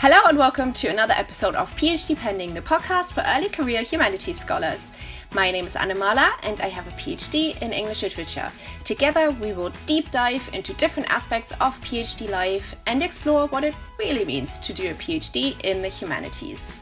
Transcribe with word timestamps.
Hello 0.00 0.16
and 0.30 0.38
welcome 0.38 0.72
to 0.72 0.88
another 0.88 1.12
episode 1.12 1.54
of 1.54 1.70
PhD 1.76 2.16
Pending, 2.16 2.54
the 2.54 2.62
podcast 2.62 3.12
for 3.12 3.22
early 3.26 3.50
career 3.50 3.82
humanities 3.82 4.40
scholars. 4.40 4.90
My 5.34 5.50
name 5.50 5.66
is 5.66 5.76
Anna 5.76 5.94
Mahler 5.94 6.30
and 6.42 6.58
I 6.62 6.68
have 6.68 6.86
a 6.86 6.90
PhD 6.92 7.60
in 7.60 7.74
English 7.74 8.02
literature. 8.02 8.50
Together, 8.82 9.30
we 9.30 9.52
will 9.52 9.70
deep 9.84 10.10
dive 10.10 10.48
into 10.54 10.72
different 10.72 11.12
aspects 11.12 11.52
of 11.60 11.78
PhD 11.82 12.30
life 12.30 12.74
and 12.86 13.02
explore 13.02 13.46
what 13.48 13.62
it 13.62 13.74
really 13.98 14.24
means 14.24 14.56
to 14.60 14.72
do 14.72 14.90
a 14.90 14.94
PhD 14.94 15.60
in 15.64 15.82
the 15.82 15.88
humanities. 15.88 16.80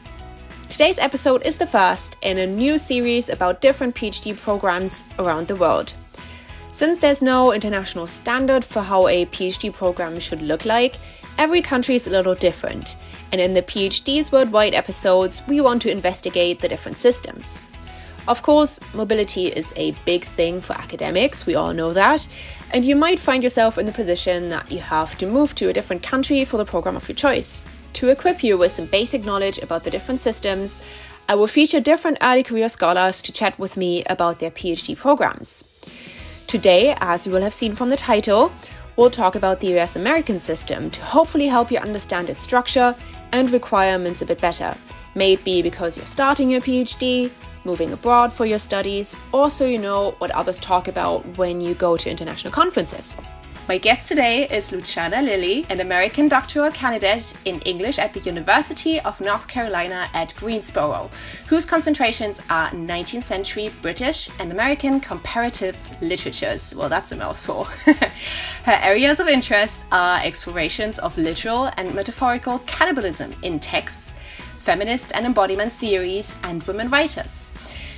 Today's 0.68 1.00
episode 1.00 1.42
is 1.44 1.56
the 1.56 1.66
first 1.66 2.18
in 2.22 2.38
a 2.38 2.46
new 2.46 2.78
series 2.78 3.30
about 3.30 3.60
different 3.60 3.96
PhD 3.96 4.40
programs 4.40 5.02
around 5.18 5.48
the 5.48 5.56
world. 5.56 5.92
Since 6.70 7.00
there's 7.00 7.22
no 7.22 7.52
international 7.52 8.06
standard 8.06 8.64
for 8.64 8.82
how 8.82 9.08
a 9.08 9.26
PhD 9.26 9.72
program 9.72 10.20
should 10.20 10.42
look 10.42 10.64
like, 10.64 10.98
every 11.38 11.62
country 11.62 11.94
is 11.94 12.06
a 12.06 12.10
little 12.10 12.34
different, 12.34 12.96
and 13.32 13.40
in 13.40 13.54
the 13.54 13.62
PhDs 13.62 14.30
Worldwide 14.30 14.74
episodes, 14.74 15.40
we 15.46 15.60
want 15.60 15.80
to 15.82 15.90
investigate 15.90 16.60
the 16.60 16.68
different 16.68 16.98
systems. 16.98 17.62
Of 18.26 18.42
course, 18.42 18.80
mobility 18.92 19.46
is 19.46 19.72
a 19.76 19.92
big 20.04 20.24
thing 20.24 20.60
for 20.60 20.74
academics, 20.74 21.46
we 21.46 21.54
all 21.54 21.72
know 21.72 21.94
that, 21.94 22.28
and 22.72 22.84
you 22.84 22.94
might 22.96 23.18
find 23.18 23.42
yourself 23.42 23.78
in 23.78 23.86
the 23.86 23.92
position 23.92 24.50
that 24.50 24.70
you 24.70 24.80
have 24.80 25.16
to 25.18 25.26
move 25.26 25.54
to 25.54 25.68
a 25.68 25.72
different 25.72 26.02
country 26.02 26.44
for 26.44 26.58
the 26.58 26.64
program 26.64 26.96
of 26.96 27.08
your 27.08 27.16
choice. 27.16 27.64
To 27.94 28.08
equip 28.08 28.44
you 28.44 28.58
with 28.58 28.72
some 28.72 28.86
basic 28.86 29.24
knowledge 29.24 29.58
about 29.58 29.84
the 29.84 29.90
different 29.90 30.20
systems, 30.20 30.82
I 31.28 31.36
will 31.36 31.46
feature 31.46 31.80
different 31.80 32.18
early 32.20 32.42
career 32.42 32.68
scholars 32.68 33.22
to 33.22 33.32
chat 33.32 33.58
with 33.58 33.76
me 33.76 34.04
about 34.10 34.40
their 34.40 34.50
PhD 34.50 34.96
programs. 34.96 35.70
Today, 36.46 36.96
as 37.00 37.26
you 37.26 37.32
will 37.32 37.42
have 37.42 37.52
seen 37.52 37.74
from 37.74 37.90
the 37.90 37.96
title, 37.96 38.52
we'll 38.98 39.08
talk 39.08 39.36
about 39.36 39.60
the 39.60 39.78
US 39.78 39.94
American 39.94 40.40
system 40.40 40.90
to 40.90 41.00
hopefully 41.02 41.46
help 41.46 41.70
you 41.70 41.78
understand 41.78 42.28
its 42.28 42.42
structure 42.42 42.94
and 43.32 43.50
requirements 43.52 44.22
a 44.22 44.26
bit 44.26 44.40
better. 44.40 44.74
May 45.14 45.34
it 45.34 45.44
be 45.44 45.62
because 45.62 45.96
you're 45.96 46.04
starting 46.04 46.50
your 46.50 46.60
PhD, 46.60 47.30
moving 47.64 47.92
abroad 47.92 48.32
for 48.32 48.44
your 48.44 48.58
studies, 48.58 49.16
or 49.32 49.50
so 49.50 49.66
you 49.66 49.78
know 49.78 50.16
what 50.18 50.32
others 50.32 50.58
talk 50.58 50.88
about 50.88 51.24
when 51.38 51.60
you 51.60 51.74
go 51.74 51.96
to 51.96 52.10
international 52.10 52.52
conferences. 52.52 53.16
My 53.68 53.76
guest 53.76 54.08
today 54.08 54.48
is 54.48 54.72
Luciana 54.72 55.20
Lilly, 55.20 55.66
an 55.68 55.80
American 55.80 56.26
doctoral 56.26 56.70
candidate 56.70 57.34
in 57.44 57.60
English 57.66 57.98
at 57.98 58.14
the 58.14 58.20
University 58.20 58.98
of 58.98 59.20
North 59.20 59.46
Carolina 59.46 60.08
at 60.14 60.34
Greensboro, 60.36 61.10
whose 61.48 61.66
concentrations 61.66 62.40
are 62.48 62.70
19th 62.70 63.24
century 63.24 63.70
British 63.82 64.30
and 64.40 64.52
American 64.52 65.00
comparative 65.00 65.76
literatures. 66.00 66.74
Well, 66.74 66.88
that's 66.88 67.12
a 67.12 67.16
mouthful. 67.16 67.64
Her 68.64 68.78
areas 68.82 69.20
of 69.20 69.28
interest 69.28 69.84
are 69.92 70.18
explorations 70.24 70.98
of 70.98 71.18
literal 71.18 71.70
and 71.76 71.94
metaphorical 71.94 72.60
cannibalism 72.60 73.34
in 73.42 73.60
texts, 73.60 74.14
feminist 74.60 75.12
and 75.14 75.26
embodiment 75.26 75.74
theories, 75.74 76.34
and 76.44 76.62
women 76.62 76.88
writers. 76.88 77.50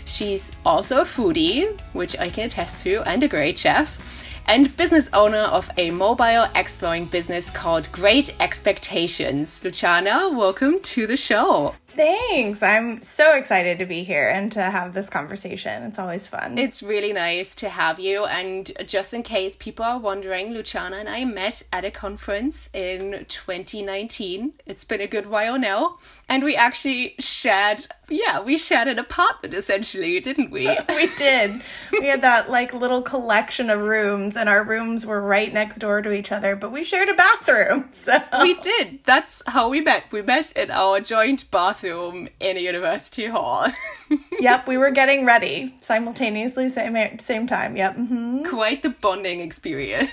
She's 0.04 0.50
also 0.66 1.02
a 1.02 1.04
foodie, 1.04 1.78
which 1.92 2.18
I 2.18 2.28
can 2.28 2.46
attest 2.46 2.82
to, 2.82 3.02
and 3.08 3.22
a 3.22 3.28
great 3.28 3.56
chef 3.56 4.19
and 4.50 4.76
business 4.76 5.08
owner 5.12 5.38
of 5.38 5.70
a 5.76 5.92
mobile 5.92 6.44
exploring 6.56 7.04
business 7.04 7.50
called 7.50 7.90
Great 7.92 8.34
Expectations. 8.40 9.62
Luciana, 9.62 10.28
welcome 10.28 10.80
to 10.80 11.06
the 11.06 11.16
show. 11.16 11.76
Thanks. 11.96 12.62
I'm 12.62 13.02
so 13.02 13.34
excited 13.34 13.78
to 13.80 13.86
be 13.86 14.04
here 14.04 14.28
and 14.28 14.52
to 14.52 14.62
have 14.62 14.94
this 14.94 15.10
conversation. 15.10 15.82
It's 15.82 15.98
always 15.98 16.28
fun. 16.28 16.56
It's 16.56 16.82
really 16.82 17.12
nice 17.12 17.54
to 17.56 17.68
have 17.68 17.98
you. 17.98 18.24
And 18.24 18.70
just 18.86 19.12
in 19.12 19.22
case 19.22 19.56
people 19.56 19.84
are 19.84 19.98
wondering, 19.98 20.52
Luciana 20.52 20.96
and 20.96 21.08
I 21.08 21.24
met 21.24 21.62
at 21.72 21.84
a 21.84 21.90
conference 21.90 22.70
in 22.72 23.24
2019. 23.28 24.52
It's 24.66 24.84
been 24.84 25.00
a 25.00 25.06
good 25.06 25.26
while 25.26 25.58
now. 25.58 25.98
And 26.28 26.44
we 26.44 26.54
actually 26.54 27.16
shared, 27.18 27.86
yeah, 28.08 28.40
we 28.40 28.56
shared 28.56 28.86
an 28.86 29.00
apartment 29.00 29.52
essentially, 29.52 30.20
didn't 30.20 30.52
we? 30.52 30.68
we 30.88 31.08
did. 31.16 31.60
We 31.90 32.06
had 32.06 32.22
that 32.22 32.48
like 32.48 32.72
little 32.72 33.02
collection 33.02 33.68
of 33.68 33.80
rooms, 33.80 34.36
and 34.36 34.48
our 34.48 34.62
rooms 34.62 35.04
were 35.04 35.20
right 35.20 35.52
next 35.52 35.80
door 35.80 36.02
to 36.02 36.12
each 36.12 36.30
other, 36.30 36.54
but 36.54 36.70
we 36.70 36.84
shared 36.84 37.08
a 37.08 37.14
bathroom. 37.14 37.88
So 38.00 38.18
we 38.40 38.54
did. 38.54 39.00
That's 39.04 39.42
how 39.46 39.68
we 39.68 39.80
met. 39.80 40.04
We 40.10 40.22
met 40.22 40.52
in 40.52 40.70
our 40.70 41.00
joint 41.00 41.50
bathroom 41.50 41.79
film 41.80 42.28
in 42.38 42.56
a 42.56 42.60
university 42.60 43.26
hall. 43.26 43.66
yep, 44.40 44.68
we 44.68 44.76
were 44.76 44.90
getting 44.90 45.24
ready 45.24 45.74
simultaneously, 45.80 46.68
same 46.68 47.18
same 47.18 47.46
time. 47.46 47.76
Yep. 47.76 47.96
Mm-hmm. 47.96 48.44
Quite 48.44 48.82
the 48.82 48.90
bonding 48.90 49.40
experience. 49.40 50.10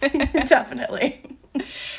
Definitely. 0.00 1.20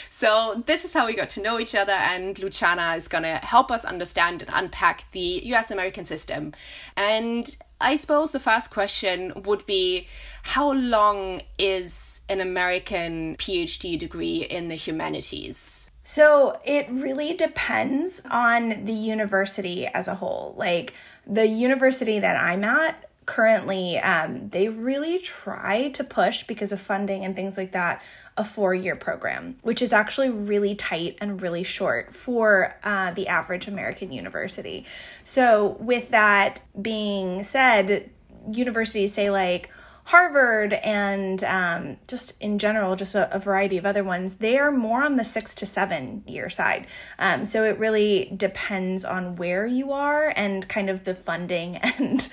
So, 0.10 0.64
this 0.66 0.86
is 0.86 0.94
how 0.94 1.06
we 1.06 1.16
got 1.16 1.30
to 1.32 1.42
know 1.42 1.60
each 1.60 1.76
other, 1.76 1.94
and 1.94 2.38
Luciana 2.40 2.96
is 2.96 3.08
going 3.08 3.24
to 3.24 3.36
help 3.38 3.72
us 3.72 3.84
understand 3.84 4.42
and 4.42 4.52
unpack 4.54 5.12
the 5.12 5.42
US 5.54 5.72
American 5.72 6.06
system. 6.06 6.54
And 6.96 7.56
I 7.82 7.96
suppose 7.96 8.32
the 8.32 8.40
first 8.40 8.72
question 8.72 9.34
would 9.44 9.66
be 9.66 10.08
How 10.44 10.72
long 10.72 11.42
is 11.58 12.22
an 12.30 12.42
American 12.42 13.36
PhD 13.38 13.98
degree 13.98 14.40
in 14.44 14.68
the 14.68 14.76
humanities? 14.76 15.89
So 16.12 16.60
it 16.66 16.88
really 16.90 17.36
depends 17.36 18.24
on 18.32 18.86
the 18.86 18.94
university 18.94 19.86
as 19.86 20.08
a 20.08 20.16
whole. 20.16 20.56
Like 20.58 20.96
the 21.28 21.46
university 21.46 22.18
that 22.18 22.36
I'm 22.36 22.64
at 22.64 23.08
currently, 23.28 24.00
um, 24.00 24.50
they 24.50 24.70
really 24.70 25.20
try 25.20 25.90
to 25.90 26.04
push 26.04 26.42
because 26.42 26.72
of 26.72 26.82
funding 26.82 27.24
and 27.24 27.36
things 27.36 27.58
like 27.58 27.74
that 27.74 28.02
a 28.38 28.44
four 28.44 28.74
year 28.74 28.96
program, 28.96 29.60
which 29.62 29.84
is 29.84 29.94
actually 29.94 30.32
really 30.32 30.74
tight 30.74 31.16
and 31.22 31.44
really 31.44 31.64
short 31.64 32.16
for 32.16 32.76
uh, 32.84 33.12
the 33.12 33.28
average 33.28 33.68
American 33.68 34.12
university. 34.12 34.88
So, 35.24 35.78
with 35.80 36.10
that 36.10 36.64
being 36.82 37.44
said, 37.44 38.10
universities 38.52 39.14
say, 39.14 39.30
like, 39.30 39.70
Harvard 40.10 40.74
and 40.74 41.44
um, 41.44 41.98
just 42.08 42.34
in 42.40 42.58
general, 42.58 42.96
just 42.96 43.14
a, 43.14 43.32
a, 43.32 43.38
variety 43.38 43.78
of 43.78 43.86
other 43.86 44.04
ones, 44.04 44.34
they 44.36 44.58
are 44.58 44.72
more 44.72 45.04
on 45.04 45.18
the 45.18 45.24
six 45.24 45.54
to 45.54 45.68
seven 45.68 46.24
year 46.26 46.50
side. 46.50 46.88
Um, 47.20 47.46
so 47.46 47.64
it 47.64 47.78
really 47.78 48.34
depends 48.36 49.06
on 49.06 49.36
where 49.36 49.68
you 49.68 49.92
are 49.92 50.34
and 50.36 50.68
kind 50.68 50.90
of 50.90 51.04
the 51.04 51.14
funding 51.14 51.76
and 51.78 52.28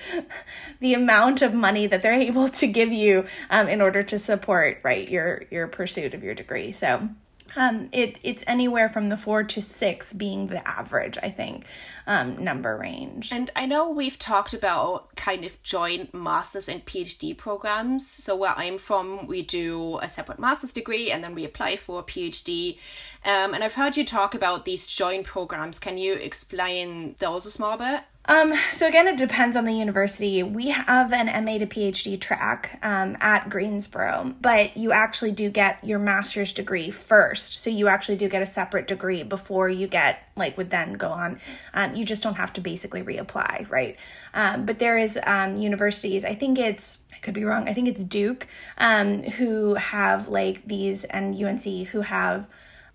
the 0.79 0.95
amount 0.95 1.43
of 1.43 1.53
money 1.53 1.85
that 1.85 2.01
they're 2.01 2.19
able 2.19 2.49
to 2.49 2.65
give 2.65 2.91
you 2.91 3.27
um, 3.51 3.67
in 3.67 3.79
order 3.79 4.01
to 4.01 4.17
support 4.17 4.79
right 4.81 5.07
your 5.07 5.43
your 5.51 5.67
pursuit 5.67 6.15
of 6.15 6.23
your 6.23 6.33
degree. 6.33 6.71
So 6.71 7.09
um, 7.57 7.89
it 7.91 8.19
it's 8.23 8.43
anywhere 8.45 8.87
from 8.87 9.09
the 9.09 9.17
four 9.17 9.43
to 9.43 9.61
six 9.61 10.13
being 10.13 10.47
the 10.47 10.65
average, 10.67 11.17
I 11.21 11.31
think, 11.31 11.65
um, 12.05 12.41
number 12.41 12.77
range. 12.77 13.31
And 13.31 13.49
I 13.55 13.65
know 13.65 13.89
we've 13.89 14.19
talked 14.19 14.53
about 14.53 15.15
kind 15.15 15.43
of 15.43 15.61
joint 15.63 16.13
masters 16.13 16.69
and 16.69 16.85
PhD 16.85 17.35
programs. 17.35 18.07
So 18.07 18.35
where 18.35 18.53
I'm 18.55 18.77
from, 18.77 19.25
we 19.25 19.41
do 19.41 19.97
a 20.03 20.07
separate 20.07 20.37
master's 20.37 20.71
degree 20.71 21.11
and 21.11 21.23
then 21.23 21.33
we 21.33 21.45
apply 21.45 21.77
for 21.77 21.99
a 21.99 22.03
PhD. 22.03 22.77
Um, 23.25 23.55
and 23.55 23.63
I've 23.63 23.73
heard 23.73 23.97
you 23.97 24.05
talk 24.05 24.35
about 24.35 24.65
these 24.65 24.85
joint 24.85 25.25
programs. 25.25 25.79
Can 25.79 25.97
you 25.97 26.13
explain 26.13 27.15
those 27.17 27.47
a 27.47 27.51
small 27.51 27.75
bit? 27.75 28.03
Um, 28.29 28.53
so 28.71 28.87
again, 28.87 29.07
it 29.07 29.15
depends 29.15 29.55
on 29.55 29.63
the 29.63 29.73
university. 29.73 30.43
We 30.43 30.69
have 30.69 31.13
an 31.13 31.27
MA 31.45 31.59
to 31.59 31.65
PhD 31.65 32.19
track 32.19 32.77
um, 32.83 33.15
at 33.21 33.49
Greensboro, 33.49 34.35
but 34.41 34.75
you 34.75 34.91
actually 34.91 35.31
do 35.31 35.49
get 35.49 35.81
your 35.81 35.97
master's 35.97 36.51
degree 36.51 36.91
first. 36.91 37.59
So 37.59 37.69
you 37.69 37.87
actually 37.87 38.17
do 38.17 38.27
get 38.27 38.41
a 38.41 38.45
separate 38.45 38.85
degree 38.85 39.23
before 39.23 39.69
you 39.69 39.87
get 39.87 40.27
like 40.35 40.57
would 40.57 40.71
then 40.71 40.93
go 40.93 41.09
on. 41.09 41.39
Um, 41.73 41.95
you 41.95 42.03
just 42.03 42.21
don't 42.21 42.35
have 42.35 42.51
to 42.53 42.61
basically 42.61 43.01
reapply, 43.01 43.69
right? 43.69 43.97
Um, 44.33 44.65
but 44.65 44.79
there 44.79 44.97
is 44.97 45.17
um, 45.25 45.55
universities. 45.55 46.25
I 46.25 46.35
think 46.35 46.59
it's 46.59 46.99
I 47.13 47.19
could 47.19 47.33
be 47.33 47.45
wrong. 47.45 47.69
I 47.69 47.73
think 47.73 47.87
it's 47.87 48.03
Duke 48.03 48.45
um, 48.77 49.23
who 49.23 49.75
have 49.75 50.27
like 50.27 50.67
these 50.67 51.05
and 51.05 51.33
UNC 51.33 51.87
who 51.87 52.01
have 52.01 52.49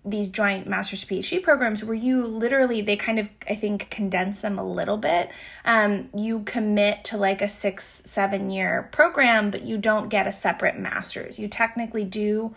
these 0.05 0.27
joint 0.27 0.67
master's 0.67 1.05
PhD 1.05 1.41
programs 1.41 1.83
where 1.83 1.95
you 1.95 2.27
literally 2.27 2.81
they 2.81 2.95
kind 2.95 3.19
of 3.19 3.29
I 3.49 3.55
think 3.55 3.89
condense 3.89 4.41
them 4.41 4.59
a 4.59 4.63
little 4.63 4.97
bit. 4.97 5.29
Um, 5.63 6.09
you 6.15 6.41
commit 6.41 7.05
to 7.05 7.17
like 7.17 7.41
a 7.41 7.49
six 7.49 8.01
seven 8.05 8.51
year 8.51 8.89
program, 8.91 9.49
but 9.49 9.63
you 9.63 9.77
don't 9.77 10.09
get 10.09 10.27
a 10.27 10.33
separate 10.33 10.77
master's. 10.77 11.39
You 11.39 11.47
technically 11.47 12.03
do 12.03 12.53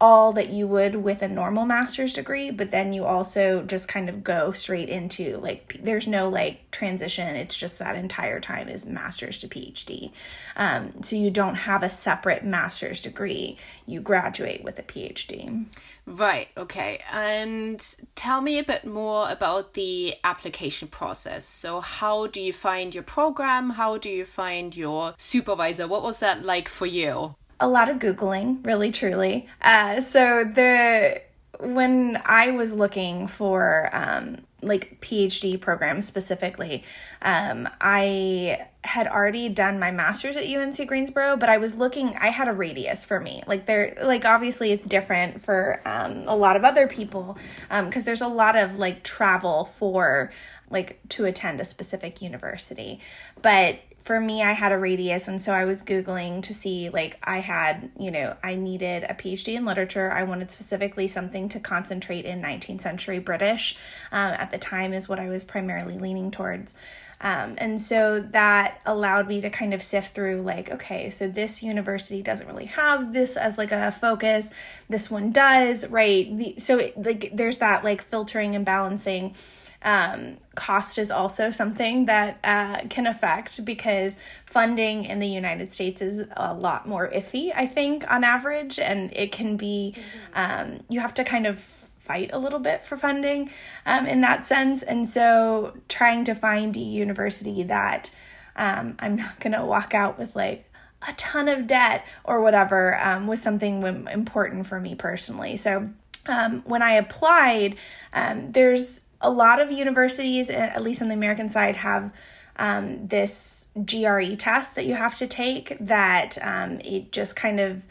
all 0.00 0.32
that 0.32 0.48
you 0.48 0.66
would 0.66 0.96
with 0.96 1.20
a 1.20 1.28
normal 1.28 1.66
master's 1.66 2.14
degree, 2.14 2.50
but 2.50 2.70
then 2.70 2.92
you 2.92 3.04
also 3.04 3.62
just 3.62 3.86
kind 3.86 4.08
of 4.08 4.24
go 4.24 4.50
straight 4.50 4.88
into 4.88 5.36
like, 5.38 5.78
there's 5.82 6.06
no 6.06 6.28
like 6.28 6.70
transition. 6.70 7.36
It's 7.36 7.56
just 7.56 7.78
that 7.78 7.96
entire 7.96 8.40
time 8.40 8.68
is 8.68 8.86
master's 8.86 9.38
to 9.40 9.48
PhD. 9.48 10.10
Um, 10.56 11.02
so 11.02 11.16
you 11.16 11.30
don't 11.30 11.54
have 11.54 11.82
a 11.82 11.90
separate 11.90 12.44
master's 12.44 13.02
degree. 13.02 13.58
You 13.86 14.00
graduate 14.00 14.64
with 14.64 14.78
a 14.78 14.82
PhD. 14.82 15.66
Right, 16.06 16.48
okay. 16.56 17.02
And 17.12 17.84
tell 18.14 18.40
me 18.40 18.58
a 18.58 18.64
bit 18.64 18.86
more 18.86 19.28
about 19.30 19.74
the 19.74 20.14
application 20.24 20.88
process. 20.88 21.46
So, 21.46 21.80
how 21.80 22.26
do 22.26 22.40
you 22.40 22.52
find 22.52 22.94
your 22.94 23.04
program? 23.04 23.70
How 23.70 23.98
do 23.98 24.08
you 24.08 24.24
find 24.24 24.74
your 24.74 25.14
supervisor? 25.18 25.86
What 25.86 26.02
was 26.02 26.18
that 26.18 26.44
like 26.44 26.68
for 26.68 26.86
you? 26.86 27.36
A 27.60 27.68
lot 27.68 27.88
of 27.88 27.98
Googling, 27.98 28.64
really, 28.66 28.90
truly. 28.90 29.46
Uh, 29.60 30.00
so 30.00 30.44
the 30.44 31.22
when 31.60 32.20
I 32.24 32.52
was 32.52 32.72
looking 32.72 33.26
for 33.26 33.90
um, 33.92 34.38
like 34.62 35.00
PhD 35.00 35.60
programs 35.60 36.06
specifically, 36.06 36.84
um, 37.22 37.68
I 37.80 38.66
had 38.82 39.06
already 39.06 39.50
done 39.50 39.78
my 39.78 39.90
master's 39.90 40.36
at 40.36 40.44
UNC 40.44 40.86
Greensboro, 40.88 41.36
but 41.36 41.50
I 41.50 41.58
was 41.58 41.74
looking, 41.74 42.16
I 42.16 42.28
had 42.28 42.48
a 42.48 42.52
radius 42.52 43.04
for 43.04 43.20
me. 43.20 43.42
Like, 43.46 43.66
there, 43.66 43.96
like, 44.02 44.24
obviously 44.24 44.72
it's 44.72 44.86
different 44.86 45.42
for 45.42 45.82
um, 45.84 46.24
a 46.26 46.34
lot 46.34 46.56
of 46.56 46.64
other 46.64 46.86
people 46.86 47.36
because 47.68 47.96
um, 47.96 48.04
there's 48.04 48.22
a 48.22 48.28
lot 48.28 48.56
of 48.56 48.78
like 48.78 49.02
travel 49.04 49.66
for 49.66 50.32
like 50.70 51.00
to 51.10 51.26
attend 51.26 51.60
a 51.60 51.64
specific 51.64 52.22
university. 52.22 53.00
But 53.42 53.80
for 54.02 54.18
me, 54.20 54.42
I 54.42 54.52
had 54.52 54.72
a 54.72 54.78
radius, 54.78 55.28
and 55.28 55.40
so 55.40 55.52
I 55.52 55.64
was 55.64 55.82
Googling 55.82 56.42
to 56.44 56.54
see, 56.54 56.88
like, 56.88 57.18
I 57.22 57.40
had, 57.40 57.90
you 57.98 58.10
know, 58.10 58.36
I 58.42 58.54
needed 58.54 59.04
a 59.04 59.14
PhD 59.14 59.54
in 59.54 59.64
literature. 59.64 60.10
I 60.10 60.22
wanted 60.22 60.50
specifically 60.50 61.06
something 61.06 61.48
to 61.50 61.60
concentrate 61.60 62.24
in 62.24 62.40
19th 62.40 62.80
century 62.80 63.18
British 63.18 63.76
um, 64.10 64.32
at 64.32 64.50
the 64.50 64.58
time, 64.58 64.94
is 64.94 65.08
what 65.08 65.20
I 65.20 65.28
was 65.28 65.44
primarily 65.44 65.98
leaning 65.98 66.30
towards. 66.30 66.74
Um, 67.20 67.56
and 67.58 67.78
so 67.78 68.20
that 68.20 68.80
allowed 68.86 69.28
me 69.28 69.42
to 69.42 69.50
kind 69.50 69.74
of 69.74 69.82
sift 69.82 70.14
through, 70.14 70.40
like, 70.40 70.70
okay, 70.70 71.10
so 71.10 71.28
this 71.28 71.62
university 71.62 72.22
doesn't 72.22 72.46
really 72.46 72.66
have 72.66 73.12
this 73.12 73.36
as 73.36 73.58
like 73.58 73.72
a 73.72 73.92
focus, 73.92 74.50
this 74.88 75.10
one 75.10 75.30
does, 75.30 75.86
right? 75.88 76.36
The, 76.38 76.54
so, 76.56 76.78
it, 76.78 76.96
like, 76.96 77.30
there's 77.34 77.58
that 77.58 77.84
like 77.84 78.02
filtering 78.02 78.54
and 78.54 78.64
balancing 78.64 79.34
um, 79.82 80.36
cost 80.54 80.98
is 80.98 81.10
also 81.10 81.50
something 81.50 82.06
that 82.06 82.38
uh, 82.44 82.86
can 82.88 83.06
affect 83.06 83.64
because 83.64 84.18
funding 84.44 85.04
in 85.04 85.18
the 85.18 85.28
United 85.28 85.72
States 85.72 86.02
is 86.02 86.26
a 86.36 86.54
lot 86.54 86.86
more 86.86 87.10
iffy, 87.10 87.50
I 87.54 87.66
think, 87.66 88.04
on 88.10 88.24
average, 88.24 88.78
and 88.78 89.12
it 89.14 89.32
can 89.32 89.56
be, 89.56 89.94
um, 90.34 90.80
you 90.88 91.00
have 91.00 91.14
to 91.14 91.24
kind 91.24 91.46
of 91.46 91.60
fight 91.98 92.30
a 92.32 92.38
little 92.38 92.58
bit 92.58 92.84
for 92.84 92.96
funding 92.96 93.50
um, 93.86 94.06
in 94.06 94.20
that 94.20 94.44
sense. 94.46 94.82
And 94.82 95.08
so 95.08 95.76
trying 95.88 96.24
to 96.24 96.34
find 96.34 96.76
a 96.76 96.80
university 96.80 97.62
that 97.62 98.10
um, 98.56 98.96
I'm 98.98 99.16
not 99.16 99.40
going 99.40 99.52
to 99.52 99.64
walk 99.64 99.94
out 99.94 100.18
with 100.18 100.36
like, 100.36 100.66
a 101.08 101.14
ton 101.14 101.48
of 101.48 101.66
debt 101.66 102.04
or 102.24 102.42
whatever 102.42 102.98
um, 103.00 103.26
was 103.26 103.40
something 103.40 103.82
important 104.08 104.66
for 104.66 104.78
me 104.78 104.94
personally. 104.94 105.56
So 105.56 105.88
um, 106.26 106.62
when 106.66 106.82
I 106.82 106.92
applied, 106.92 107.76
um, 108.12 108.52
there's 108.52 109.00
a 109.20 109.30
lot 109.30 109.60
of 109.60 109.70
universities, 109.70 110.50
at 110.50 110.82
least 110.82 111.02
on 111.02 111.08
the 111.08 111.14
American 111.14 111.48
side, 111.48 111.76
have 111.76 112.12
um, 112.56 113.06
this 113.06 113.68
GRE 113.84 114.34
test 114.36 114.74
that 114.74 114.86
you 114.86 114.94
have 114.94 115.14
to 115.16 115.26
take 115.26 115.76
that 115.80 116.38
um, 116.42 116.80
it 116.80 117.10
just 117.10 117.34
kind 117.34 117.58
of 117.58 117.84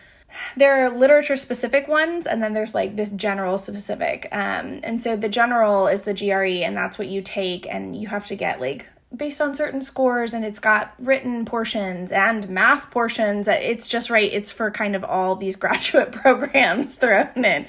there 0.55 0.85
are 0.85 0.95
literature 0.95 1.35
specific 1.35 1.87
ones 1.87 2.27
and 2.27 2.41
then 2.43 2.53
there's 2.53 2.75
like 2.75 2.95
this 2.95 3.09
general 3.11 3.57
specific 3.57 4.27
um, 4.31 4.79
and 4.83 5.01
so 5.01 5.15
the 5.15 5.27
general 5.27 5.87
is 5.87 6.03
the 6.03 6.13
gre 6.13 6.63
and 6.63 6.77
that's 6.77 6.99
what 6.99 7.07
you 7.07 7.19
take 7.19 7.65
and 7.67 7.99
you 7.99 8.07
have 8.07 8.27
to 8.27 8.35
get 8.35 8.61
like 8.61 8.85
based 9.15 9.41
on 9.41 9.55
certain 9.55 9.81
scores 9.81 10.33
and 10.33 10.45
it's 10.45 10.59
got 10.59 10.93
written 10.99 11.43
portions 11.43 12.11
and 12.11 12.47
math 12.47 12.91
portions 12.91 13.47
it's 13.47 13.89
just 13.89 14.09
right 14.09 14.31
it's 14.31 14.51
for 14.51 14.69
kind 14.69 14.95
of 14.95 15.03
all 15.03 15.35
these 15.35 15.55
graduate 15.57 16.11
programs 16.11 16.93
thrown 16.93 17.43
in 17.43 17.65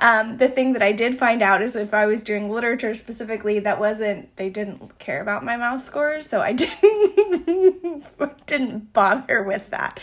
um, 0.00 0.38
the 0.38 0.48
thing 0.48 0.72
that 0.72 0.82
i 0.82 0.90
did 0.90 1.16
find 1.16 1.42
out 1.42 1.62
is 1.62 1.76
if 1.76 1.94
i 1.94 2.06
was 2.06 2.22
doing 2.22 2.50
literature 2.50 2.94
specifically 2.94 3.60
that 3.60 3.78
wasn't 3.78 4.34
they 4.36 4.50
didn't 4.50 4.98
care 4.98 5.22
about 5.22 5.44
my 5.44 5.56
math 5.56 5.82
scores 5.82 6.28
so 6.28 6.40
i 6.40 6.52
didn't 6.52 8.04
didn't 8.46 8.92
bother 8.92 9.44
with 9.44 9.70
that 9.70 10.00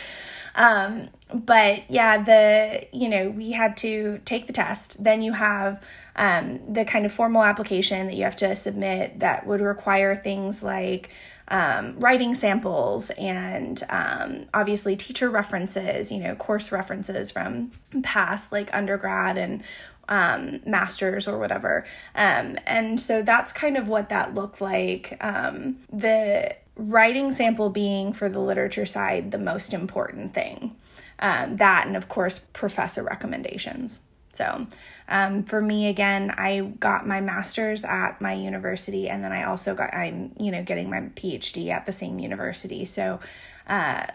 um, 0.56 1.10
but 1.34 1.90
yeah, 1.90 2.24
the, 2.24 2.88
you 2.92 3.10
know, 3.10 3.30
we 3.30 3.52
had 3.52 3.78
to 3.78 4.20
take 4.26 4.48
the 4.48 4.54
test. 4.54 5.04
Then 5.04 5.22
you 5.22 5.34
have 5.34 5.84
um, 6.18 6.60
the 6.74 6.84
kind 6.84 7.06
of 7.06 7.14
formal 7.14 7.44
application 7.44 8.08
that 8.08 8.16
you 8.16 8.24
have 8.24 8.36
to 8.38 8.56
submit 8.56 9.20
that 9.20 9.46
would 9.46 9.62
require 9.62 10.16
things 10.16 10.64
like 10.64 11.10
um, 11.50 12.00
writing 12.00 12.36
samples 12.36 13.10
and 13.12 13.84
um, 13.90 14.46
obviously 14.54 14.96
teacher 14.96 15.30
references, 15.30 16.12
you 16.12 16.20
know, 16.20 16.36
course 16.36 16.72
references 16.72 17.32
from 17.32 17.72
past 18.04 18.52
like 18.52 18.74
undergrad 18.74 19.38
and 19.38 19.64
um, 20.10 20.60
masters 20.66 21.28
or 21.28 21.38
whatever. 21.38 21.86
Um, 22.16 22.58
and 22.66 23.00
so 23.00 23.22
that's 23.22 23.52
kind 23.52 23.78
of 23.78 23.88
what 23.88 24.10
that 24.10 24.34
looked 24.34 24.62
like. 24.62 25.18
Um, 25.22 25.78
the 25.92 26.56
writing 26.76 27.32
sample 27.32 27.70
being 27.70 28.14
for 28.14 28.30
the 28.30 28.40
literature 28.40 28.86
side 28.86 29.32
the 29.32 29.38
most 29.38 29.74
important 29.74 30.34
thing. 30.34 30.76
Um, 31.20 31.58
that 31.58 31.88
and 31.88 31.98
of 31.98 32.10
course 32.10 32.40
professor 32.40 33.04
recommendations. 33.04 34.02
So 34.34 34.68
um, 35.10 35.44
for 35.44 35.62
me 35.62 35.88
again, 35.88 36.34
I 36.38 36.74
got 36.80 37.08
my 37.08 37.22
master's 37.22 37.84
at 37.84 38.22
my 38.22 38.34
university, 38.34 39.10
and 39.10 39.24
then 39.24 39.32
I 39.32 39.44
also 39.44 39.74
got 39.74 39.94
I'm 39.94 40.34
you 40.40 40.52
know 40.52 40.64
getting 40.64 40.90
my 40.90 41.02
PhD 41.02 41.70
at 41.70 41.86
the 41.86 41.94
same 41.94 42.20
university. 42.20 42.86
So. 42.86 43.20
Uh, 43.68 44.06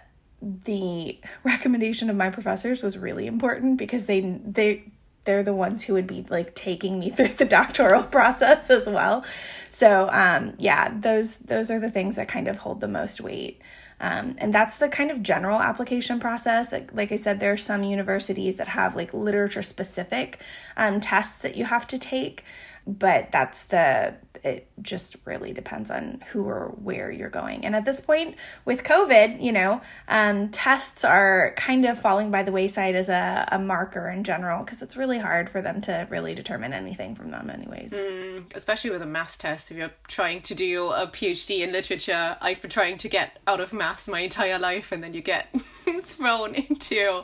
the 0.43 1.21
recommendation 1.45 2.11
of 2.11 2.17
my 2.17 2.29
professors 2.29 2.83
was 2.83 2.99
really 2.99 3.29
important 3.29 3.77
because 3.77 4.07
they 4.07 4.21
they 4.45 4.83
they're 5.25 5.43
the 5.43 5.55
ones 5.55 5.85
who 5.85 5.95
would 5.95 6.07
be 6.07 6.27
like 6.29 6.55
taking 6.55 6.99
me 6.99 7.11
through 7.17 7.29
the 7.29 7.45
doctoral 7.45 8.03
process 8.17 8.71
as 8.71 8.87
well. 8.87 9.25
So 9.71 10.09
um, 10.11 10.55
yeah, 10.59 10.93
those 10.99 11.37
those 11.39 11.71
are 11.71 11.81
the 11.81 11.91
things 11.91 12.17
that 12.17 12.29
kind 12.29 12.49
of 12.49 12.57
hold 12.57 12.81
the 12.81 12.89
most 12.89 13.21
weight. 13.21 13.61
Um, 14.03 14.35
and 14.39 14.53
that's 14.53 14.79
the 14.79 14.89
kind 14.89 15.13
of 15.13 15.23
general 15.23 15.61
application 15.61 16.19
process. 16.19 16.73
Like, 16.73 16.93
like 16.93 17.13
I 17.13 17.17
said, 17.17 17.39
there 17.39 17.53
are 17.53 17.57
some 17.57 17.85
universities 17.85 18.57
that 18.57 18.69
have 18.69 18.97
like 18.97 19.15
literature 19.15 19.63
specific 19.63 20.41
um, 20.77 21.01
tests 21.01 21.39
that 21.39 21.57
you 21.57 21.65
have 21.67 21.87
to 21.87 21.99
take, 21.99 22.45
but 22.87 23.31
that's 23.33 23.65
the 23.65 24.17
it 24.45 24.67
just 24.81 25.17
really 25.25 25.53
depends 25.53 25.91
on 25.91 26.23
who 26.31 26.45
or 26.45 26.75
where 26.83 27.11
you're 27.11 27.31
going. 27.31 27.65
And 27.65 27.77
at 27.77 27.85
this 27.85 28.01
point 28.01 28.35
with 28.65 28.83
COVID, 28.83 29.41
you 29.41 29.53
know, 29.53 29.81
um, 30.09 30.49
tests 30.49 31.05
are 31.05 31.55
kind 31.57 31.85
of 31.85 32.01
falling 32.01 32.31
by 32.31 32.43
the 32.43 32.51
wayside 32.51 32.97
as 32.97 33.09
a, 33.09 33.49
a 33.53 33.59
marker 33.59 34.11
in 34.11 34.25
general 34.25 34.65
because 34.65 34.83
it's 34.83 34.97
really 34.97 35.19
hard 35.19 35.49
for 35.49 35.63
them 35.63 35.81
to 35.83 36.07
really 36.11 36.35
determine 36.35 36.73
anything 36.73 37.15
from 37.15 37.31
them, 37.31 37.51
anyways. 37.51 37.93
Mm, 37.93 38.53
especially 38.55 38.91
with 38.91 39.03
a 39.03 39.07
math 39.07 39.39
test, 39.39 39.71
if 39.71 39.77
you're 39.77 39.93
trying 40.09 40.41
to 40.43 40.55
do 40.55 40.89
a 40.89 41.07
PhD 41.07 41.61
in 41.61 41.71
literature, 41.71 42.37
I've 42.41 42.61
been 42.61 42.71
trying 42.71 42.97
to 42.99 43.09
get 43.09 43.39
out 43.47 43.61
of 43.61 43.73
maths 43.73 44.09
my 44.09 44.21
entire 44.21 44.59
life, 44.59 44.91
and 44.91 45.05
then 45.05 45.15
you 45.15 45.23
get 45.23 45.55
thrown 46.03 46.55
into 46.69 47.23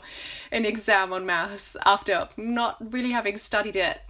an 0.52 0.64
exam 0.64 1.12
on 1.12 1.26
maths 1.26 1.76
after 1.84 2.28
not 2.37 2.76
really 2.93 3.10
having 3.10 3.36
studied 3.36 3.77
it 3.77 4.00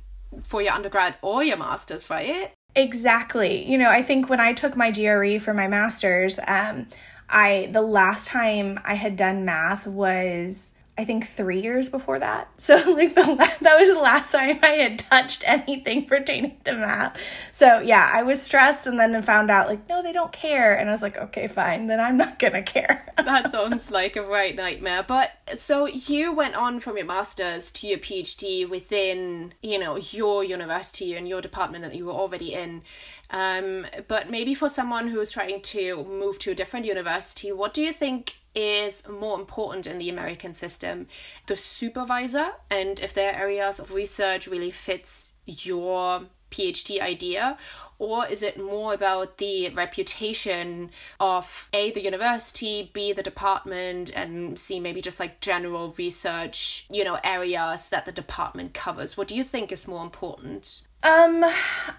for 0.42 0.62
your 0.62 0.72
undergrad 0.72 1.16
or 1.22 1.42
your 1.42 1.56
master's, 1.56 2.10
right? 2.10 2.52
Exactly. 2.74 3.64
You 3.70 3.78
know, 3.78 3.90
I 3.90 4.02
think 4.02 4.28
when 4.28 4.40
I 4.40 4.52
took 4.52 4.76
my 4.76 4.90
GRE 4.90 5.38
for 5.38 5.54
my 5.54 5.68
master's, 5.68 6.38
um, 6.46 6.86
I 7.28 7.68
the 7.72 7.82
last 7.82 8.28
time 8.28 8.80
I 8.84 8.94
had 8.94 9.16
done 9.16 9.44
math 9.44 9.86
was 9.86 10.72
I 10.98 11.04
think 11.04 11.28
three 11.28 11.60
years 11.62 11.88
before 11.88 12.18
that. 12.18 12.50
So 12.68 12.74
like 12.92 13.14
the 13.14 13.22
that 13.60 13.78
was 13.78 13.88
the 13.88 14.00
last 14.00 14.30
time 14.30 14.58
I 14.62 14.72
had 14.72 14.98
touched 14.98 15.42
anything 15.46 16.04
pertaining 16.04 16.58
to 16.64 16.74
math. 16.74 17.18
So 17.52 17.78
yeah, 17.78 18.10
I 18.12 18.22
was 18.22 18.42
stressed 18.42 18.86
and 18.86 18.98
then 18.98 19.22
found 19.22 19.50
out 19.50 19.68
like 19.68 19.88
no, 19.88 20.02
they 20.02 20.12
don't 20.12 20.32
care, 20.32 20.74
and 20.74 20.90
I 20.90 20.92
was 20.92 21.00
like, 21.00 21.16
okay, 21.16 21.48
fine, 21.48 21.86
then 21.86 21.98
I'm 21.98 22.18
not 22.18 22.38
gonna 22.38 22.62
care. 22.62 23.06
that 23.16 23.50
sounds 23.50 23.90
like 23.90 24.16
a 24.16 24.22
right 24.22 24.54
nightmare. 24.54 25.02
But 25.02 25.32
so 25.54 25.86
you 25.86 26.34
went 26.34 26.56
on 26.56 26.80
from 26.80 26.98
your 26.98 27.06
masters 27.06 27.70
to 27.72 27.86
your 27.86 27.98
PhD 27.98 28.68
within 28.68 29.54
you 29.62 29.78
know 29.78 29.96
your 29.96 30.44
university 30.44 31.14
and 31.14 31.26
your 31.26 31.40
department 31.40 31.84
that 31.84 31.94
you 31.94 32.04
were 32.06 32.12
already 32.12 32.52
in. 32.52 32.82
Um, 33.30 33.86
but 34.08 34.30
maybe 34.30 34.52
for 34.52 34.68
someone 34.68 35.08
who 35.08 35.20
is 35.20 35.30
trying 35.30 35.62
to 35.62 36.04
move 36.04 36.38
to 36.40 36.50
a 36.50 36.54
different 36.54 36.84
university, 36.84 37.52
what 37.52 37.72
do 37.72 37.82
you 37.82 37.92
think 37.92 38.36
is 38.58 39.08
more 39.08 39.38
important 39.38 39.86
in 39.86 39.98
the 39.98 40.10
American 40.10 40.52
system? 40.52 41.06
The 41.46 41.54
supervisor, 41.54 42.50
and 42.68 42.98
if 42.98 43.14
their 43.14 43.34
areas 43.34 43.78
of 43.78 43.92
research 43.92 44.48
really 44.48 44.72
fits 44.72 45.34
your 45.46 46.22
PhD 46.50 47.00
idea, 47.00 47.56
or 48.00 48.26
is 48.26 48.42
it 48.42 48.60
more 48.60 48.94
about 48.94 49.38
the 49.38 49.68
reputation 49.70 50.90
of 51.20 51.68
A, 51.72 51.92
the 51.92 52.02
university, 52.02 52.90
B, 52.92 53.12
the 53.12 53.22
department, 53.22 54.10
and 54.14 54.58
C, 54.58 54.80
maybe 54.80 55.00
just 55.00 55.20
like 55.20 55.40
general 55.40 55.94
research, 55.96 56.86
you 56.90 57.04
know, 57.04 57.18
areas 57.22 57.88
that 57.88 58.06
the 58.06 58.12
department 58.12 58.74
covers? 58.74 59.16
What 59.16 59.28
do 59.28 59.36
you 59.36 59.44
think 59.44 59.70
is 59.70 59.86
more 59.86 60.02
important? 60.02 60.82
Um, 61.02 61.44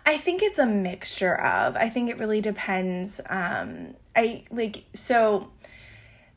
I 0.05 0.17
think 0.17 0.41
it's 0.41 0.59
a 0.59 0.65
mixture 0.65 1.39
of. 1.39 1.77
I 1.77 1.87
think 1.87 2.09
it 2.09 2.17
really 2.17 2.41
depends. 2.41 3.21
Um, 3.29 3.95
I 4.13 4.43
like 4.51 4.83
so 4.93 5.51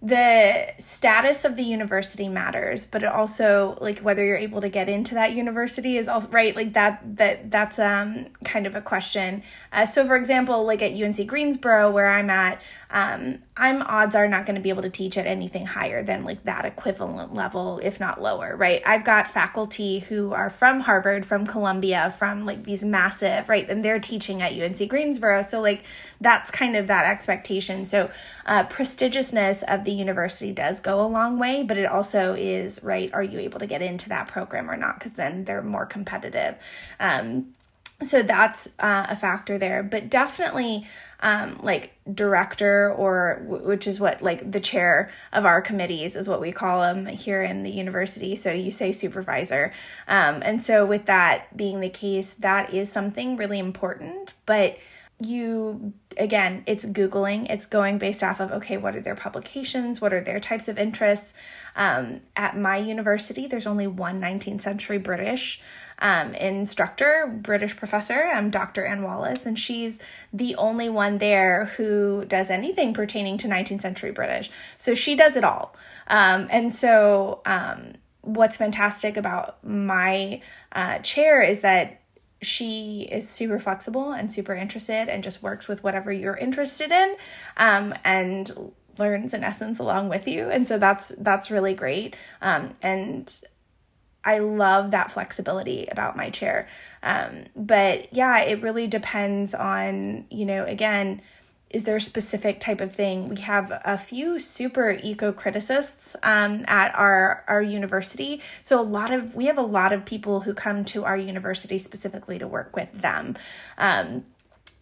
the 0.05 0.67
status 0.79 1.45
of 1.45 1.55
the 1.55 1.63
university 1.63 2.29
matters 2.29 2.87
but 2.87 3.05
it 3.05 3.07
also 3.07 3.79
like 3.81 4.01
whether 4.01 4.25
you're 4.25 4.37
able 4.37 4.61
to 4.61 4.69
get 4.69 4.89
into 4.89 5.15
that 5.15 5.33
university 5.33 5.97
is 5.97 6.09
all 6.09 6.23
right? 6.23 6.57
Like 6.57 6.73
that 6.73 7.01
that 7.17 7.51
that's 7.53 7.79
um 7.79 8.27
kind 8.45 8.67
of 8.67 8.75
a 8.75 8.81
question. 8.81 9.45
Uh, 9.73 9.87
so 9.87 10.05
for 10.07 10.17
example 10.17 10.65
like 10.65 10.83
at 10.83 10.93
unc 11.01 11.27
greensboro 11.27 11.91
where 11.91 12.07
i'm 12.09 12.31
at 12.31 12.61
um, 12.93 13.39
I'm 13.57 13.83
odds 13.83 14.15
are 14.15 14.29
not 14.29 14.45
going 14.45 14.57
to 14.57 14.61
be 14.61 14.69
able 14.69 14.83
to 14.83 14.91
teach 14.91 15.17
at 15.17 15.27
anything 15.27 15.65
higher 15.65 16.03
than 16.03 16.25
like 16.25 16.45
that 16.45 16.67
equivalent 16.67 17.35
level, 17.35 17.81
if 17.83 17.99
not 17.99 18.21
lower, 18.21 18.55
right? 18.55 18.83
I've 18.85 19.03
got 19.05 19.27
faculty 19.27 20.01
who 20.01 20.35
are 20.35 20.51
from 20.51 20.81
Harvard, 20.81 21.25
from 21.25 21.47
Columbia, 21.47 22.11
from 22.11 22.45
like 22.45 22.65
these 22.65 22.85
massive, 22.85 23.49
right? 23.49 23.69
And 23.69 23.83
they're 23.83 23.99
teaching 23.99 24.43
at 24.43 24.53
UNC 24.53 24.89
Greensboro. 24.91 25.41
So, 25.43 25.63
like, 25.63 25.85
that's 26.21 26.51
kind 26.51 26.77
of 26.77 26.87
that 26.89 27.07
expectation. 27.07 27.87
So, 27.87 28.11
uh, 28.45 28.65
prestigiousness 28.65 29.63
of 29.67 29.85
the 29.85 29.93
university 29.93 30.53
does 30.53 30.81
go 30.81 31.01
a 31.01 31.09
long 31.09 31.39
way, 31.39 31.63
but 31.63 31.79
it 31.79 31.87
also 31.87 32.35
is, 32.35 32.83
right? 32.83 33.11
Are 33.15 33.23
you 33.23 33.39
able 33.39 33.59
to 33.59 33.67
get 33.67 33.81
into 33.81 34.11
that 34.11 34.29
program 34.29 34.71
or 34.71 34.77
not? 34.77 34.99
Because 34.99 35.13
then 35.13 35.45
they're 35.45 35.63
more 35.63 35.87
competitive. 35.87 36.57
Um, 37.01 37.55
so 38.07 38.23
that's 38.23 38.69
uh, 38.79 39.07
a 39.09 39.17
factor 39.17 39.59
there 39.59 39.83
but 39.83 40.11
definitely 40.11 40.87
um, 41.23 41.61
like 41.63 41.95
director 42.13 42.93
or 42.93 43.43
which 43.47 43.87
is 43.87 44.01
what 44.01 44.23
like 44.23 44.51
the 44.51 44.61
chair 44.61 45.11
of 45.33 45.45
our 45.45 45.63
committees 45.63 46.17
is 46.17 46.29
what 46.29 46.41
we 46.41 46.51
call 46.51 46.81
them 46.81 47.07
here 47.07 47.43
in 47.43 47.63
the 47.63 47.71
university. 47.71 48.35
So 48.35 48.51
you 48.51 48.73
say 48.73 48.91
supervisor. 48.91 49.73
Um, 50.09 50.43
and 50.45 50.63
so 50.63 50.85
with 50.85 51.07
that 51.07 51.57
being 51.57 51.81
the 51.81 51.89
case 51.89 52.33
that 52.35 52.75
is 52.75 52.91
something 52.91 53.37
really 53.37 53.61
important 53.61 54.35
but 54.47 54.79
you 55.21 55.93
again 56.19 56.65
it's 56.67 56.85
googling. 56.85 57.49
It's 57.49 57.67
going 57.67 57.99
based 57.99 58.25
off 58.25 58.41
of 58.41 58.51
okay 58.51 58.77
what 58.77 58.97
are 58.97 59.01
their 59.01 59.15
publications? 59.15 60.01
What 60.01 60.13
are 60.13 60.21
their 60.21 60.41
types 60.41 60.67
of 60.67 60.77
interests? 60.77 61.35
Um, 61.77 62.23
at 62.35 62.59
my 62.59 62.79
university 62.79 63.47
there's 63.47 63.67
only 63.69 63.87
one 63.87 64.21
19th 64.21 64.63
century 64.63 64.99
british 64.99 65.61
um, 66.03 66.35
instructor, 66.35 67.33
British 67.33 67.77
professor, 67.77 68.27
um, 68.35 68.51
Dr. 68.51 68.85
Anne 68.85 69.03
Wallace, 69.03 69.47
and 69.47 69.59
she's 69.59 70.01
the 70.33 70.57
only 70.57 70.89
one 70.89 71.19
there 71.19 71.67
who 71.77 72.25
does 72.27 72.51
anything 72.51 72.93
pertaining 72.93 73.39
to 73.39 73.49
19th 73.49 73.81
century 73.81 74.11
British. 74.11 74.51
So 74.77 74.95
she 74.95 75.15
does 75.15 75.37
it 75.37 75.45
all. 75.45 75.75
Um, 76.09 76.49
and 76.51 76.73
so, 76.73 77.41
um, 77.47 77.95
what's 78.23 78.57
fantastic 78.57 79.17
about 79.17 79.65
my 79.65 80.43
uh, 80.73 80.99
chair 80.99 81.41
is 81.41 81.61
that 81.61 82.01
she 82.41 83.09
is 83.11 83.29
super 83.29 83.59
flexible 83.59 84.13
and 84.13 84.31
super 84.31 84.55
interested 84.55 85.09
and 85.09 85.23
just 85.23 85.43
works 85.43 85.69
with 85.69 85.85
whatever 85.85 86.13
you're 86.13 86.37
interested 86.37 86.91
in 86.91 87.17
um, 87.57 87.95
and 88.05 88.73
learns 88.99 89.33
in 89.33 89.43
essence 89.43 89.79
along 89.79 90.09
with 90.09 90.29
you 90.29 90.51
and 90.51 90.67
so 90.69 90.79
that's 90.79 91.11
that's 91.19 91.51
really 91.51 91.75
great 91.75 92.15
um, 92.43 92.75
and 92.83 93.43
I 94.25 94.39
love 94.39 94.93
that 94.93 95.11
flexibility 95.11 95.87
about 95.91 96.17
my 96.17 96.31
chair. 96.31 96.69
Um, 97.03 97.45
but 97.57 98.13
yeah, 98.13 98.41
it 98.41 98.63
really 98.63 98.87
depends 98.87 99.55
on, 99.55 100.27
you 100.31 100.45
know, 100.45 100.65
again, 100.65 101.23
is 101.73 101.85
there 101.85 101.97
a 101.97 102.01
specific 102.01 102.61
type 102.61 102.81
of 102.81 102.95
thing? 102.95 103.29
We 103.29 103.41
have 103.41 103.73
a 103.85 103.97
few 103.97 104.39
super 104.39 104.91
eco 105.03 105.33
criticists 105.33 106.15
um, 106.23 106.65
at 106.69 106.95
our 106.95 107.45
our 107.49 107.63
university. 107.63 108.43
So 108.63 108.79
a 108.79 108.85
lot 108.85 109.11
of 109.11 109.35
we 109.35 109.47
have 109.47 109.59
a 109.59 109.63
lot 109.63 109.93
of 109.93 110.05
people 110.05 110.41
who 110.41 110.53
come 110.55 110.85
to 110.87 111.05
our 111.05 111.17
university 111.17 111.79
specifically 111.79 112.39
to 112.39 112.47
work 112.47 112.77
with 112.77 112.93
them. 112.93 113.37
Um, 113.79 114.27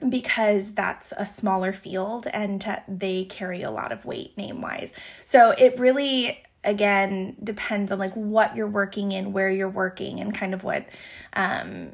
because 0.08 0.72
that's 0.72 1.12
a 1.18 1.26
smaller 1.26 1.74
field 1.74 2.26
and 2.32 2.64
they 2.88 3.24
carry 3.26 3.62
a 3.62 3.70
lot 3.70 3.92
of 3.92 4.06
weight 4.06 4.34
name 4.36 4.62
wise. 4.62 4.94
So 5.26 5.50
it 5.50 5.78
really 5.78 6.42
again 6.64 7.36
depends 7.42 7.90
on 7.90 7.98
like 7.98 8.12
what 8.14 8.54
you're 8.54 8.66
working 8.68 9.12
in 9.12 9.32
where 9.32 9.50
you're 9.50 9.68
working 9.68 10.20
and 10.20 10.34
kind 10.34 10.52
of 10.52 10.62
what 10.62 10.86
um 11.32 11.92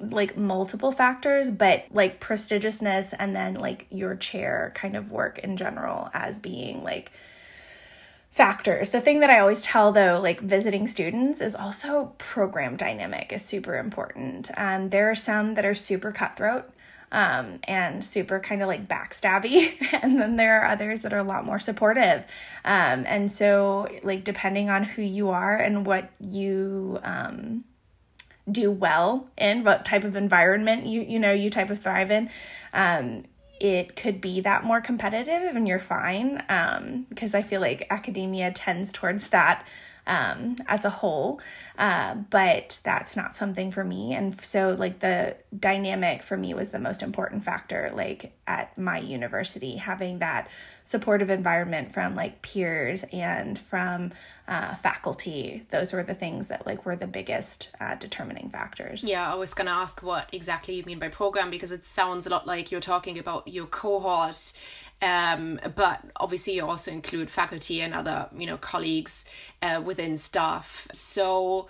like 0.00 0.36
multiple 0.36 0.92
factors 0.92 1.50
but 1.50 1.84
like 1.90 2.20
prestigiousness 2.20 3.12
and 3.18 3.34
then 3.34 3.54
like 3.54 3.86
your 3.90 4.14
chair 4.14 4.72
kind 4.74 4.96
of 4.96 5.10
work 5.10 5.38
in 5.40 5.56
general 5.56 6.08
as 6.14 6.38
being 6.38 6.82
like 6.82 7.10
factors. 8.38 8.90
The 8.90 9.00
thing 9.00 9.18
that 9.18 9.30
I 9.30 9.40
always 9.40 9.62
tell 9.62 9.90
though, 9.90 10.20
like 10.22 10.40
visiting 10.40 10.86
students, 10.86 11.40
is 11.40 11.56
also 11.56 12.14
program 12.18 12.76
dynamic 12.76 13.32
is 13.32 13.44
super 13.44 13.76
important. 13.76 14.48
Um, 14.56 14.90
there 14.90 15.10
are 15.10 15.16
some 15.16 15.54
that 15.54 15.64
are 15.64 15.74
super 15.74 16.12
cutthroat 16.12 16.70
um, 17.12 17.58
and 17.64 18.04
super 18.04 18.40
kind 18.40 18.62
of 18.62 18.68
like 18.68 18.86
backstabby. 18.86 19.74
and 20.02 20.20
then 20.20 20.36
there 20.36 20.60
are 20.60 20.66
others 20.66 21.02
that 21.02 21.12
are 21.12 21.18
a 21.18 21.24
lot 21.24 21.44
more 21.44 21.58
supportive. 21.58 22.24
Um, 22.64 23.04
and 23.06 23.30
so, 23.30 23.88
like, 24.02 24.24
depending 24.24 24.70
on 24.70 24.84
who 24.84 25.02
you 25.02 25.30
are 25.30 25.56
and 25.56 25.86
what 25.86 26.10
you, 26.20 26.98
um, 27.02 27.64
do 28.50 28.70
well 28.70 29.28
in 29.36 29.64
what 29.64 29.84
type 29.84 30.04
of 30.04 30.16
environment 30.16 30.86
you 30.86 31.02
you 31.02 31.18
know 31.18 31.32
you 31.32 31.50
type 31.50 31.68
of 31.68 31.78
thrive 31.80 32.10
in 32.10 32.30
um 32.72 33.24
it 33.60 33.96
could 33.96 34.20
be 34.20 34.40
that 34.40 34.64
more 34.64 34.80
competitive 34.80 35.54
and 35.54 35.68
you're 35.68 35.78
fine 35.78 36.42
um 36.48 37.06
because 37.08 37.34
i 37.34 37.42
feel 37.42 37.60
like 37.60 37.86
academia 37.90 38.50
tends 38.50 38.92
towards 38.92 39.28
that 39.28 39.66
um, 40.08 40.56
as 40.66 40.84
a 40.84 40.90
whole. 40.90 41.40
Uh, 41.78 42.14
but 42.14 42.80
that's 42.82 43.14
not 43.16 43.36
something 43.36 43.70
for 43.70 43.84
me. 43.84 44.12
And 44.12 44.40
so, 44.40 44.74
like, 44.76 44.98
the 44.98 45.36
dynamic 45.56 46.24
for 46.24 46.36
me 46.36 46.52
was 46.54 46.70
the 46.70 46.80
most 46.80 47.04
important 47.04 47.44
factor, 47.44 47.92
like, 47.94 48.32
at 48.48 48.76
my 48.76 48.98
university, 48.98 49.76
having 49.76 50.18
that 50.18 50.48
supportive 50.82 51.28
environment 51.28 51.92
from 51.92 52.16
like 52.16 52.40
peers 52.40 53.04
and 53.12 53.58
from 53.58 54.10
uh, 54.48 54.74
faculty. 54.76 55.66
Those 55.70 55.92
were 55.92 56.02
the 56.02 56.14
things 56.14 56.48
that, 56.48 56.66
like, 56.66 56.84
were 56.84 56.96
the 56.96 57.06
biggest 57.06 57.70
uh, 57.78 57.94
determining 57.94 58.48
factors. 58.50 59.04
Yeah, 59.04 59.30
I 59.30 59.36
was 59.36 59.52
to 59.54 59.72
ask 59.72 60.02
what 60.02 60.30
exactly 60.32 60.74
you 60.74 60.82
mean 60.84 60.98
by 60.98 61.08
program 61.08 61.50
because 61.50 61.70
it 61.70 61.84
sounds 61.84 62.26
a 62.26 62.30
lot 62.30 62.46
like 62.46 62.72
you're 62.72 62.80
talking 62.80 63.18
about 63.18 63.46
your 63.46 63.66
cohort 63.66 64.52
um, 65.02 65.60
but 65.74 66.00
obviously 66.16 66.54
you 66.54 66.66
also 66.66 66.90
include 66.90 67.30
faculty 67.30 67.80
and 67.80 67.94
other 67.94 68.28
you 68.36 68.46
know 68.46 68.56
colleagues 68.56 69.24
uh, 69.62 69.80
within 69.84 70.18
staff. 70.18 70.88
So 70.92 71.68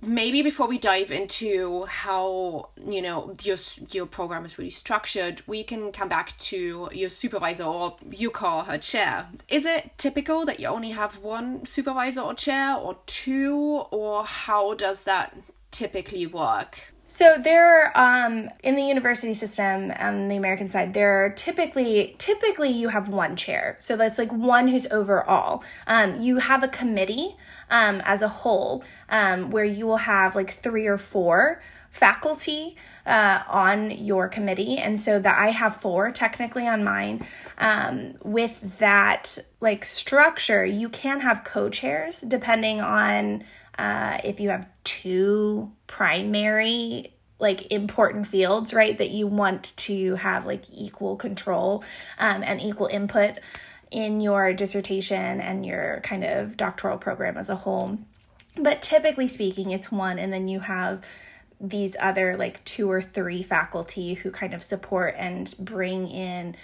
maybe 0.00 0.42
before 0.42 0.66
we 0.66 0.78
dive 0.78 1.12
into 1.12 1.84
how 1.84 2.68
you 2.88 3.00
know 3.00 3.34
your 3.42 3.56
your 3.92 4.06
program 4.06 4.44
is 4.44 4.58
really 4.58 4.70
structured 4.70 5.40
we 5.46 5.62
can 5.62 5.92
come 5.92 6.08
back 6.08 6.36
to 6.38 6.88
your 6.92 7.08
supervisor 7.08 7.62
or 7.64 7.96
you 8.10 8.30
call 8.30 8.64
her 8.64 8.78
chair. 8.78 9.28
Is 9.48 9.64
it 9.64 9.92
typical 9.98 10.44
that 10.46 10.58
you 10.58 10.66
only 10.66 10.90
have 10.90 11.18
one 11.18 11.64
supervisor 11.66 12.20
or 12.20 12.34
chair 12.34 12.74
or 12.74 12.96
two 13.06 13.84
or 13.90 14.24
how 14.24 14.74
does 14.74 15.04
that 15.04 15.36
typically 15.70 16.26
work 16.26 16.91
so 17.12 17.36
there, 17.36 17.92
um, 17.94 18.48
in 18.62 18.74
the 18.74 18.84
university 18.84 19.34
system 19.34 19.92
on 20.00 20.28
the 20.28 20.36
American 20.38 20.70
side, 20.70 20.94
there 20.94 21.26
are 21.26 21.28
typically 21.28 22.16
typically 22.16 22.70
you 22.70 22.88
have 22.88 23.06
one 23.06 23.36
chair, 23.36 23.76
so 23.78 23.98
that's 23.98 24.16
like 24.16 24.32
one 24.32 24.68
who's 24.68 24.86
overall. 24.86 25.62
Um, 25.86 26.22
you 26.22 26.38
have 26.38 26.62
a 26.62 26.68
committee 26.68 27.36
um, 27.68 28.00
as 28.06 28.22
a 28.22 28.28
whole 28.28 28.82
um, 29.10 29.50
where 29.50 29.62
you 29.62 29.86
will 29.86 29.98
have 29.98 30.34
like 30.34 30.54
three 30.54 30.86
or 30.86 30.96
four 30.96 31.62
faculty 31.90 32.78
uh, 33.04 33.42
on 33.46 33.90
your 33.90 34.26
committee, 34.26 34.78
and 34.78 34.98
so 34.98 35.18
that 35.18 35.38
I 35.38 35.50
have 35.50 35.76
four 35.76 36.12
technically 36.12 36.66
on 36.66 36.82
mine. 36.82 37.26
Um, 37.58 38.14
with 38.22 38.78
that 38.78 39.36
like 39.60 39.84
structure, 39.84 40.64
you 40.64 40.88
can 40.88 41.20
have 41.20 41.44
co-chairs 41.44 42.22
depending 42.22 42.80
on 42.80 43.44
uh, 43.78 44.18
if 44.24 44.40
you 44.40 44.50
have 44.50 44.68
two 44.84 45.72
primary 45.86 47.12
like 47.38 47.70
important 47.72 48.26
fields 48.26 48.72
right 48.72 48.98
that 48.98 49.10
you 49.10 49.26
want 49.26 49.76
to 49.76 50.14
have 50.14 50.46
like 50.46 50.64
equal 50.72 51.16
control 51.16 51.82
um, 52.18 52.42
and 52.44 52.60
equal 52.60 52.86
input 52.86 53.38
in 53.90 54.20
your 54.20 54.52
dissertation 54.52 55.40
and 55.40 55.66
your 55.66 56.00
kind 56.04 56.24
of 56.24 56.56
doctoral 56.56 56.96
program 56.96 57.36
as 57.36 57.50
a 57.50 57.56
whole. 57.56 57.98
But 58.56 58.80
typically 58.80 59.26
speaking 59.26 59.72
it's 59.72 59.90
one 59.90 60.18
and 60.18 60.32
then 60.32 60.46
you 60.46 60.60
have 60.60 61.04
these 61.60 61.96
other 62.00 62.36
like 62.36 62.64
two 62.64 62.90
or 62.90 63.00
three 63.00 63.42
faculty 63.42 64.14
who 64.14 64.30
kind 64.30 64.54
of 64.54 64.62
support 64.62 65.14
and 65.16 65.54
bring 65.58 66.08
in 66.08 66.56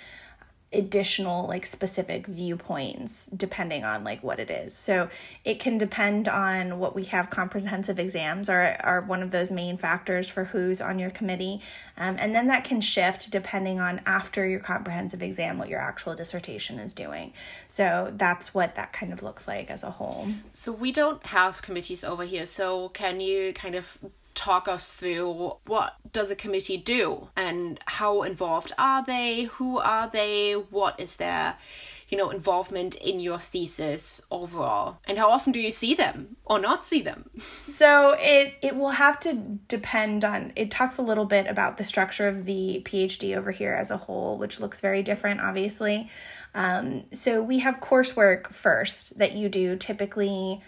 additional 0.70 1.46
like 1.46 1.64
specific 1.64 2.26
viewpoints 2.26 3.26
depending 3.34 3.84
on 3.84 4.04
like 4.04 4.22
what 4.22 4.38
it 4.38 4.50
is. 4.50 4.75
So 4.75 5.08
it 5.42 5.58
can 5.58 5.78
depend 5.78 6.28
on 6.28 6.78
what 6.78 6.94
we 6.94 7.04
have 7.04 7.30
comprehensive 7.30 7.98
exams 7.98 8.50
are, 8.50 8.76
are 8.80 9.00
one 9.00 9.22
of 9.22 9.30
those 9.30 9.50
main 9.50 9.78
factors 9.78 10.28
for 10.28 10.44
who's 10.44 10.82
on 10.82 10.98
your 10.98 11.08
committee. 11.08 11.62
Um, 11.96 12.16
and 12.18 12.34
then 12.34 12.48
that 12.48 12.64
can 12.64 12.82
shift 12.82 13.30
depending 13.30 13.80
on 13.80 14.02
after 14.04 14.46
your 14.46 14.60
comprehensive 14.60 15.22
exam 15.22 15.56
what 15.56 15.70
your 15.70 15.80
actual 15.80 16.14
dissertation 16.14 16.78
is 16.78 16.92
doing. 16.92 17.32
So 17.66 18.12
that's 18.14 18.52
what 18.52 18.75
that 18.75 18.92
kind 18.92 19.12
of 19.12 19.22
looks 19.22 19.48
like 19.48 19.70
as 19.70 19.82
a 19.82 19.90
whole. 19.92 20.28
So 20.52 20.70
we 20.70 20.92
don't 20.92 21.25
have 21.26 21.62
committees 21.62 22.04
over 22.04 22.25
here. 22.25 22.44
So 22.44 22.90
can 22.90 23.20
you 23.20 23.54
kind 23.54 23.75
of 23.75 23.96
talk 24.38 24.68
us 24.68 24.92
through 24.92 25.52
what 25.66 25.97
does 26.12 26.30
a 26.30 26.37
committee 26.37 26.76
do 26.76 27.28
and 27.37 27.80
how 27.87 28.23
involved 28.23 28.71
are 28.78 29.04
they 29.04 29.42
who 29.42 29.78
are 29.78 30.09
they 30.09 30.52
what 30.52 30.99
is 31.00 31.16
their 31.16 31.57
you 32.09 32.16
know 32.16 32.30
involvement 32.30 32.95
in 32.95 33.18
your 33.18 33.40
thesis 33.40 34.21
overall 34.30 34.99
and 35.07 35.18
how 35.18 35.28
often 35.28 35.50
do 35.50 35.59
you 35.59 35.73
see 35.73 35.92
them 35.92 36.37
or 36.45 36.61
not 36.61 36.87
see 36.87 37.02
them? 37.02 37.28
So 37.66 38.16
it 38.18 38.54
it 38.62 38.76
will 38.76 38.90
have 38.90 39.21
to 39.21 39.35
depend 39.68 40.25
on 40.25 40.52
it 40.57 40.71
talks 40.71 40.99
a 40.99 41.02
little 41.02 41.26
bit 41.26 41.47
about 41.47 41.76
the 41.76 41.85
structure 41.85 42.26
of 42.26 42.45
the 42.45 42.83
phd 42.85 43.37
over 43.37 43.52
here 43.52 43.73
as 43.73 43.92
a 43.92 43.97
whole 43.97 44.37
which 44.37 44.59
looks 44.59 44.80
very 44.80 45.02
different 45.02 45.40
obviously. 45.40 46.11
Um, 46.54 47.04
so 47.12 47.40
we 47.42 47.61
have 47.61 47.80
coursework 47.80 48.49
first 48.49 49.18
that 49.18 49.33
you 49.33 49.49
do 49.49 49.76
typically 49.76 50.61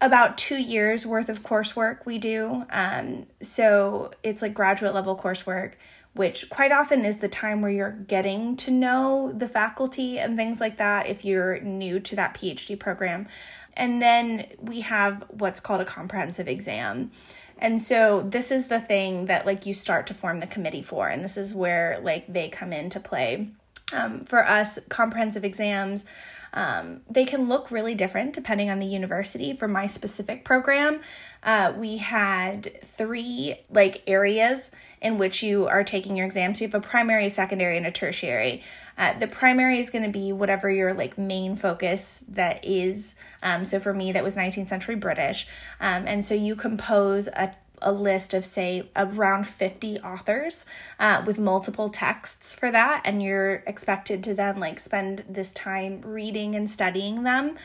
about 0.00 0.38
two 0.38 0.56
years 0.56 1.04
worth 1.04 1.28
of 1.28 1.42
coursework 1.42 2.04
we 2.06 2.18
do 2.18 2.64
um, 2.70 3.26
so 3.40 4.10
it's 4.22 4.42
like 4.42 4.54
graduate 4.54 4.94
level 4.94 5.16
coursework 5.16 5.74
which 6.12 6.50
quite 6.50 6.72
often 6.72 7.04
is 7.04 7.18
the 7.18 7.28
time 7.28 7.60
where 7.62 7.70
you're 7.70 7.90
getting 7.92 8.56
to 8.56 8.70
know 8.70 9.32
the 9.36 9.46
faculty 9.46 10.18
and 10.18 10.36
things 10.36 10.60
like 10.60 10.76
that 10.76 11.06
if 11.06 11.24
you're 11.24 11.60
new 11.60 12.00
to 12.00 12.16
that 12.16 12.34
phd 12.34 12.78
program 12.78 13.26
and 13.74 14.02
then 14.02 14.46
we 14.60 14.80
have 14.80 15.24
what's 15.28 15.60
called 15.60 15.80
a 15.80 15.84
comprehensive 15.84 16.48
exam. 16.48 17.10
And 17.58 17.80
so 17.80 18.22
this 18.22 18.50
is 18.50 18.66
the 18.66 18.80
thing 18.80 19.26
that 19.26 19.46
like 19.46 19.66
you 19.66 19.74
start 19.74 20.06
to 20.08 20.14
form 20.14 20.40
the 20.40 20.46
committee 20.46 20.82
for 20.82 21.08
and 21.08 21.24
this 21.24 21.36
is 21.36 21.54
where 21.54 22.00
like 22.02 22.32
they 22.32 22.48
come 22.48 22.72
into 22.72 23.00
play. 23.00 23.48
Um, 23.92 24.24
for 24.24 24.46
us 24.46 24.78
comprehensive 24.88 25.44
exams 25.44 26.04
um, 26.52 27.00
they 27.08 27.24
can 27.24 27.48
look 27.48 27.70
really 27.70 27.94
different 27.94 28.32
depending 28.32 28.70
on 28.70 28.78
the 28.78 28.86
university. 28.86 29.54
For 29.54 29.68
my 29.68 29.86
specific 29.86 30.44
program, 30.44 31.00
uh, 31.42 31.72
we 31.76 31.98
had 31.98 32.82
three 32.82 33.56
like 33.70 34.02
areas 34.06 34.70
in 35.00 35.16
which 35.16 35.42
you 35.42 35.66
are 35.66 35.84
taking 35.84 36.16
your 36.16 36.26
exams. 36.26 36.60
We 36.60 36.66
have 36.66 36.74
a 36.74 36.80
primary, 36.80 37.28
secondary, 37.28 37.76
and 37.76 37.86
a 37.86 37.90
tertiary. 37.90 38.62
Uh, 38.98 39.18
the 39.18 39.26
primary 39.26 39.78
is 39.78 39.88
going 39.88 40.04
to 40.04 40.10
be 40.10 40.32
whatever 40.32 40.70
your 40.70 40.92
like 40.92 41.16
main 41.16 41.56
focus 41.56 42.22
that 42.28 42.62
is. 42.64 43.14
Um, 43.42 43.64
so 43.64 43.80
for 43.80 43.94
me, 43.94 44.12
that 44.12 44.22
was 44.22 44.36
19th 44.36 44.68
century 44.68 44.96
British, 44.96 45.46
um, 45.80 46.04
and 46.06 46.24
so 46.24 46.34
you 46.34 46.54
compose 46.54 47.28
a 47.28 47.54
a 47.82 47.92
list 47.92 48.34
of 48.34 48.44
say 48.44 48.88
around 48.96 49.46
50 49.46 50.00
authors 50.00 50.66
uh, 50.98 51.22
with 51.26 51.38
multiple 51.38 51.88
texts 51.88 52.52
for 52.54 52.70
that 52.70 53.02
and 53.04 53.22
you're 53.22 53.62
expected 53.66 54.22
to 54.24 54.34
then 54.34 54.60
like 54.60 54.78
spend 54.78 55.24
this 55.28 55.52
time 55.52 56.00
reading 56.02 56.54
and 56.54 56.70
studying 56.70 57.22
them. 57.22 57.56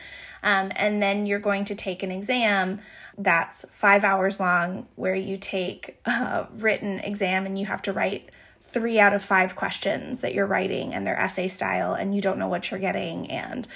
Um, 0.42 0.70
and 0.76 1.02
then 1.02 1.26
you're 1.26 1.38
going 1.38 1.64
to 1.66 1.74
take 1.74 2.02
an 2.02 2.10
exam 2.10 2.80
that's 3.18 3.64
five 3.70 4.04
hours 4.04 4.38
long 4.38 4.86
where 4.96 5.14
you 5.14 5.36
take 5.36 5.98
a 6.04 6.46
written 6.56 7.00
exam 7.00 7.46
and 7.46 7.58
you 7.58 7.66
have 7.66 7.82
to 7.82 7.92
write 7.92 8.30
three 8.68 8.98
out 8.98 9.14
of 9.14 9.22
five 9.22 9.56
questions 9.56 10.20
that 10.20 10.34
you're 10.34 10.46
writing 10.46 10.92
and 10.92 11.06
they're 11.06 11.18
essay 11.18 11.48
style 11.48 11.94
and 11.94 12.14
you 12.14 12.20
don't 12.20 12.38
know 12.38 12.48
what 12.48 12.70
you're 12.70 12.80
getting 12.80 13.30
and 13.30 13.66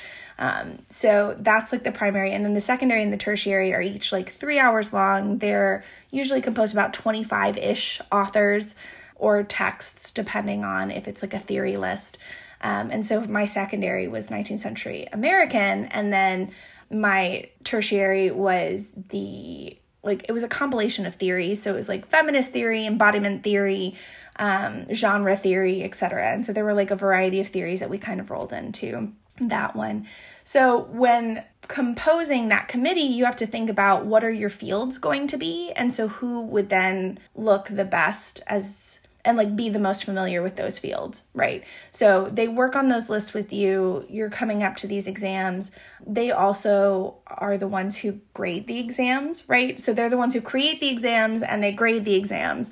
um, 0.41 0.79
so 0.89 1.37
that's 1.39 1.71
like 1.71 1.85
the 1.85 1.93
primary. 1.93 2.33
And 2.33 2.45
then 2.45 2.55
the 2.55 2.63
secondary 2.63 3.03
and 3.03 3.13
the 3.13 3.19
tertiary 3.19 3.75
are 3.75 3.83
each 3.83 4.11
like 4.11 4.33
three 4.33 4.59
hours 4.59 4.91
long. 4.91 5.39
They're 5.39 5.85
usually 6.11 6.41
composed 6.41 6.73
about 6.73 6.95
25-ish 6.95 8.01
authors 8.11 8.75
or 9.17 9.43
texts 9.43 10.11
depending 10.11 10.65
on 10.65 10.91
if 10.91 11.07
it's 11.07 11.21
like 11.21 11.35
a 11.35 11.39
theory 11.39 11.77
list. 11.77 12.17
Um, 12.63 12.91
and 12.91 13.05
so 13.05 13.21
my 13.21 13.45
secondary 13.45 14.09
was 14.09 14.29
19th 14.29 14.61
century 14.61 15.07
american 15.15 15.87
and 15.87 16.13
then 16.13 16.51
my 16.91 17.49
tertiary 17.65 18.31
was 18.31 18.91
the 19.09 19.79
like 20.03 20.25
it 20.29 20.33
was 20.33 20.43
a 20.43 20.49
compilation 20.49 21.07
of 21.07 21.15
theories. 21.15 21.63
So 21.63 21.73
it 21.73 21.77
was 21.77 21.89
like 21.89 22.07
feminist 22.07 22.53
theory 22.53 22.87
embodiment 22.87 23.43
theory 23.43 23.95
um, 24.41 24.93
genre 24.93 25.37
theory 25.37 25.85
etc 25.85 26.33
and 26.33 26.45
so 26.45 26.53
there 26.53 26.65
were 26.65 26.75
like 26.75 26.91
a 26.91 26.97
variety 26.97 27.39
of 27.39 27.47
theories 27.47 27.79
that 27.79 27.91
we 27.91 27.99
kind 27.99 28.21
of 28.21 28.31
rolled 28.31 28.53
into 28.53 29.13
that 29.41 29.77
one 29.77 30.07
so 30.43 30.81
when 30.87 31.45
composing 31.69 32.49
that 32.49 32.67
committee 32.67 33.01
you 33.03 33.25
have 33.25 33.37
to 33.37 33.47
think 33.47 33.71
about 33.71 34.05
what 34.05 34.25
are 34.25 34.31
your 34.31 34.51
fields 34.51 34.99
going 34.99 35.29
to 35.29 35.37
be 35.37 35.71
and 35.77 35.93
so 35.93 36.09
who 36.09 36.43
would 36.43 36.69
then 36.69 37.19
look 37.37 37.69
the 37.69 37.85
best 37.85 38.43
as 38.49 38.99
and 39.25 39.37
like 39.37 39.55
be 39.55 39.69
the 39.69 39.79
most 39.79 40.05
familiar 40.05 40.43
with 40.43 40.57
those 40.57 40.79
fields, 40.79 41.25
right? 41.35 41.63
So 41.91 42.27
they 42.27 42.49
work 42.49 42.75
on 42.75 42.89
those 42.89 43.11
lists 43.11 43.35
with 43.35 43.53
you. 43.53 44.07
You're 44.09 44.31
coming 44.31 44.63
up 44.63 44.77
to 44.77 44.87
these 44.87 45.07
exams. 45.07 45.71
They 46.07 46.31
also 46.31 47.19
are 47.27 47.59
the 47.59 47.69
ones 47.69 47.99
who 47.99 48.21
grade 48.33 48.67
the 48.67 48.79
exams, 48.79 49.45
right? 49.49 49.79
So 49.79 49.93
they're 49.93 50.11
the 50.11 50.17
ones 50.17 50.35
who 50.35 50.41
create 50.41 50.81
the 50.81 50.89
exams 50.89 51.43
and 51.43 51.63
they 51.63 51.73
grade 51.73 52.05
the 52.05 52.15
exams. 52.15 52.71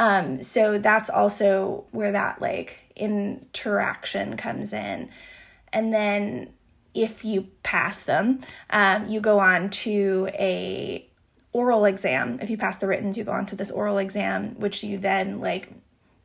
Um, 0.00 0.40
so 0.40 0.78
that's 0.78 1.10
also 1.10 1.84
where 1.90 2.10
that 2.10 2.40
like 2.40 2.78
interaction 2.96 4.38
comes 4.38 4.72
in. 4.72 5.10
And 5.74 5.92
then 5.92 6.54
if 6.94 7.22
you 7.22 7.48
pass 7.62 8.02
them, 8.02 8.40
um, 8.70 9.08
you 9.08 9.20
go 9.20 9.40
on 9.40 9.68
to 9.70 10.30
a 10.32 11.06
oral 11.52 11.84
exam. 11.84 12.38
If 12.40 12.48
you 12.48 12.56
pass 12.56 12.78
the 12.78 12.86
writtens, 12.86 13.18
you 13.18 13.24
go 13.24 13.32
on 13.32 13.44
to 13.46 13.56
this 13.56 13.70
oral 13.70 13.98
exam, 13.98 14.58
which 14.58 14.82
you 14.82 14.96
then 14.96 15.38
like 15.38 15.70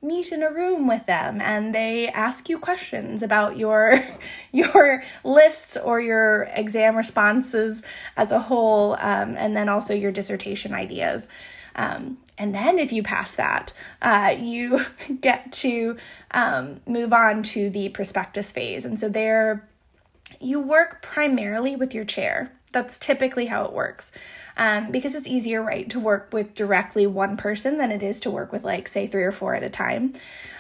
meet 0.02 0.32
in 0.32 0.42
a 0.42 0.50
room 0.50 0.88
with 0.88 1.06
them 1.06 1.42
and 1.42 1.76
they 1.76 2.08
ask 2.10 2.48
you 2.48 2.60
questions 2.60 3.22
about 3.24 3.58
your 3.58 4.02
your 4.54 5.04
lists 5.26 5.76
or 5.76 6.00
your 6.00 6.44
exam 6.56 6.96
responses 6.96 7.82
as 8.16 8.32
a 8.32 8.40
whole 8.40 8.94
um, 9.02 9.36
and 9.36 9.58
then 9.58 9.68
also 9.68 9.94
your 9.94 10.12
dissertation 10.12 10.74
ideas 10.74 11.28
um, 11.76 12.18
and 12.38 12.54
then 12.54 12.80
if 12.80 12.92
you 12.92 13.04
pass 13.04 13.34
that 13.36 13.74
uh, 14.02 14.36
you 14.38 14.86
get 15.22 15.52
to 15.52 15.98
um, 16.32 16.82
move 16.86 17.14
on 17.14 17.44
to 17.44 17.70
the 17.70 17.90
prospectus 17.90 18.52
phase. 18.52 18.86
And 18.86 19.00
so 19.00 19.10
there 19.10 19.68
you 20.40 20.60
work 20.60 21.02
primarily 21.02 21.76
with 21.76 21.94
your 21.94 22.06
chair. 22.06 22.52
That's 22.72 22.98
typically 22.98 23.46
how 23.46 23.64
it 23.66 23.72
works. 23.72 24.12
Um, 24.58 24.92
because 24.92 25.16
it's 25.16 25.28
easier, 25.28 25.62
right, 25.62 25.90
to 25.90 26.00
work 26.00 26.30
with 26.34 26.54
directly 26.54 27.08
one 27.08 27.38
person 27.38 27.78
than 27.78 27.92
it 27.92 28.04
is 28.04 28.20
to 28.22 28.32
work 28.32 28.52
with, 28.52 28.64
like, 28.64 28.88
say, 28.88 29.08
three 29.08 29.24
or 29.24 29.32
four 29.32 29.56
at 29.56 29.64
a 29.64 29.70
time. 29.70 30.14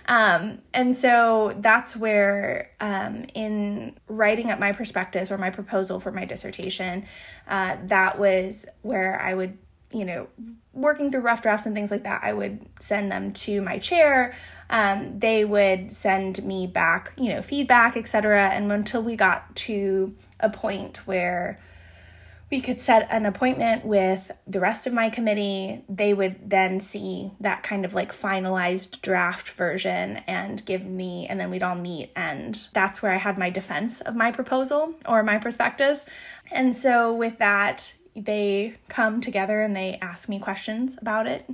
Um, 0.08 0.60
and 0.74 0.96
so 0.96 1.54
that's 1.58 1.96
where, 1.96 2.72
um, 2.80 3.26
in 3.34 3.96
writing 4.08 4.50
up 4.50 4.60
my 4.60 4.72
prospectus 4.72 5.32
or 5.32 5.38
my 5.38 5.50
proposal 5.50 6.00
for 6.00 6.12
my 6.12 6.26
dissertation, 6.26 7.06
uh, 7.48 7.78
that 7.84 8.18
was 8.18 8.66
where 8.82 9.20
I 9.20 9.34
would, 9.34 9.58
you 9.96 10.06
know, 10.06 10.28
working 10.74 11.10
through 11.10 11.22
rough 11.22 11.42
drafts 11.42 11.66
and 11.66 11.74
things 11.74 11.90
like 11.90 12.04
that, 12.04 12.22
I 12.24 12.34
would 12.34 12.60
send 12.80 13.12
them 13.12 13.32
to 13.32 13.62
my 13.62 13.80
chair. 13.80 14.36
Um, 14.70 15.20
they 15.20 15.46
would 15.46 15.92
send 15.92 16.44
me 16.44 16.68
back, 16.68 17.14
you 17.18 17.30
know, 17.30 17.42
feedback, 17.42 17.96
etc. 17.96 18.50
And 18.50 18.70
until 18.72 19.02
we 19.02 19.16
got 19.16 19.56
to 19.56 20.14
a 20.40 20.50
point 20.50 20.98
where 21.08 21.60
we 22.52 22.62
could 22.62 22.80
set 22.80 23.08
an 23.10 23.26
appointment 23.26 23.86
with 23.86 24.32
the 24.46 24.60
rest 24.60 24.86
of 24.86 24.94
my 24.94 25.10
committee. 25.10 25.84
They 25.90 26.14
would 26.14 26.50
then 26.50 26.80
see 26.80 27.32
that 27.40 27.64
kind 27.64 27.84
of 27.84 27.94
like 27.94 28.12
finalized 28.12 29.02
draft 29.02 29.50
version 29.50 30.18
and 30.28 30.64
give 30.66 30.86
me, 30.86 31.26
and 31.28 31.40
then 31.40 31.50
we'd 31.50 31.64
all 31.64 31.76
meet. 31.76 32.12
And 32.16 32.68
that's 32.74 33.02
where 33.02 33.12
I 33.12 33.18
had 33.18 33.38
my 33.38 33.50
defense 33.50 34.00
of 34.02 34.16
my 34.16 34.32
proposal 34.32 34.94
or 35.08 35.24
my 35.24 35.40
prospectus. 35.40 36.06
And 36.52 36.76
so 36.76 37.14
with 37.14 37.40
that, 37.40 37.94
they 38.16 38.76
come 38.88 39.22
together 39.22 39.62
and 39.62 39.76
they 39.76 39.98
ask 40.02 40.30
me 40.30 40.40
questions 40.40 40.98
about 41.02 41.28
it 41.28 41.46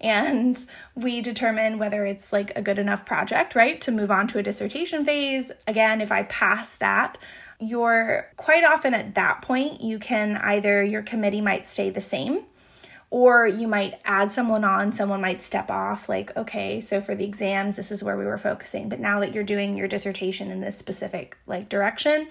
and 0.00 0.64
we 0.94 1.22
determine 1.22 1.78
whether 1.78 2.04
it's 2.04 2.32
like 2.32 2.52
a 2.56 2.62
good 2.62 2.78
enough 2.78 3.06
project, 3.06 3.54
right, 3.54 3.80
to 3.80 3.90
move 3.90 4.10
on 4.10 4.26
to 4.28 4.38
a 4.38 4.42
dissertation 4.42 5.04
phase. 5.04 5.50
Again, 5.66 6.00
if 6.00 6.12
I 6.12 6.24
pass 6.24 6.76
that, 6.76 7.16
you're 7.58 8.30
quite 8.36 8.64
often 8.64 8.92
at 8.92 9.14
that 9.14 9.40
point, 9.40 9.80
you 9.80 9.98
can 9.98 10.36
either 10.36 10.84
your 10.84 11.02
committee 11.02 11.40
might 11.40 11.66
stay 11.66 11.88
the 11.88 12.02
same 12.02 12.44
or 13.08 13.46
you 13.46 13.68
might 13.68 14.00
add 14.04 14.30
someone 14.30 14.64
on, 14.64 14.90
someone 14.92 15.20
might 15.20 15.40
step 15.40 15.70
off, 15.70 16.08
like, 16.08 16.36
okay, 16.36 16.80
so 16.80 17.00
for 17.00 17.14
the 17.14 17.24
exams, 17.24 17.76
this 17.76 17.92
is 17.92 18.02
where 18.02 18.16
we 18.16 18.24
were 18.24 18.38
focusing. 18.38 18.88
But 18.88 18.98
now 18.98 19.20
that 19.20 19.32
you're 19.32 19.44
doing 19.44 19.78
your 19.78 19.86
dissertation 19.86 20.50
in 20.50 20.60
this 20.60 20.76
specific 20.76 21.38
like 21.46 21.68
direction, 21.68 22.26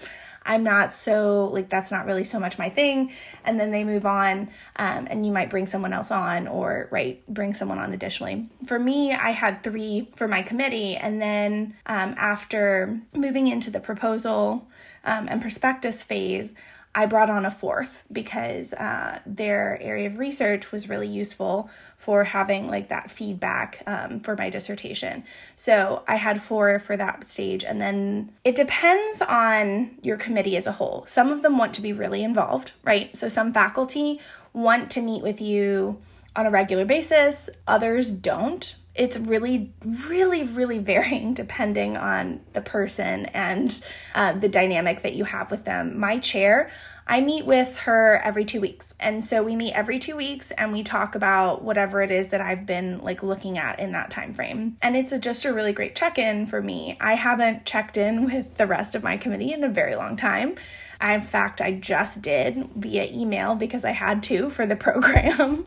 I'm 0.46 0.62
not 0.62 0.92
so 0.92 1.50
like 1.52 1.68
that's 1.68 1.90
not 1.90 2.06
really 2.06 2.24
so 2.24 2.38
much 2.38 2.58
my 2.58 2.68
thing. 2.68 3.12
And 3.44 3.58
then 3.58 3.70
they 3.70 3.84
move 3.84 4.06
on, 4.06 4.50
um, 4.76 5.06
and 5.10 5.24
you 5.24 5.32
might 5.32 5.50
bring 5.50 5.66
someone 5.66 5.92
else 5.92 6.10
on, 6.10 6.46
or 6.48 6.88
right, 6.90 7.24
bring 7.26 7.54
someone 7.54 7.78
on 7.78 7.92
additionally. 7.92 8.48
For 8.66 8.78
me, 8.78 9.12
I 9.12 9.30
had 9.30 9.62
three 9.62 10.10
for 10.16 10.28
my 10.28 10.42
committee, 10.42 10.96
and 10.96 11.20
then 11.20 11.74
um, 11.86 12.14
after 12.16 13.00
moving 13.14 13.48
into 13.48 13.70
the 13.70 13.80
proposal 13.80 14.68
um, 15.04 15.28
and 15.28 15.40
prospectus 15.40 16.02
phase, 16.02 16.52
I 16.94 17.06
brought 17.06 17.28
on 17.28 17.44
a 17.44 17.50
fourth 17.50 18.04
because 18.12 18.72
uh, 18.72 19.18
their 19.26 19.80
area 19.82 20.06
of 20.06 20.18
research 20.18 20.70
was 20.70 20.88
really 20.88 21.08
useful 21.08 21.68
for 21.96 22.24
having 22.24 22.68
like 22.68 22.88
that 22.88 23.10
feedback 23.10 23.82
um, 23.86 24.20
for 24.20 24.36
my 24.36 24.48
dissertation. 24.48 25.24
So 25.56 26.04
I 26.06 26.16
had 26.16 26.40
four 26.40 26.78
for 26.78 26.96
that 26.96 27.24
stage, 27.24 27.64
and 27.64 27.80
then 27.80 28.32
it 28.44 28.54
depends 28.54 29.22
on 29.22 29.96
your 30.02 30.16
committee 30.16 30.56
as 30.56 30.66
a 30.66 30.72
whole. 30.72 31.04
Some 31.06 31.30
of 31.30 31.42
them 31.42 31.58
want 31.58 31.74
to 31.74 31.82
be 31.82 31.92
really 31.92 32.22
involved, 32.22 32.72
right? 32.84 33.16
So 33.16 33.28
some 33.28 33.52
faculty 33.52 34.20
want 34.52 34.90
to 34.92 35.00
meet 35.00 35.22
with 35.22 35.40
you 35.40 36.00
on 36.36 36.46
a 36.46 36.50
regular 36.50 36.84
basis, 36.84 37.48
others 37.66 38.10
don't 38.10 38.76
it's 38.94 39.18
really, 39.18 39.72
really, 39.84 40.44
really 40.44 40.78
varying 40.78 41.34
depending 41.34 41.96
on 41.96 42.40
the 42.52 42.60
person 42.60 43.26
and 43.26 43.84
uh, 44.14 44.32
the 44.32 44.48
dynamic 44.48 45.02
that 45.02 45.14
you 45.14 45.24
have 45.24 45.50
with 45.50 45.64
them. 45.64 45.98
My 45.98 46.18
chair, 46.18 46.70
I 47.06 47.20
meet 47.20 47.44
with 47.44 47.76
her 47.80 48.20
every 48.24 48.44
two 48.44 48.60
weeks. 48.60 48.94
And 48.98 49.22
so 49.22 49.42
we 49.42 49.56
meet 49.56 49.72
every 49.72 49.98
two 49.98 50.16
weeks 50.16 50.50
and 50.52 50.72
we 50.72 50.82
talk 50.82 51.14
about 51.14 51.62
whatever 51.62 52.00
it 52.00 52.10
is 52.10 52.28
that 52.28 52.40
I've 52.40 52.64
been 52.64 52.98
like 53.00 53.22
looking 53.22 53.58
at 53.58 53.78
in 53.78 53.92
that 53.92 54.10
time 54.10 54.32
frame. 54.32 54.78
And 54.80 54.96
it's 54.96 55.12
a, 55.12 55.18
just 55.18 55.44
a 55.44 55.52
really 55.52 55.72
great 55.72 55.94
check-in 55.94 56.46
for 56.46 56.62
me. 56.62 56.96
I 57.00 57.14
haven't 57.14 57.66
checked 57.66 57.96
in 57.96 58.24
with 58.32 58.56
the 58.56 58.66
rest 58.66 58.94
of 58.94 59.02
my 59.02 59.16
committee 59.16 59.52
in 59.52 59.64
a 59.64 59.68
very 59.68 59.96
long 59.96 60.16
time. 60.16 60.54
In 61.00 61.20
fact, 61.20 61.60
I 61.60 61.72
just 61.72 62.22
did 62.22 62.68
via 62.76 63.06
email 63.10 63.54
because 63.54 63.84
I 63.84 63.90
had 63.90 64.22
to 64.24 64.50
for 64.50 64.66
the 64.66 64.76
program. 64.84 65.64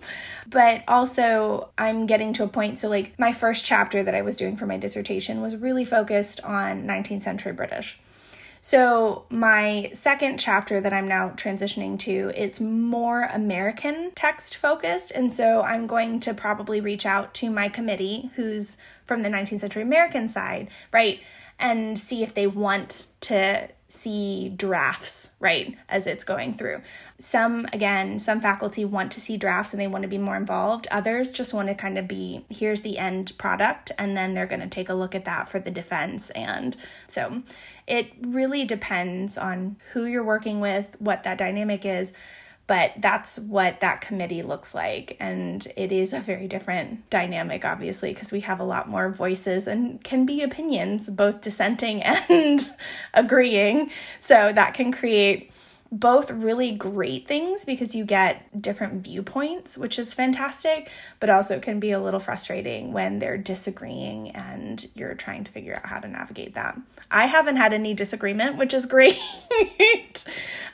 but 0.49 0.83
also, 0.87 1.69
I'm 1.77 2.05
getting 2.05 2.33
to 2.33 2.43
a 2.43 2.47
point. 2.47 2.79
So, 2.79 2.89
like, 2.89 3.17
my 3.19 3.33
first 3.33 3.65
chapter 3.65 4.03
that 4.03 4.15
I 4.15 4.21
was 4.21 4.37
doing 4.37 4.57
for 4.57 4.65
my 4.65 4.77
dissertation 4.77 5.41
was 5.41 5.55
really 5.55 5.85
focused 5.85 6.41
on 6.41 6.83
19th 6.83 7.23
century 7.23 7.53
British. 7.53 7.99
So, 8.61 9.25
my 9.29 9.89
second 9.93 10.39
chapter 10.39 10.81
that 10.81 10.91
I'm 10.91 11.07
now 11.07 11.29
transitioning 11.29 11.97
to, 11.99 12.31
it's 12.35 12.59
more 12.59 13.23
American 13.23 14.11
text 14.15 14.57
focused. 14.57 15.11
And 15.11 15.31
so 15.31 15.61
I'm 15.61 15.87
going 15.87 16.19
to 16.21 16.33
probably 16.33 16.81
reach 16.81 17.05
out 17.05 17.33
to 17.35 17.49
my 17.49 17.69
committee 17.69 18.31
who's 18.35 18.77
from 19.05 19.21
the 19.23 19.29
19th 19.29 19.61
century 19.61 19.83
American 19.83 20.27
side, 20.27 20.69
right? 20.91 21.21
And 21.59 21.97
see 21.97 22.23
if 22.23 22.33
they 22.33 22.45
want 22.45 23.07
to 23.21 23.69
see 23.97 24.49
drafts, 24.49 25.29
right, 25.39 25.75
as 25.89 26.07
it's 26.07 26.23
going 26.23 26.53
through. 26.53 26.81
Some, 27.17 27.65
again, 27.73 28.19
some 28.19 28.39
faculty 28.39 28.85
want 28.85 29.11
to 29.13 29.21
see 29.21 29.37
drafts 29.37 29.73
and 29.73 29.81
they 29.81 29.87
want 29.87 30.03
to 30.03 30.07
be 30.07 30.17
more 30.17 30.37
involved. 30.37 30.87
Others 30.91 31.31
just 31.31 31.53
want 31.53 31.67
to 31.67 31.75
kind 31.75 31.97
of 31.97 32.07
be 32.07 32.45
here's 32.49 32.81
the 32.81 32.97
end 32.97 33.37
product, 33.37 33.91
and 33.97 34.15
then 34.15 34.33
they're 34.33 34.45
going 34.45 34.61
to 34.61 34.67
take 34.67 34.89
a 34.89 34.93
look 34.93 35.15
at 35.15 35.25
that 35.25 35.49
for 35.49 35.59
the 35.59 35.71
defense. 35.71 36.29
And 36.31 36.77
so 37.07 37.41
it 37.87 38.11
really 38.21 38.65
depends 38.65 39.37
on 39.37 39.77
who 39.93 40.05
you're 40.05 40.23
working 40.23 40.59
with, 40.59 40.95
what 40.99 41.23
that 41.23 41.37
dynamic 41.37 41.85
is. 41.85 42.13
But 42.67 42.93
that's 42.97 43.39
what 43.39 43.79
that 43.79 44.01
committee 44.01 44.43
looks 44.43 44.75
like. 44.75 45.15
And 45.21 45.65
it 45.77 45.91
is 45.93 46.11
a 46.11 46.19
very 46.19 46.47
different 46.47 47.09
dynamic, 47.09 47.63
obviously, 47.63 48.13
because 48.13 48.31
we 48.31 48.41
have 48.41 48.59
a 48.59 48.65
lot 48.65 48.89
more 48.89 49.09
voices 49.09 49.67
and 49.67 50.03
can 50.03 50.25
be 50.25 50.41
opinions, 50.41 51.09
both 51.09 51.39
dissenting 51.39 52.03
and 52.03 52.69
agreeing. 53.13 53.89
So 54.19 54.51
that 54.51 54.73
can 54.73 54.91
create 54.91 55.51
both 55.91 56.31
really 56.31 56.71
great 56.71 57.27
things 57.27 57.63
because 57.63 57.95
you 57.95 58.03
get 58.03 58.61
different 58.61 59.03
viewpoints, 59.03 59.77
which 59.77 59.97
is 59.97 60.13
fantastic, 60.13 60.89
but 61.19 61.29
also 61.29 61.55
it 61.55 61.61
can 61.61 61.79
be 61.79 61.91
a 61.91 61.99
little 61.99 62.19
frustrating 62.19 62.91
when 62.91 63.19
they're 63.19 63.37
disagreeing 63.37 64.29
and 64.31 64.89
you're 64.95 65.15
trying 65.15 65.43
to 65.43 65.51
figure 65.51 65.75
out 65.75 65.85
how 65.85 65.99
to 65.99 66.07
navigate 66.07 66.55
that. 66.55 66.77
I 67.09 67.27
haven't 67.27 67.55
had 67.55 67.73
any 67.73 67.93
disagreement, 67.93 68.57
which 68.57 68.73
is 68.73 68.85
great, 68.87 69.17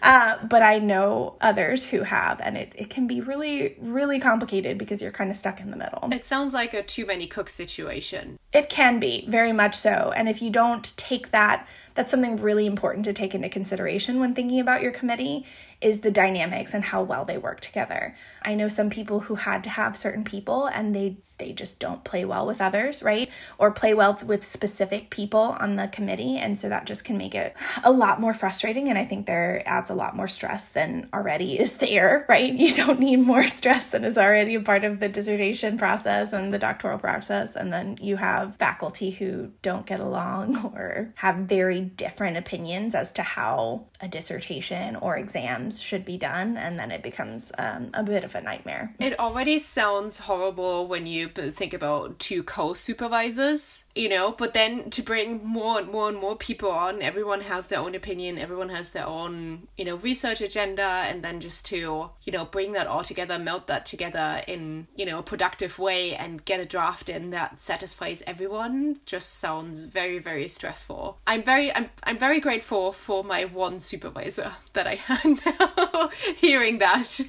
uh, 0.02 0.43
but 0.45 0.63
I 0.63 0.80
know 0.80 1.36
others 1.41 1.86
who 1.86 2.02
have, 2.04 2.39
and 2.41 2.58
it, 2.58 2.73
it 2.76 2.89
can 2.89 3.06
be 3.06 3.21
really, 3.21 3.76
really 3.80 4.19
complicated 4.19 4.78
because 4.78 5.02
you're 5.02 5.12
kind 5.12 5.30
of 5.30 5.38
stuck 5.38 5.60
in 5.60 5.69
the 5.69 5.78
middle. 5.78 6.10
It 6.12 6.26
sounds 6.26 6.54
like 6.54 6.73
a 6.73 6.82
too 6.82 7.06
many 7.06 7.28
cooks 7.28 7.54
situation. 7.54 8.39
It 8.52 8.69
can 8.69 8.99
be, 8.99 9.26
very 9.28 9.54
much 9.54 9.76
so. 9.76 10.12
And 10.15 10.28
if 10.28 10.41
you 10.41 10.49
don't 10.49 10.95
take 10.97 11.32
that 11.32 11.67
that's 11.95 12.12
something 12.12 12.38
really 12.38 12.65
important 12.65 13.06
to 13.06 13.13
take 13.13 13.36
into 13.36 13.49
consideration 13.49 14.19
when 14.19 14.34
thinking 14.34 14.60
about 14.60 14.82
your 14.82 14.91
committee 14.91 15.45
is 15.84 16.00
the 16.00 16.12
dynamics 16.12 16.74
and 16.74 16.86
how 16.86 17.04
well 17.04 17.26
they 17.26 17.38
work 17.38 17.60
together. 17.60 18.15
I 18.41 18.56
know 18.56 18.69
some 18.69 18.89
people 18.89 19.19
who 19.22 19.36
had 19.36 19.63
to 19.65 19.69
have 19.69 19.98
certain 19.98 20.24
people 20.24 20.67
and 20.67 20.96
they 20.96 21.17
they 21.39 21.52
just 21.52 21.80
don't 21.80 22.04
play 22.04 22.24
well 22.24 22.46
with 22.46 22.62
others, 22.62 23.02
right? 23.02 23.30
Or 23.58 23.72
play 23.72 23.93
well 23.93 24.17
with 24.24 24.46
specific 24.46 25.10
people 25.10 25.58
on 25.60 25.76
the 25.76 25.88
committee 25.88 26.38
and 26.38 26.58
so 26.58 26.69
that 26.69 26.86
just 26.86 27.04
can 27.04 27.17
make 27.17 27.34
it 27.36 27.58
a 27.84 27.91
lot 27.91 28.22
more 28.22 28.34
frustrating 28.34 28.88
and 28.88 28.98
I 28.98 29.04
think 29.04 29.26
there 29.26 29.62
adds 29.65 29.89
a 29.89 29.96
lot 29.96 30.15
more 30.15 30.28
stress 30.28 30.69
than 30.69 31.10
already 31.13 31.60
is 31.60 31.78
there, 31.78 32.26
right? 32.30 32.54
You 32.54 32.74
don't 32.74 33.00
need 33.00 33.17
more 33.17 33.48
stress 33.48 33.88
than 33.88 34.06
is 34.06 34.17
already 34.17 34.56
a 34.56 34.62
part 34.62 34.84
of 34.84 35.00
the 35.00 35.10
dissertation 35.10 35.78
process 35.78 36.32
and 36.34 36.54
the 36.54 36.60
doctoral 36.60 37.00
process 37.00 37.56
and 37.56 37.74
then 37.74 37.98
you 38.00 38.15
have 38.17 38.56
faculty 38.56 39.10
who 39.10 39.52
don't 39.62 39.86
get 39.86 40.00
along 40.00 40.56
or 40.76 41.13
have 41.15 41.36
very 41.38 41.82
different 41.82 42.38
opinions 42.38 42.96
as 42.96 43.12
to 43.13 43.24
how 43.24 43.88
a 44.00 44.08
dissertation 44.08 44.96
or 44.98 45.17
exams 45.17 45.73
should 45.82 46.06
be 46.06 46.18
done, 46.18 46.58
and 46.58 46.78
then 46.78 46.92
it 46.92 47.04
becomes 47.04 47.52
um, 47.58 47.90
a 47.94 48.04
bit 48.04 48.24
of 48.24 48.36
a 48.36 48.42
nightmare. 48.42 48.94
It 49.00 49.20
already 49.20 49.60
sounds 49.60 50.20
horrible 50.20 50.88
when 50.88 51.06
you 51.06 51.28
think 51.28 51.74
about 51.74 52.20
two 52.20 52.44
co 52.44 52.74
supervisors, 52.74 53.86
you 53.95 54.10
know, 54.10 54.32
but 54.32 54.53
then 54.53 54.89
to 54.89 55.01
bring 55.01 55.43
more 55.45 55.79
and 55.79 55.89
more 55.89 56.10
and 56.10 56.17
more 56.17 56.36
people 56.36 56.71
on, 56.71 57.01
everyone 57.01 57.41
has 57.41 57.67
their 57.67 57.79
own 57.79 57.93
opinion, 57.93 58.39
everyone 58.39 58.69
has 58.69 58.89
their 58.89 59.06
own, 59.06 59.67
you 59.77 59.86
know, 59.86 59.95
research 59.97 60.41
agenda, 60.41 60.82
and 60.82 61.23
then 61.23 61.39
just 61.39 61.65
to, 61.67 62.10
you 62.23 62.32
know, 62.32 62.45
bring 62.45 62.71
that 62.73 62.88
all 62.88 63.03
together, 63.03 63.38
melt 63.38 63.67
that 63.67 63.86
together 63.86 64.41
in, 64.47 64.88
you 64.95 65.06
know, 65.06 65.19
a 65.19 65.23
productive 65.23 65.77
way 65.77 66.15
and 66.15 66.43
get 66.45 66.60
a 66.60 66.65
draft 66.65 67.08
in 67.08 67.29
that 67.29 67.62
satisfies 67.62 68.23
everyone 68.25 68.99
just 69.06 69.36
sounds 69.36 69.86
very, 69.86 70.17
very 70.17 70.47
stressful. 70.47 71.19
I'm 71.27 71.43
very, 71.43 71.73
I'm, 71.75 71.89
I'm 72.03 72.17
very 72.17 72.39
grateful 72.39 72.93
for 72.93 73.23
my 73.23 73.45
one 73.45 73.79
supervisor 73.79 74.53
that 74.73 74.88
I 74.88 74.95
had 74.95 75.39
now 75.45 76.10
hearing 76.38 76.79
that. 76.79 77.19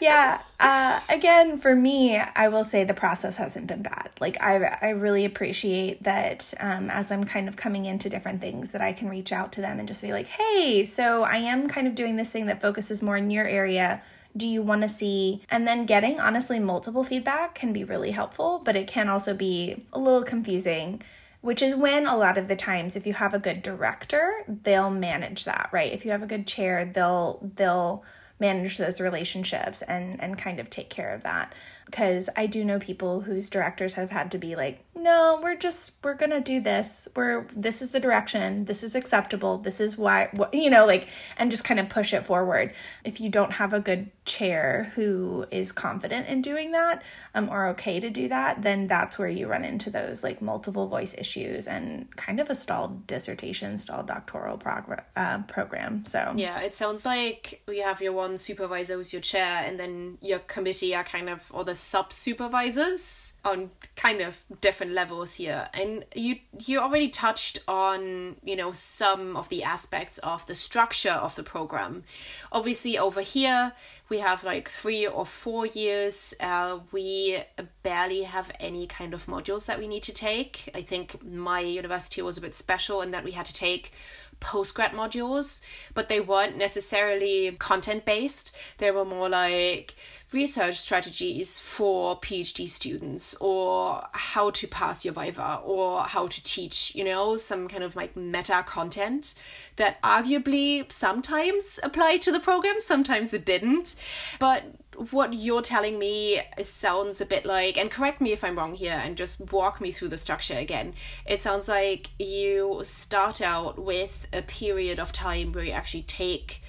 yeah. 0.00 0.42
Uh, 0.58 1.00
again, 1.08 1.58
for 1.58 1.74
me, 1.74 2.16
I 2.16 2.48
will 2.48 2.64
say 2.64 2.84
the 2.84 2.94
process 2.94 3.36
hasn't 3.36 3.66
been 3.66 3.82
bad. 3.82 4.10
Like 4.20 4.40
I, 4.40 4.78
I 4.80 4.88
really 4.90 5.24
appreciate 5.24 6.02
that 6.04 6.54
um, 6.60 6.88
as 6.88 7.12
I'm 7.12 7.24
kind 7.24 7.48
of 7.48 7.56
coming 7.56 7.84
into 7.84 8.08
different 8.08 8.40
things 8.40 8.72
that 8.72 8.80
I 8.80 8.92
can 8.92 9.08
reach 9.08 9.32
out 9.32 9.52
to 9.52 9.60
them 9.60 9.78
and 9.78 9.86
just 9.86 10.00
be 10.00 10.12
like, 10.12 10.26
hey, 10.26 10.84
so 10.84 11.24
I 11.24 11.36
am 11.36 11.68
kind 11.68 11.86
of 11.86 11.94
doing 11.94 12.16
this 12.16 12.30
thing 12.30 12.46
that 12.46 12.62
focuses 12.62 13.02
more 13.02 13.16
in 13.16 13.30
your 13.30 13.46
area 13.46 14.02
do 14.36 14.46
you 14.46 14.60
want 14.60 14.82
to 14.82 14.88
see? 14.88 15.42
And 15.48 15.66
then 15.66 15.86
getting 15.86 16.20
honestly 16.20 16.58
multiple 16.58 17.02
feedback 17.02 17.54
can 17.54 17.72
be 17.72 17.84
really 17.84 18.10
helpful, 18.10 18.60
but 18.62 18.76
it 18.76 18.86
can 18.86 19.08
also 19.08 19.32
be 19.32 19.86
a 19.94 19.98
little 19.98 20.22
confusing 20.22 21.02
which 21.42 21.62
is 21.62 21.76
when 21.76 22.08
a 22.08 22.16
lot 22.16 22.36
of 22.36 22.48
the 22.48 22.56
times 22.56 22.96
if 22.96 23.06
you 23.06 23.12
have 23.12 23.32
a 23.32 23.38
good 23.38 23.62
director 23.62 24.42
they'll 24.64 24.90
manage 24.90 25.44
that 25.44 25.68
right 25.70 25.92
if 25.92 26.04
you 26.04 26.10
have 26.10 26.22
a 26.22 26.26
good 26.26 26.44
chair 26.44 26.84
they'll 26.84 27.38
they'll 27.54 28.02
manage 28.38 28.78
those 28.78 29.00
relationships 29.00 29.82
and 29.82 30.22
and 30.22 30.38
kind 30.38 30.60
of 30.60 30.70
take 30.70 30.90
care 30.90 31.14
of 31.14 31.22
that 31.22 31.54
because 31.86 32.28
I 32.36 32.46
do 32.46 32.64
know 32.64 32.78
people 32.78 33.20
whose 33.20 33.48
directors 33.48 33.94
have 33.94 34.10
had 34.10 34.32
to 34.32 34.38
be 34.38 34.56
like, 34.56 34.84
no, 34.94 35.38
we're 35.40 35.56
just 35.56 35.92
we're 36.02 36.14
gonna 36.14 36.40
do 36.40 36.60
this. 36.60 37.06
We're 37.14 37.46
this 37.54 37.80
is 37.80 37.90
the 37.90 38.00
direction. 38.00 38.64
This 38.64 38.82
is 38.82 38.96
acceptable. 38.96 39.58
This 39.58 39.78
is 39.80 39.96
why 39.96 40.28
what, 40.32 40.52
you 40.52 40.68
know 40.68 40.84
like 40.84 41.08
and 41.36 41.50
just 41.50 41.64
kind 41.64 41.78
of 41.78 41.88
push 41.88 42.12
it 42.12 42.26
forward. 42.26 42.74
If 43.04 43.20
you 43.20 43.30
don't 43.30 43.52
have 43.52 43.72
a 43.72 43.78
good 43.78 44.10
chair 44.24 44.92
who 44.96 45.46
is 45.52 45.70
confident 45.70 46.26
in 46.26 46.42
doing 46.42 46.72
that 46.72 47.02
um, 47.34 47.48
or 47.48 47.68
okay 47.68 48.00
to 48.00 48.10
do 48.10 48.28
that, 48.28 48.62
then 48.62 48.88
that's 48.88 49.16
where 49.16 49.28
you 49.28 49.46
run 49.46 49.64
into 49.64 49.88
those 49.88 50.24
like 50.24 50.42
multiple 50.42 50.88
voice 50.88 51.14
issues 51.16 51.68
and 51.68 52.14
kind 52.16 52.40
of 52.40 52.50
a 52.50 52.56
stalled 52.56 53.06
dissertation, 53.06 53.78
stalled 53.78 54.08
doctoral 54.08 54.58
prog- 54.58 55.02
uh, 55.14 55.38
program. 55.42 56.04
So 56.04 56.34
yeah, 56.36 56.60
it 56.62 56.74
sounds 56.74 57.04
like 57.04 57.62
you 57.68 57.84
have 57.84 58.02
your 58.02 58.12
one 58.12 58.38
supervisor 58.38 58.96
who's 58.96 59.12
your 59.12 59.22
chair, 59.22 59.62
and 59.64 59.78
then 59.78 60.18
your 60.20 60.40
committee 60.40 60.96
are 60.96 61.04
kind 61.04 61.28
of 61.28 61.42
or 61.50 61.64
the 61.64 61.75
sub 61.76 62.12
supervisors 62.12 63.34
on 63.46 63.70
kind 63.94 64.20
of 64.20 64.36
different 64.60 64.92
levels 64.92 65.34
here. 65.34 65.68
And 65.72 66.04
you 66.14 66.36
you 66.66 66.80
already 66.80 67.08
touched 67.08 67.60
on 67.68 68.36
you 68.44 68.56
know 68.56 68.72
some 68.72 69.36
of 69.36 69.48
the 69.48 69.62
aspects 69.62 70.18
of 70.18 70.44
the 70.46 70.54
structure 70.54 71.12
of 71.12 71.36
the 71.36 71.42
program. 71.42 72.02
Obviously 72.50 72.98
over 72.98 73.22
here 73.22 73.72
we 74.08 74.18
have 74.18 74.44
like 74.44 74.68
three 74.68 75.06
or 75.06 75.24
four 75.24 75.66
years. 75.66 76.34
Uh, 76.40 76.80
we 76.92 77.38
barely 77.82 78.24
have 78.24 78.50
any 78.60 78.86
kind 78.86 79.14
of 79.14 79.26
modules 79.26 79.66
that 79.66 79.78
we 79.78 79.88
need 79.88 80.02
to 80.04 80.12
take. 80.12 80.68
I 80.74 80.82
think 80.82 81.24
my 81.24 81.60
university 81.60 82.22
was 82.22 82.36
a 82.36 82.40
bit 82.40 82.56
special 82.56 83.00
in 83.00 83.12
that 83.12 83.24
we 83.24 83.32
had 83.32 83.46
to 83.46 83.54
take 83.54 83.92
postgrad 84.38 84.90
modules 84.90 85.62
but 85.94 86.08
they 86.10 86.20
weren't 86.20 86.58
necessarily 86.58 87.50
content 87.52 88.04
based 88.04 88.54
they 88.76 88.90
were 88.90 89.04
more 89.04 89.30
like 89.30 89.94
research 90.32 90.78
strategies 90.78 91.58
for 91.58 92.18
PhD 92.20 92.68
students 92.68 93.34
or 93.40 94.06
how 94.12 94.50
to 94.50 94.66
pass 94.66 95.04
your 95.04 95.14
Viva 95.14 95.60
or 95.64 96.02
how 96.02 96.26
to 96.26 96.42
teach, 96.42 96.94
you 96.94 97.04
know, 97.04 97.36
some 97.36 97.68
kind 97.68 97.82
of 97.82 97.96
like 97.96 98.16
meta 98.16 98.64
content 98.66 99.34
that 99.76 100.00
arguably 100.02 100.90
sometimes 100.90 101.78
applied 101.82 102.22
to 102.22 102.32
the 102.32 102.40
program, 102.40 102.80
sometimes 102.80 103.32
it 103.32 103.44
didn't. 103.44 103.96
But 104.38 104.64
what 105.10 105.34
you're 105.34 105.62
telling 105.62 105.98
me 105.98 106.40
sounds 106.62 107.20
a 107.20 107.26
bit 107.26 107.44
like, 107.44 107.76
and 107.76 107.90
correct 107.90 108.20
me 108.20 108.32
if 108.32 108.42
I'm 108.42 108.56
wrong 108.56 108.74
here, 108.74 109.00
and 109.02 109.16
just 109.16 109.52
walk 109.52 109.80
me 109.80 109.90
through 109.90 110.08
the 110.08 110.18
structure 110.18 110.56
again. 110.56 110.94
It 111.26 111.42
sounds 111.42 111.68
like 111.68 112.10
you 112.18 112.80
start 112.82 113.40
out 113.40 113.78
with 113.78 114.26
a 114.32 114.42
period 114.42 114.98
of 114.98 115.12
time 115.12 115.52
where 115.52 115.64
you 115.64 115.72
actually 115.72 116.02
take 116.02 116.62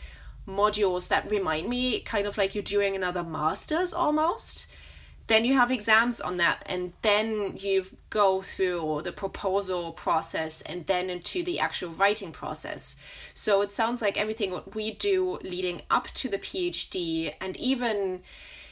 modules 0.47 1.09
that 1.09 1.29
remind 1.29 1.67
me 1.67 1.99
kind 1.99 2.25
of 2.25 2.37
like 2.37 2.55
you're 2.55 2.63
doing 2.63 2.95
another 2.95 3.23
master's 3.23 3.93
almost 3.93 4.67
then 5.27 5.45
you 5.45 5.53
have 5.53 5.69
exams 5.69 6.19
on 6.19 6.37
that 6.37 6.63
and 6.65 6.93
then 7.01 7.55
you 7.57 7.85
go 8.09 8.41
through 8.41 9.01
the 9.03 9.11
proposal 9.11 9.91
process 9.91 10.61
and 10.61 10.87
then 10.87 11.09
into 11.09 11.43
the 11.43 11.59
actual 11.59 11.89
writing 11.91 12.31
process 12.31 12.95
so 13.33 13.61
it 13.61 13.73
sounds 13.73 14.01
like 14.01 14.17
everything 14.17 14.51
what 14.51 14.73
we 14.75 14.91
do 14.91 15.37
leading 15.43 15.81
up 15.91 16.07
to 16.07 16.29
the 16.29 16.37
phd 16.37 17.33
and 17.41 17.57
even 17.57 18.21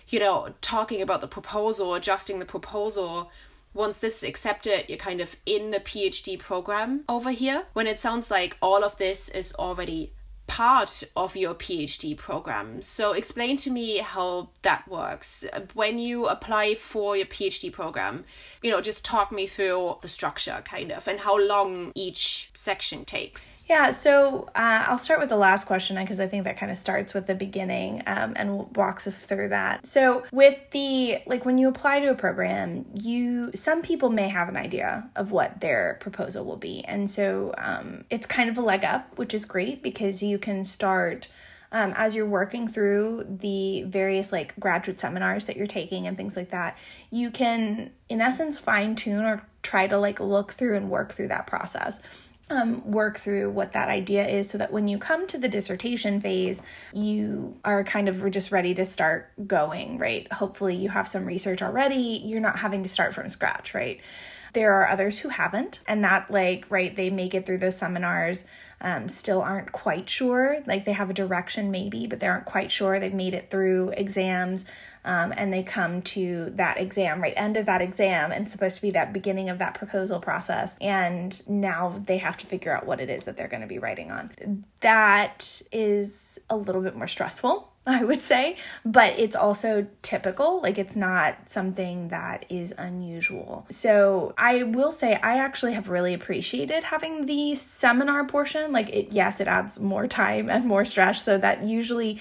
you 0.07 0.19
know 0.19 0.53
talking 0.61 1.01
about 1.01 1.21
the 1.21 1.27
proposal 1.27 1.93
adjusting 1.93 2.39
the 2.39 2.45
proposal 2.45 3.29
once 3.75 3.97
this 3.97 4.23
is 4.23 4.29
accepted, 4.29 4.85
you're 4.87 4.97
kind 4.97 5.19
of 5.19 5.35
in 5.45 5.71
the 5.71 5.81
PhD 5.81 6.39
program 6.39 7.03
over 7.09 7.31
here. 7.31 7.65
When 7.73 7.87
it 7.87 7.99
sounds 7.99 8.31
like 8.31 8.55
all 8.61 8.85
of 8.85 8.95
this 8.95 9.27
is 9.27 9.53
already 9.59 10.13
part 10.47 11.03
of 11.15 11.35
your 11.35 11.55
PhD 11.55 12.15
program. 12.15 12.81
So, 12.81 13.13
explain 13.13 13.57
to 13.57 13.71
me 13.71 13.97
how 13.97 14.49
that 14.61 14.87
works. 14.87 15.45
When 15.73 15.99
you 15.99 16.27
apply 16.27 16.75
for 16.75 17.17
your 17.17 17.25
PhD 17.25 17.71
program, 17.71 18.25
you 18.61 18.71
know, 18.71 18.81
just 18.81 19.03
talk 19.03 19.31
me 19.31 19.47
through 19.47 19.97
the 20.01 20.07
structure 20.07 20.61
kind 20.65 20.91
of 20.91 21.07
and 21.07 21.19
how 21.19 21.37
long 21.37 21.91
each 21.95 22.49
section 22.53 23.05
takes. 23.05 23.65
Yeah, 23.69 23.91
so 23.91 24.47
uh, 24.55 24.85
I'll 24.87 24.97
start 24.97 25.19
with 25.19 25.29
the 25.29 25.37
last 25.37 25.65
question 25.65 25.95
because 25.97 26.19
I 26.19 26.27
think 26.27 26.43
that 26.43 26.57
kind 26.57 26.71
of 26.71 26.77
starts 26.77 27.13
with 27.13 27.27
the 27.27 27.35
beginning 27.35 28.03
um, 28.05 28.33
and 28.35 28.75
walks 28.75 29.07
us 29.07 29.17
through 29.17 29.49
that. 29.49 29.85
So, 29.85 30.23
with 30.31 30.57
the 30.71 31.19
like 31.25 31.45
when 31.45 31.57
you 31.57 31.67
apply 31.67 32.01
to 32.01 32.11
a 32.11 32.15
program, 32.15 32.85
you 33.01 33.51
some 33.55 33.81
people 33.81 34.09
may 34.09 34.29
have 34.29 34.49
an 34.49 34.57
idea 34.57 35.09
of 35.15 35.31
what 35.31 35.61
their 35.61 35.97
proposal 36.01 36.45
will 36.45 36.57
be, 36.57 36.83
and 36.85 37.09
so 37.09 37.53
um, 37.57 38.05
it's 38.09 38.25
kind 38.25 38.49
of 38.49 38.57
a 38.57 38.61
leg 38.61 38.83
up, 38.83 39.17
which 39.17 39.33
is 39.33 39.45
great 39.45 39.81
because 39.81 40.21
you 40.21 40.34
you 40.35 40.39
can 40.39 40.65
start 40.65 41.29
um, 41.71 41.93
as 41.95 42.13
you're 42.13 42.25
working 42.25 42.67
through 42.67 43.25
the 43.27 43.83
various 43.83 44.31
like 44.33 44.57
graduate 44.59 44.99
seminars 44.99 45.45
that 45.45 45.55
you're 45.55 45.65
taking 45.65 46.07
and 46.07 46.17
things 46.17 46.35
like 46.35 46.51
that 46.51 46.77
you 47.09 47.31
can 47.31 47.91
in 48.09 48.19
essence 48.19 48.59
fine 48.59 48.95
tune 48.95 49.23
or 49.23 49.47
try 49.63 49.87
to 49.87 49.97
like 49.97 50.19
look 50.19 50.51
through 50.51 50.75
and 50.75 50.89
work 50.89 51.13
through 51.13 51.29
that 51.29 51.47
process 51.47 52.01
um, 52.49 52.91
work 52.91 53.17
through 53.17 53.49
what 53.49 53.73
that 53.73 53.89
idea 53.89 54.27
is 54.27 54.49
so 54.49 54.57
that 54.57 54.71
when 54.71 54.87
you 54.87 54.97
come 54.97 55.25
to 55.27 55.37
the 55.37 55.47
dissertation 55.47 56.21
phase, 56.21 56.61
you 56.93 57.57
are 57.65 57.83
kind 57.83 58.07
of 58.07 58.29
just 58.31 58.51
ready 58.51 58.75
to 58.75 58.85
start 58.85 59.31
going, 59.47 59.97
right? 59.97 60.31
Hopefully, 60.31 60.75
you 60.75 60.89
have 60.89 61.07
some 61.07 61.25
research 61.25 61.63
already. 61.63 62.21
You're 62.23 62.41
not 62.41 62.59
having 62.59 62.83
to 62.83 62.89
start 62.89 63.15
from 63.15 63.29
scratch, 63.29 63.73
right? 63.73 63.99
There 64.53 64.73
are 64.73 64.87
others 64.87 65.17
who 65.17 65.29
haven't, 65.29 65.81
and 65.87 66.03
that, 66.03 66.29
like, 66.29 66.65
right, 66.69 66.95
they 66.95 67.09
make 67.09 67.33
it 67.33 67.45
through 67.45 67.57
those 67.57 67.77
seminars 67.77 68.45
um, 68.81 69.07
still 69.07 69.41
aren't 69.41 69.71
quite 69.71 70.09
sure. 70.09 70.61
Like 70.65 70.85
they 70.85 70.93
have 70.93 71.09
a 71.09 71.13
direction 71.13 71.71
maybe, 71.71 72.07
but 72.07 72.19
they 72.19 72.27
aren't 72.27 72.45
quite 72.45 72.71
sure. 72.71 72.99
They've 72.99 73.13
made 73.13 73.33
it 73.33 73.49
through 73.49 73.89
exams 73.91 74.65
um, 75.03 75.33
and 75.37 75.53
they 75.53 75.63
come 75.63 76.01
to 76.01 76.51
that 76.55 76.79
exam, 76.79 77.21
right 77.21 77.33
end 77.37 77.57
of 77.57 77.67
that 77.67 77.81
exam, 77.81 78.31
and 78.31 78.49
supposed 78.49 78.77
to 78.77 78.81
be 78.81 78.91
that 78.91 79.13
beginning 79.13 79.49
of 79.49 79.59
that 79.59 79.75
proposal 79.75 80.19
process. 80.19 80.75
And 80.81 81.47
now 81.47 82.01
they 82.05 82.17
have 82.17 82.37
to 82.37 82.47
figure 82.47 82.75
out 82.75 82.85
what 82.85 82.99
it 82.99 83.09
is 83.09 83.23
that 83.23 83.37
they're 83.37 83.47
going 83.47 83.61
to 83.61 83.67
be 83.67 83.79
writing 83.79 84.11
on. 84.11 84.65
That 84.81 85.61
is 85.71 86.39
a 86.49 86.57
little 86.57 86.81
bit 86.81 86.95
more 86.95 87.07
stressful 87.07 87.71
I 87.87 88.03
would 88.03 88.21
say, 88.23 88.57
but 88.83 89.19
it's 89.19 89.35
also 89.35 89.85
typical. 90.01 90.59
Like 90.61 90.79
it's 90.79 90.95
not 90.95 91.49
something 91.49 92.07
that 92.07 92.45
is 92.49 92.73
unusual. 92.77 93.67
So 93.69 94.33
I 94.39 94.63
will 94.63 94.91
say 94.91 95.15
I 95.15 95.37
actually 95.37 95.73
have 95.73 95.89
really 95.89 96.15
appreciated 96.15 96.85
having 96.85 97.27
the 97.27 97.53
seminar 97.53 98.25
portion. 98.25 98.71
Like 98.71 98.89
it, 98.89 99.11
yes, 99.11 99.39
it 99.39 99.47
adds 99.47 99.79
more 99.79 100.07
time 100.07 100.49
and 100.49 100.65
more 100.65 100.83
stress. 100.83 101.23
So 101.23 101.37
that 101.37 101.61
usually 101.63 102.19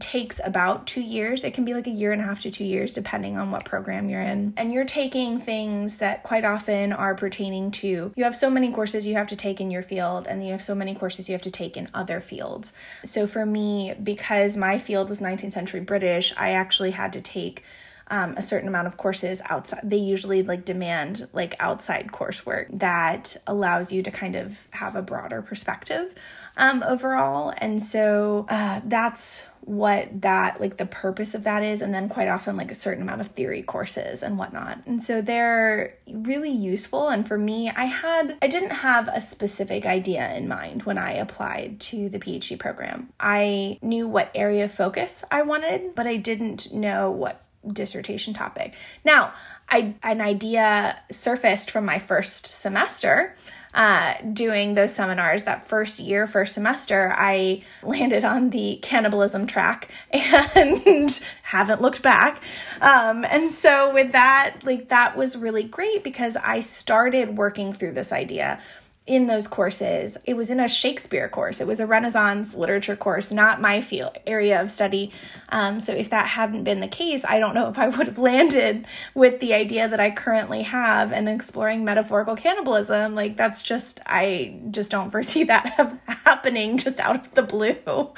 takes 0.00 0.40
about 0.44 0.86
two 0.86 1.00
years. 1.00 1.44
It 1.44 1.54
can 1.54 1.64
be 1.64 1.74
like 1.74 1.86
a 1.86 1.90
year 1.90 2.12
and 2.12 2.20
a 2.20 2.24
half 2.24 2.40
to 2.40 2.50
two 2.50 2.64
years, 2.64 2.94
depending 2.94 3.36
on 3.36 3.50
what 3.50 3.64
program 3.64 4.08
you're 4.08 4.20
in. 4.20 4.54
And 4.56 4.72
you're 4.72 4.84
taking 4.84 5.38
things 5.40 5.98
that 5.98 6.22
quite 6.22 6.44
often 6.44 6.92
are 6.92 7.14
pertaining 7.14 7.70
to 7.72 8.12
you 8.16 8.24
have 8.24 8.36
so 8.36 8.50
many 8.50 8.72
courses 8.72 9.06
you 9.06 9.14
have 9.14 9.28
to 9.28 9.36
take 9.36 9.60
in 9.60 9.70
your 9.70 9.82
field, 9.82 10.26
and 10.26 10.44
you 10.44 10.52
have 10.52 10.62
so 10.62 10.74
many 10.74 10.94
courses 10.94 11.28
you 11.28 11.32
have 11.32 11.42
to 11.42 11.50
take 11.50 11.76
in 11.76 11.88
other 11.94 12.20
fields. 12.20 12.72
So 13.04 13.26
for 13.26 13.46
me, 13.46 13.94
because 14.02 14.56
my 14.56 14.78
field 14.78 15.08
was 15.08 15.20
19th 15.20 15.52
century 15.52 15.80
British, 15.80 16.32
I 16.36 16.50
actually 16.50 16.92
had 16.92 17.12
to 17.14 17.20
take 17.20 17.62
um, 18.08 18.34
a 18.36 18.42
certain 18.42 18.68
amount 18.68 18.86
of 18.86 18.96
courses 18.96 19.40
outside. 19.48 19.80
They 19.82 19.96
usually 19.96 20.42
like 20.42 20.64
demand 20.64 21.28
like 21.32 21.54
outside 21.58 22.08
coursework 22.08 22.66
that 22.78 23.36
allows 23.46 23.92
you 23.92 24.02
to 24.02 24.10
kind 24.10 24.36
of 24.36 24.66
have 24.70 24.96
a 24.96 25.02
broader 25.02 25.42
perspective 25.42 26.14
um, 26.56 26.82
overall. 26.82 27.52
And 27.58 27.82
so 27.82 28.46
uh, 28.48 28.80
that's 28.84 29.44
what 29.66 30.20
that 30.20 30.60
like 30.60 30.76
the 30.76 30.86
purpose 30.86 31.34
of 31.34 31.44
that 31.44 31.62
is 31.62 31.80
and 31.80 31.94
then 31.94 32.06
quite 32.08 32.28
often 32.28 32.56
like 32.56 32.70
a 32.70 32.74
certain 32.74 33.02
amount 33.02 33.20
of 33.20 33.28
theory 33.28 33.62
courses 33.62 34.22
and 34.22 34.38
whatnot. 34.38 34.78
And 34.86 35.02
so 35.02 35.22
they're 35.22 35.94
really 36.06 36.50
useful. 36.50 37.08
And 37.08 37.26
for 37.26 37.38
me 37.38 37.70
i 37.70 37.84
had 37.84 38.36
i 38.42 38.46
didn't 38.46 38.70
have 38.70 39.08
a 39.08 39.20
specific 39.20 39.86
idea 39.86 40.34
in 40.34 40.48
mind 40.48 40.82
when 40.82 40.98
i 40.98 41.12
applied 41.12 41.80
to 41.80 42.08
the 42.08 42.18
phd 42.18 42.58
program. 42.58 43.10
I 43.18 43.78
knew 43.80 44.06
what 44.06 44.30
area 44.34 44.66
of 44.66 44.72
focus 44.72 45.24
i 45.30 45.42
wanted 45.42 45.94
but 45.94 46.06
i 46.06 46.16
didn't 46.16 46.72
know 46.72 47.10
what 47.10 47.42
dissertation 47.66 48.34
topic. 48.34 48.74
Now 49.04 49.32
i 49.70 49.94
an 50.02 50.20
idea 50.20 51.00
surfaced 51.10 51.70
from 51.70 51.86
my 51.86 51.98
first 51.98 52.46
semester 52.46 53.34
uh, 53.74 54.14
doing 54.32 54.74
those 54.74 54.94
seminars 54.94 55.42
that 55.42 55.66
first 55.66 55.98
year, 55.98 56.26
first 56.26 56.54
semester, 56.54 57.12
I 57.16 57.62
landed 57.82 58.24
on 58.24 58.50
the 58.50 58.78
cannibalism 58.82 59.46
track 59.46 59.88
and 60.10 61.20
haven't 61.42 61.82
looked 61.82 62.00
back. 62.00 62.40
Um, 62.80 63.24
and 63.24 63.50
so 63.50 63.92
with 63.92 64.12
that, 64.12 64.58
like 64.62 64.88
that 64.88 65.16
was 65.16 65.36
really 65.36 65.64
great 65.64 66.04
because 66.04 66.36
I 66.36 66.60
started 66.60 67.36
working 67.36 67.72
through 67.72 67.92
this 67.92 68.12
idea 68.12 68.60
in 69.06 69.26
those 69.26 69.46
courses. 69.46 70.16
It 70.24 70.34
was 70.34 70.48
in 70.48 70.58
a 70.58 70.68
Shakespeare 70.68 71.28
course. 71.28 71.60
It 71.60 71.66
was 71.66 71.78
a 71.78 71.86
Renaissance 71.86 72.54
literature 72.54 72.96
course, 72.96 73.30
not 73.30 73.60
my 73.60 73.82
field 73.82 74.16
area 74.26 74.60
of 74.60 74.70
study. 74.70 75.12
Um, 75.50 75.78
so 75.78 75.92
if 75.92 76.08
that 76.08 76.28
hadn't 76.28 76.64
been 76.64 76.80
the 76.80 76.88
case, 76.88 77.22
I 77.24 77.38
don't 77.38 77.54
know 77.54 77.68
if 77.68 77.78
I 77.78 77.88
would 77.88 78.06
have 78.06 78.18
landed 78.30 78.86
with 79.14 79.40
the 79.40 79.52
idea 79.52 79.88
that 79.88 80.00
I 80.00 80.10
currently 80.10 80.62
have 80.62 81.12
and 81.12 81.28
exploring 81.28 81.84
metaphorical 81.84 82.34
cannibalism. 82.34 83.14
Like 83.14 83.36
that's 83.36 83.62
just 83.62 84.00
I 84.06 84.58
just 84.70 84.90
don't 84.90 85.10
foresee 85.10 85.44
that 85.44 85.98
happening 86.24 86.78
just 86.78 86.98
out 86.98 87.16
of 87.16 87.34
the 87.34 87.42
blue. 87.42 88.12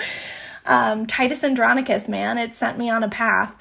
Um, 0.66 1.06
Titus 1.06 1.42
Andronicus, 1.42 2.08
man, 2.08 2.38
it 2.38 2.54
sent 2.54 2.78
me 2.78 2.90
on 2.90 3.02
a 3.02 3.08
path. 3.08 3.54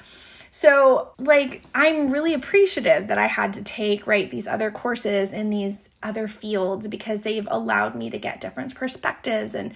So, 0.56 1.12
like, 1.18 1.62
I'm 1.74 2.06
really 2.06 2.32
appreciative 2.32 3.08
that 3.08 3.18
I 3.18 3.26
had 3.26 3.52
to 3.52 3.62
take, 3.62 4.06
right, 4.06 4.30
these 4.30 4.46
other 4.46 4.70
courses 4.70 5.34
in 5.34 5.50
these 5.50 5.90
other 6.06 6.28
fields 6.28 6.86
because 6.88 7.22
they've 7.22 7.48
allowed 7.50 7.94
me 7.94 8.10
to 8.10 8.18
get 8.18 8.40
different 8.40 8.74
perspectives 8.74 9.54
and 9.54 9.74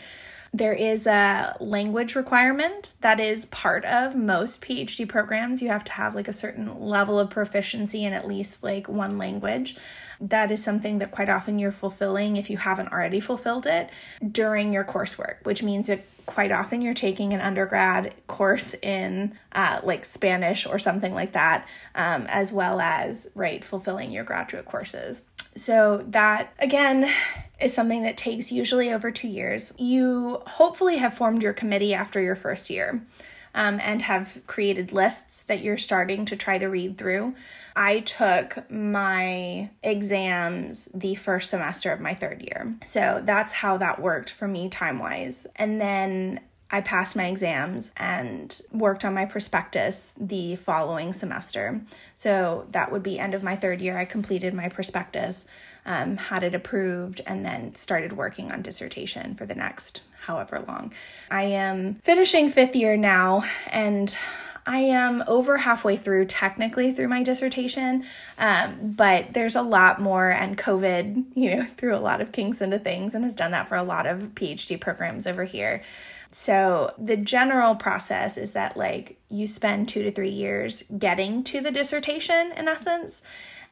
there 0.53 0.73
is 0.73 1.07
a 1.07 1.57
language 1.61 2.17
requirement 2.17 2.95
that 3.03 3.21
is 3.21 3.47
part 3.47 3.85
of 3.85 4.17
most 4.17 4.61
PhD 4.61 5.09
programs. 5.09 5.63
You 5.63 5.69
have 5.69 5.85
to 5.85 5.93
have 5.93 6.17
like 6.17 6.27
a 6.27 6.33
certain 6.33 6.81
level 6.81 7.21
of 7.21 7.31
proficiency 7.31 8.05
in 8.05 8.13
at 8.13 8.27
least 8.27 8.63
like 8.63 8.89
one 8.89 9.17
language. 9.17 9.77
That 10.21 10.51
is 10.51 10.63
something 10.63 10.99
that 10.99 11.13
quite 11.13 11.29
often 11.29 11.61
you're 11.61 11.71
fulfilling 11.71 12.37
if 12.37 12.51
you 12.51 12.57
haven't 12.57 12.91
already 12.91 13.21
fulfilled 13.21 13.67
it 13.67 13.91
during 14.29 14.73
your 14.73 14.85
coursework, 14.85 15.45
which 15.45 15.63
means 15.63 15.87
that 15.87 16.05
quite 16.27 16.53
often 16.53 16.83
you're 16.83 16.95
taking 16.95 17.33
an 17.33 17.41
undergrad 17.41 18.15
course 18.27 18.75
in 18.83 19.37
uh, 19.53 19.81
like 19.83 20.05
Spanish 20.05 20.67
or 20.67 20.79
something 20.79 21.15
like 21.15 21.33
that, 21.33 21.67
um, 21.95 22.27
as 22.29 22.53
well 22.53 22.81
as, 22.81 23.29
right, 23.35 23.65
fulfilling 23.65 24.11
your 24.11 24.25
graduate 24.25 24.65
courses. 24.65 25.23
So, 25.57 26.05
that 26.09 26.53
again 26.59 27.13
is 27.61 27.75
something 27.75 28.03
that 28.05 28.17
takes 28.17 28.51
usually 28.51 28.93
over 28.93 29.11
two 29.11 29.29
years. 29.29 29.73
You 29.77 30.43
hopefully 30.47 30.97
have 30.97 31.15
formed 31.15 31.43
your 31.43 31.53
committee 31.53 31.93
after 31.93 32.21
your 32.21 32.37
first 32.37 32.71
year 32.71 33.05
um, 33.55 33.81
and 33.81 34.03
have 34.03 34.43
created 34.47 34.93
lists 34.93 35.43
that 35.43 35.61
you're 35.61 35.77
starting 35.77 36.25
to 36.27 36.37
try 36.37 36.59
to 36.59 36.67
read 36.67 36.97
through. 36.97 37.35
I 37.77 38.01
took 38.01 38.71
my 38.71 39.71
exams 39.83 40.89
the 40.95 41.15
first 41.15 41.51
semester 41.51 41.93
of 41.93 42.01
my 42.01 42.15
third 42.15 42.43
year. 42.43 42.77
So 42.85 43.21
that's 43.25 43.53
how 43.53 43.77
that 43.79 44.01
worked 44.01 44.31
for 44.31 44.49
me 44.49 44.69
time 44.69 44.99
wise. 44.99 45.47
And 45.57 45.81
then 45.81 46.41
I 46.73 46.81
passed 46.81 47.17
my 47.17 47.27
exams 47.27 47.93
and 47.97 48.61
worked 48.73 49.05
on 49.05 49.15
my 49.15 49.25
prospectus 49.25 50.15
the 50.19 50.57
following 50.57 51.13
semester. 51.13 51.81
So 52.15 52.67
that 52.71 52.93
would 52.93 53.03
be 53.03 53.19
end 53.19 53.35
of 53.35 53.43
my 53.43 53.57
third 53.57 53.81
year. 53.81 53.99
I 53.99 54.05
completed 54.05 54.55
my 54.55 54.69
prospectus, 54.69 55.47
um, 55.85 56.17
had 56.17 56.45
it 56.45 56.55
approved, 56.55 57.21
and 57.27 57.45
then 57.45 57.75
started 57.75 58.13
working 58.13 58.53
on 58.53 58.63
dissertation 58.63 59.35
for 59.35 59.47
the 59.47 59.55
next 59.55 60.03
however 60.27 60.65
long. 60.67 60.93
I 61.31 61.45
am 61.45 61.97
finishing 62.05 62.51
fifth 62.51 62.77
year 62.77 62.97
now, 62.97 63.45
and 63.67 64.17
I 64.67 64.79
am 64.79 65.25
over 65.27 65.57
halfway 65.57 65.97
through, 65.97 66.27
technically, 66.27 66.93
through 66.93 67.09
my 67.09 67.23
dissertation, 67.23 68.05
um, 68.39 68.93
but 68.97 69.33
there's 69.33 69.57
a 69.57 69.63
lot 69.63 70.01
more, 70.01 70.31
and 70.31 70.57
COVID, 70.57 71.25
you 71.35 71.57
know, 71.57 71.65
threw 71.77 71.97
a 71.97 71.99
lot 71.99 72.21
of 72.21 72.31
kinks 72.31 72.61
into 72.61 72.79
things 72.79 73.15
and 73.15 73.25
has 73.25 73.35
done 73.35 73.51
that 73.53 73.67
for 73.67 73.77
a 73.77 73.83
lot 73.83 74.07
of 74.07 74.35
PhD 74.35 74.81
programs 74.81 75.27
over 75.27 75.45
here. 75.45 75.83
So 76.31 76.95
the 76.99 77.17
general 77.17 77.75
process 77.75 78.37
is 78.37 78.53
that 78.53 78.77
like 78.77 79.19
you 79.29 79.47
spend 79.47 79.89
two 79.89 80.03
to 80.03 80.11
three 80.11 80.31
years 80.31 80.85
getting 80.97 81.43
to 81.45 81.61
the 81.61 81.71
dissertation 81.71 82.53
in 82.53 82.69
essence. 82.69 83.23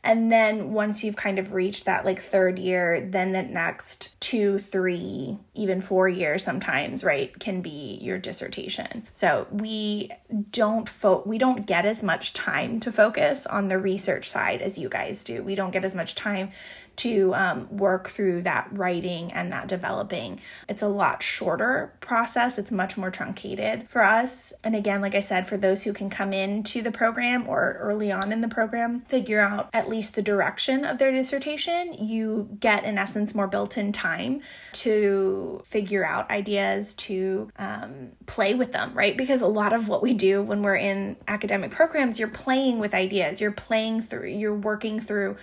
And 0.04 0.30
then 0.30 0.72
once 0.72 1.02
you've 1.02 1.16
kind 1.16 1.40
of 1.40 1.52
reached 1.52 1.84
that 1.84 2.04
like 2.04 2.20
third 2.20 2.58
year, 2.58 3.00
then 3.00 3.32
the 3.32 3.42
next 3.42 4.18
two, 4.20 4.58
three, 4.58 5.38
even 5.54 5.80
four 5.80 6.08
years 6.08 6.44
sometimes, 6.44 7.02
right, 7.02 7.36
can 7.40 7.62
be 7.62 7.98
your 8.00 8.16
dissertation. 8.16 9.08
So 9.12 9.48
we 9.50 10.12
don't 10.52 10.88
fo- 10.88 11.24
we 11.26 11.36
don't 11.36 11.66
get 11.66 11.84
as 11.84 12.04
much 12.04 12.32
time 12.32 12.78
to 12.80 12.92
focus 12.92 13.44
on 13.44 13.68
the 13.68 13.78
research 13.78 14.28
side 14.28 14.62
as 14.62 14.78
you 14.78 14.88
guys 14.88 15.24
do. 15.24 15.42
We 15.42 15.56
don't 15.56 15.72
get 15.72 15.84
as 15.84 15.96
much 15.96 16.14
time 16.14 16.50
to 16.98 17.34
um, 17.34 17.68
work 17.76 18.08
through 18.08 18.42
that 18.42 18.68
writing 18.72 19.32
and 19.32 19.52
that 19.52 19.68
developing. 19.68 20.40
It's 20.68 20.82
a 20.82 20.88
lot 20.88 21.22
shorter 21.22 21.94
process, 22.00 22.58
it's 22.58 22.72
much 22.72 22.96
more 22.96 23.10
truncated 23.10 23.88
for 23.88 24.02
us. 24.02 24.52
And 24.64 24.74
again, 24.74 25.00
like 25.00 25.14
I 25.14 25.20
said, 25.20 25.48
for 25.48 25.56
those 25.56 25.82
who 25.82 25.92
can 25.92 26.10
come 26.10 26.32
into 26.32 26.82
the 26.82 26.90
program 26.90 27.48
or 27.48 27.76
early 27.80 28.10
on 28.10 28.32
in 28.32 28.40
the 28.40 28.48
program, 28.48 29.00
figure 29.00 29.40
out 29.40 29.70
at 29.72 29.88
least 29.88 30.14
the 30.14 30.22
direction 30.22 30.84
of 30.84 30.98
their 30.98 31.12
dissertation, 31.12 31.94
you 31.94 32.56
get 32.58 32.84
in 32.84 32.98
essence 32.98 33.34
more 33.34 33.46
built 33.46 33.78
in 33.78 33.92
time 33.92 34.40
to 34.72 35.62
figure 35.64 36.04
out 36.04 36.30
ideas, 36.30 36.94
to 36.94 37.50
um, 37.58 38.10
play 38.26 38.54
with 38.54 38.72
them, 38.72 38.92
right? 38.94 39.16
Because 39.16 39.40
a 39.40 39.46
lot 39.46 39.72
of 39.72 39.88
what 39.88 40.02
we 40.02 40.14
do 40.14 40.42
when 40.42 40.62
we're 40.62 40.76
in 40.76 41.16
academic 41.28 41.70
programs, 41.70 42.18
you're 42.18 42.28
playing 42.28 42.78
with 42.78 42.92
ideas, 42.92 43.40
you're 43.40 43.52
playing 43.52 44.02
through, 44.02 44.28
you're 44.28 44.54
working 44.54 44.98
through 44.98 45.36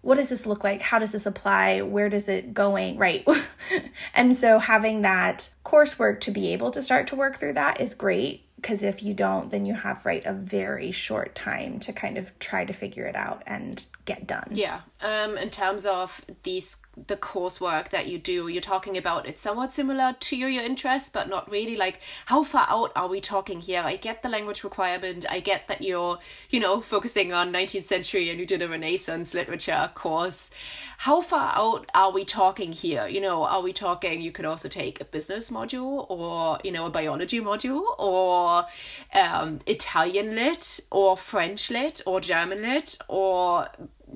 what 0.00 0.16
does 0.16 0.28
this 0.28 0.46
look 0.46 0.64
like? 0.64 0.80
How 0.80 0.98
does 0.98 1.12
this 1.12 1.26
apply? 1.26 1.82
Where 1.82 2.08
does 2.08 2.28
it 2.28 2.54
going? 2.54 2.96
Right. 2.96 3.26
and 4.14 4.34
so 4.34 4.58
having 4.58 5.02
that 5.02 5.50
coursework 5.64 6.20
to 6.20 6.30
be 6.30 6.52
able 6.52 6.70
to 6.70 6.82
start 6.82 7.06
to 7.08 7.16
work 7.16 7.36
through 7.36 7.54
that 7.54 7.80
is 7.80 7.94
great 7.94 8.47
because 8.60 8.82
if 8.82 9.02
you 9.04 9.14
don't 9.14 9.50
then 9.50 9.64
you 9.64 9.74
have 9.74 10.04
right 10.04 10.26
a 10.26 10.32
very 10.32 10.90
short 10.90 11.34
time 11.34 11.78
to 11.78 11.92
kind 11.92 12.18
of 12.18 12.36
try 12.40 12.64
to 12.64 12.72
figure 12.72 13.06
it 13.06 13.14
out 13.14 13.42
and 13.46 13.86
get 14.04 14.26
done. 14.26 14.48
Yeah. 14.52 14.80
Um 15.00 15.38
in 15.38 15.50
terms 15.50 15.86
of 15.86 16.24
these 16.42 16.76
the 17.06 17.16
coursework 17.16 17.90
that 17.90 18.08
you 18.08 18.18
do 18.18 18.48
you're 18.48 18.60
talking 18.60 18.96
about 18.96 19.26
it's 19.28 19.42
somewhat 19.42 19.72
similar 19.72 20.16
to 20.18 20.36
your, 20.36 20.48
your 20.48 20.64
interest 20.64 21.12
but 21.12 21.28
not 21.28 21.48
really. 21.50 21.76
Like 21.76 22.00
how 22.26 22.42
far 22.42 22.66
out 22.68 22.90
are 22.96 23.08
we 23.08 23.20
talking 23.20 23.60
here? 23.60 23.82
I 23.84 23.96
get 23.96 24.22
the 24.22 24.28
language 24.28 24.64
requirement. 24.64 25.24
I 25.30 25.38
get 25.38 25.68
that 25.68 25.82
you're 25.82 26.18
you 26.50 26.58
know 26.58 26.80
focusing 26.80 27.32
on 27.32 27.52
19th 27.52 27.84
century 27.84 28.28
and 28.30 28.40
you 28.40 28.46
did 28.46 28.62
a 28.62 28.68
renaissance 28.68 29.34
literature 29.34 29.90
course. 29.94 30.50
How 30.98 31.20
far 31.20 31.52
out 31.54 31.88
are 31.94 32.10
we 32.10 32.24
talking 32.24 32.72
here? 32.72 33.06
You 33.06 33.20
know 33.20 33.44
are 33.44 33.62
we 33.62 33.72
talking 33.72 34.20
you 34.20 34.32
could 34.32 34.46
also 34.46 34.68
take 34.68 35.00
a 35.00 35.04
business 35.04 35.50
module 35.50 36.06
or 36.10 36.58
you 36.64 36.72
know 36.72 36.86
a 36.86 36.90
biology 36.90 37.40
module 37.40 37.82
or 37.98 38.47
um, 39.14 39.58
italian 39.66 40.34
lit 40.34 40.80
or 40.90 41.16
french 41.16 41.70
lit 41.70 42.00
or 42.06 42.20
german 42.20 42.62
lit 42.62 42.96
or 43.08 43.68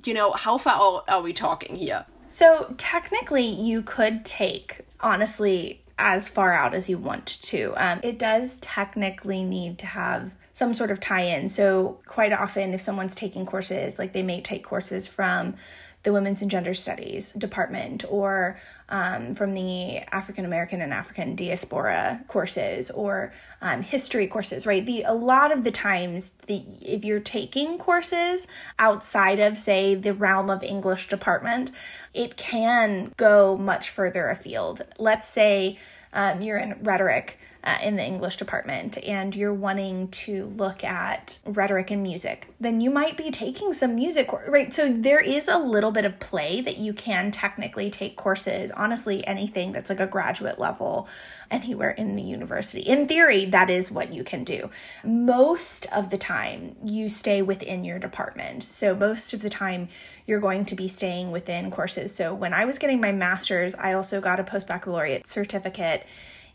you 0.05 0.15
know 0.15 0.33
how 0.33 0.57
far 0.59 0.75
out 0.75 1.05
are 1.09 1.23
we 1.23 1.33
talking 1.33 1.77
here 1.77 2.05
so 2.33 2.75
technically, 2.79 3.45
you 3.47 3.83
could 3.83 4.25
take, 4.25 4.87
honestly, 5.01 5.83
as 5.99 6.31
far 6.31 6.55
out 6.55 6.73
as 6.73 6.89
you 6.89 6.97
want 6.97 7.27
to. 7.27 7.75
Um, 7.77 8.01
it 8.03 8.19
does 8.19 8.57
technically 8.57 9.45
need 9.45 9.79
to 9.81 9.87
have 9.87 10.35
some 10.55 10.73
sort 10.73 10.91
of 10.91 10.99
tie 10.99 11.25
in. 11.25 11.51
So, 11.51 12.01
quite 12.07 12.33
often, 12.33 12.73
if 12.73 12.81
someone's 12.81 13.15
taking 13.15 13.45
courses, 13.45 13.99
like 13.99 14.15
they 14.15 14.23
may 14.23 14.41
take 14.41 14.65
courses 14.65 15.07
from 15.07 15.57
the 16.03 16.13
Women's 16.13 16.43
and 16.43 16.51
Gender 16.51 16.75
Studies 16.75 17.31
department 17.33 18.05
or 18.09 18.59
um, 18.89 19.35
from 19.35 19.55
the 19.55 19.99
African 20.13 20.45
American 20.45 20.81
and 20.81 20.93
African 20.93 21.37
diaspora 21.37 22.25
courses 22.29 22.91
or 22.91 23.33
um, 23.61 23.83
history 23.83 24.27
courses, 24.27 24.67
right? 24.67 24.85
The 24.85 25.03
a 25.03 25.15
lot 25.15 25.53
of 25.53 25.65
the 25.65 25.71
times, 25.71 26.31
the 26.47 26.65
if 26.81 27.05
you're 27.05 27.21
taking 27.21 27.79
courses 27.79 28.49
outside 28.79 29.39
of 29.39 29.57
say 29.57 29.95
the 29.95 30.13
realm 30.13 30.51
of 30.51 30.63
English 30.63 31.09
department, 31.09 31.71
it 32.13 32.37
can 32.37 33.13
go 33.17 33.57
much 33.57 33.91
further 33.91 34.29
afield. 34.29 34.83
Let's 34.99 35.29
say 35.29 35.79
um, 36.13 36.43
you're 36.43 36.59
in 36.59 36.83
rhetoric 36.83 37.39
uh, 37.65 37.79
in 37.83 37.97
the 37.97 38.03
English 38.03 38.37
department 38.37 38.99
and 39.05 39.37
you're 39.37 39.55
wanting 39.55 40.09
to 40.09 40.47
look 40.47 40.83
at 40.83 41.39
rhetoric 41.47 41.91
and 41.91 42.03
music, 42.03 42.49
then 42.61 42.81
you 42.81 42.91
might 42.91 43.17
be 43.17 43.31
taking 43.31 43.73
some 43.73 43.95
music, 43.95 44.33
right? 44.33 44.73
So 44.73 44.93
there 44.93 45.21
is 45.21 45.49
a 45.49 45.59
little 45.59 45.93
bit 45.93 46.05
of 46.05 46.19
play 46.19 46.61
that 46.61 46.79
you 46.79 46.93
can 46.93 47.31
technically 47.31 47.91
take 47.91 48.17
courses, 48.17 48.71
honestly, 48.73 49.27
anything 49.27 49.73
that's 49.73 49.91
like 49.91 50.01
a 50.01 50.07
graduate 50.07 50.59
level 50.59 51.09
anywhere 51.51 51.91
in 51.91 52.17
the 52.17 52.23
university. 52.23 52.81
In 52.81 53.07
theory, 53.07 53.45
that 53.47 53.71
is 53.71 53.93
what 53.93 54.13
you 54.13 54.25
can 54.25 54.43
do. 54.43 54.71
Most 55.05 55.87
of 55.93 56.11
the 56.11 56.19
time, 56.19 56.77
you 56.85 57.09
stay 57.09 57.43
within 57.43 57.85
your 57.85 57.99
department. 57.99 58.63
So 58.65 58.95
most 58.95 59.33
of 59.35 59.43
the 59.43 59.51
time, 59.51 59.89
you're 60.27 60.41
going 60.41 60.65
to 60.67 60.75
be 60.75 60.89
staying 60.89 61.31
within 61.31 61.71
courses. 61.71 62.15
So 62.15 62.35
when 62.35 62.55
I 62.55 62.65
was 62.65 62.79
getting 62.79 63.01
my 63.01 63.13
master's, 63.13 63.75
I 63.75 63.93
also 63.93 64.21
got 64.21 64.41
a 64.41 64.45
post 64.45 64.67
baccalaureate 64.67 65.27
certificate 65.27 66.07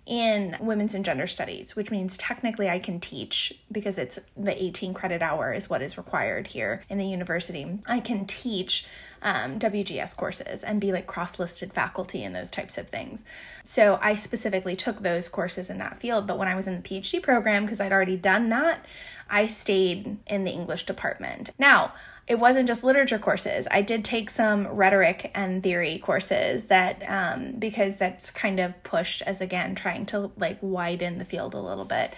in 0.07 0.55
women's 0.61 0.95
and 0.95 1.03
gender 1.03 1.27
studies, 1.27 1.75
which 1.75 1.91
means 1.91 2.17
technically 2.17 2.69
I 2.69 2.79
can 2.79 2.99
teach 2.99 3.53
because 3.71 3.97
it's 3.97 4.17
the 4.37 4.63
18 4.63 4.93
credit 4.93 5.21
hour 5.21 5.53
is 5.53 5.69
what 5.69 5.81
is 5.81 5.97
required 5.97 6.47
here 6.47 6.81
in 6.89 6.97
the 6.97 7.05
university. 7.05 7.79
I 7.85 7.99
can 7.99 8.25
teach 8.25 8.85
um, 9.21 9.59
WGS 9.59 10.15
courses 10.15 10.63
and 10.63 10.79
be 10.79 10.93
like 10.93 11.07
cross 11.07 11.39
listed 11.39 11.73
faculty 11.73 12.23
and 12.23 12.33
those 12.33 12.49
types 12.49 12.77
of 12.77 12.87
things. 12.87 13.25
So 13.65 13.99
I 14.01 14.15
specifically 14.15 14.75
took 14.75 15.01
those 15.01 15.27
courses 15.27 15.69
in 15.69 15.77
that 15.79 15.99
field. 15.99 16.25
But 16.25 16.37
when 16.37 16.47
I 16.47 16.55
was 16.55 16.67
in 16.67 16.81
the 16.81 16.87
PhD 16.87 17.21
program, 17.21 17.63
because 17.63 17.81
I'd 17.81 17.91
already 17.91 18.17
done 18.17 18.47
that, 18.49 18.85
I 19.29 19.47
stayed 19.47 20.17
in 20.25 20.45
the 20.45 20.51
English 20.51 20.85
department. 20.85 21.49
Now, 21.59 21.93
it 22.27 22.39
wasn't 22.39 22.67
just 22.67 22.83
literature 22.83 23.19
courses. 23.19 23.67
I 23.71 23.81
did 23.81 24.03
take 24.03 24.29
some 24.29 24.67
rhetoric 24.67 25.31
and 25.33 25.63
theory 25.63 25.97
courses 25.97 26.65
that, 26.65 27.01
um, 27.07 27.53
because 27.57 27.95
that's 27.95 28.31
kind 28.31 28.59
of 28.59 28.83
pushed 28.83 29.21
as 29.21 29.39
again 29.39 29.75
trying 29.75 30.05
to 30.07 30.31
like 30.35 30.57
widen 30.61 31.19
the 31.19 31.25
field 31.25 31.53
a 31.53 31.59
little 31.59 31.85
bit. 31.85 32.13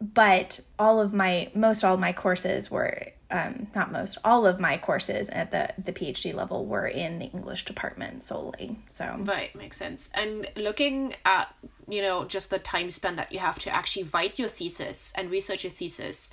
But 0.00 0.60
all 0.78 1.00
of 1.00 1.12
my, 1.12 1.50
most 1.54 1.84
all 1.84 1.96
my 1.96 2.12
courses 2.12 2.70
were, 2.70 3.12
um, 3.30 3.68
not 3.74 3.92
most, 3.92 4.18
all 4.24 4.44
of 4.46 4.58
my 4.58 4.76
courses 4.76 5.28
at 5.28 5.50
the 5.50 5.74
the 5.76 5.92
PhD 5.92 6.32
level 6.32 6.64
were 6.64 6.86
in 6.86 7.18
the 7.18 7.26
English 7.26 7.64
department 7.64 8.22
solely. 8.22 8.78
So 8.88 9.16
right, 9.20 9.54
makes 9.54 9.76
sense. 9.76 10.08
And 10.14 10.48
looking 10.56 11.14
at 11.26 11.54
you 11.88 12.00
know 12.00 12.24
just 12.24 12.48
the 12.48 12.58
time 12.58 12.90
spent 12.90 13.16
that 13.16 13.32
you 13.32 13.38
have 13.40 13.58
to 13.60 13.70
actually 13.70 14.04
write 14.14 14.38
your 14.38 14.48
thesis 14.48 15.12
and 15.14 15.30
research 15.30 15.64
your 15.64 15.72
thesis 15.72 16.30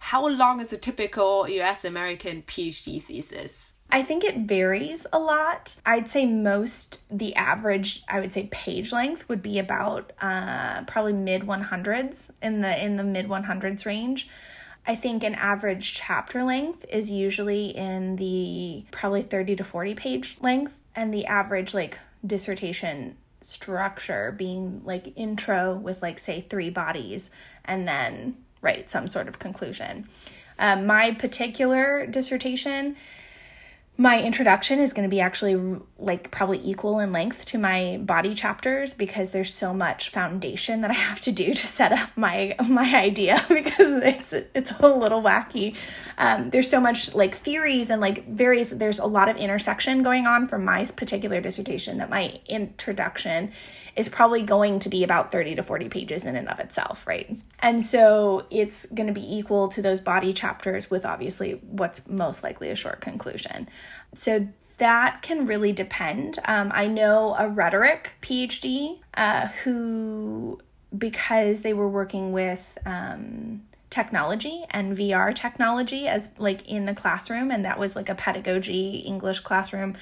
how 0.00 0.26
long 0.26 0.60
is 0.60 0.72
a 0.72 0.78
typical 0.78 1.46
US 1.48 1.84
American 1.84 2.42
PhD 2.42 3.02
thesis? 3.02 3.74
I 3.92 4.02
think 4.02 4.24
it 4.24 4.38
varies 4.38 5.06
a 5.12 5.18
lot. 5.18 5.76
I'd 5.84 6.08
say 6.08 6.24
most, 6.24 7.02
the 7.10 7.34
average, 7.36 8.02
I 8.08 8.18
would 8.18 8.32
say 8.32 8.48
page 8.50 8.92
length 8.92 9.28
would 9.28 9.42
be 9.42 9.58
about 9.58 10.12
uh, 10.20 10.84
probably 10.84 11.12
mid 11.12 11.42
100s 11.42 12.30
in 12.42 12.62
the 12.62 12.84
in 12.84 12.96
the 12.96 13.04
mid 13.04 13.28
100s 13.28 13.84
range. 13.84 14.28
I 14.86 14.94
think 14.94 15.22
an 15.22 15.34
average 15.34 15.94
chapter 15.94 16.42
length 16.44 16.86
is 16.88 17.10
usually 17.10 17.66
in 17.76 18.16
the 18.16 18.86
probably 18.90 19.22
30 19.22 19.56
to 19.56 19.64
40 19.64 19.94
page 19.94 20.38
length, 20.40 20.80
and 20.96 21.12
the 21.12 21.26
average 21.26 21.74
like 21.74 21.98
dissertation 22.26 23.16
structure 23.42 24.32
being 24.32 24.80
like 24.84 25.12
intro 25.16 25.74
with 25.74 26.00
like 26.00 26.18
say 26.18 26.40
three 26.40 26.70
bodies 26.70 27.30
and 27.64 27.88
then 27.88 28.36
write 28.62 28.90
some 28.90 29.08
sort 29.08 29.28
of 29.28 29.38
conclusion. 29.38 30.08
Um, 30.58 30.86
my 30.86 31.12
particular 31.12 32.06
dissertation 32.06 32.96
my 34.00 34.18
introduction 34.18 34.80
is 34.80 34.94
going 34.94 35.06
to 35.06 35.10
be 35.10 35.20
actually 35.20 35.78
like 35.98 36.30
probably 36.30 36.58
equal 36.64 37.00
in 37.00 37.12
length 37.12 37.44
to 37.44 37.58
my 37.58 37.98
body 38.00 38.34
chapters 38.34 38.94
because 38.94 39.32
there's 39.32 39.52
so 39.52 39.74
much 39.74 40.08
foundation 40.08 40.80
that 40.80 40.90
I 40.90 40.94
have 40.94 41.20
to 41.20 41.32
do 41.32 41.52
to 41.52 41.66
set 41.66 41.92
up 41.92 42.08
my 42.16 42.56
my 42.66 42.96
idea 42.96 43.44
because 43.50 44.02
it's 44.02 44.32
it's 44.32 44.72
a 44.80 44.88
little 44.88 45.20
wacky. 45.20 45.76
Um, 46.16 46.48
there's 46.48 46.70
so 46.70 46.80
much 46.80 47.14
like 47.14 47.42
theories 47.42 47.90
and 47.90 48.00
like 48.00 48.26
various. 48.26 48.70
There's 48.70 49.00
a 49.00 49.04
lot 49.04 49.28
of 49.28 49.36
intersection 49.36 50.02
going 50.02 50.26
on 50.26 50.48
for 50.48 50.56
my 50.58 50.86
particular 50.96 51.42
dissertation 51.42 51.98
that 51.98 52.08
my 52.08 52.40
introduction 52.46 53.52
is 53.96 54.08
probably 54.08 54.40
going 54.40 54.78
to 54.78 54.88
be 54.88 55.04
about 55.04 55.30
30 55.30 55.56
to 55.56 55.62
40 55.62 55.88
pages 55.90 56.24
in 56.24 56.36
and 56.36 56.48
of 56.48 56.58
itself, 56.58 57.06
right? 57.06 57.36
And 57.58 57.82
so 57.84 58.46
it's 58.50 58.86
going 58.86 59.08
to 59.08 59.12
be 59.12 59.36
equal 59.36 59.68
to 59.68 59.82
those 59.82 60.00
body 60.00 60.32
chapters 60.32 60.90
with 60.90 61.04
obviously 61.04 61.60
what's 61.66 62.06
most 62.08 62.42
likely 62.42 62.70
a 62.70 62.76
short 62.76 63.00
conclusion. 63.00 63.68
So 64.14 64.48
that 64.78 65.22
can 65.22 65.46
really 65.46 65.72
depend. 65.72 66.38
Um, 66.46 66.70
I 66.74 66.86
know 66.86 67.36
a 67.38 67.48
rhetoric 67.48 68.12
PhD 68.22 68.98
uh, 69.14 69.48
who, 69.62 70.60
because 70.96 71.60
they 71.60 71.74
were 71.74 71.88
working 71.88 72.32
with 72.32 72.78
um, 72.86 73.62
technology 73.90 74.64
and 74.70 74.96
VR 74.96 75.34
technology 75.34 76.06
as 76.08 76.30
like 76.38 76.66
in 76.66 76.86
the 76.86 76.94
classroom, 76.94 77.50
and 77.50 77.64
that 77.64 77.78
was 77.78 77.94
like 77.94 78.08
a 78.08 78.14
pedagogy 78.14 78.96
English 78.98 79.40
classroom 79.40 79.96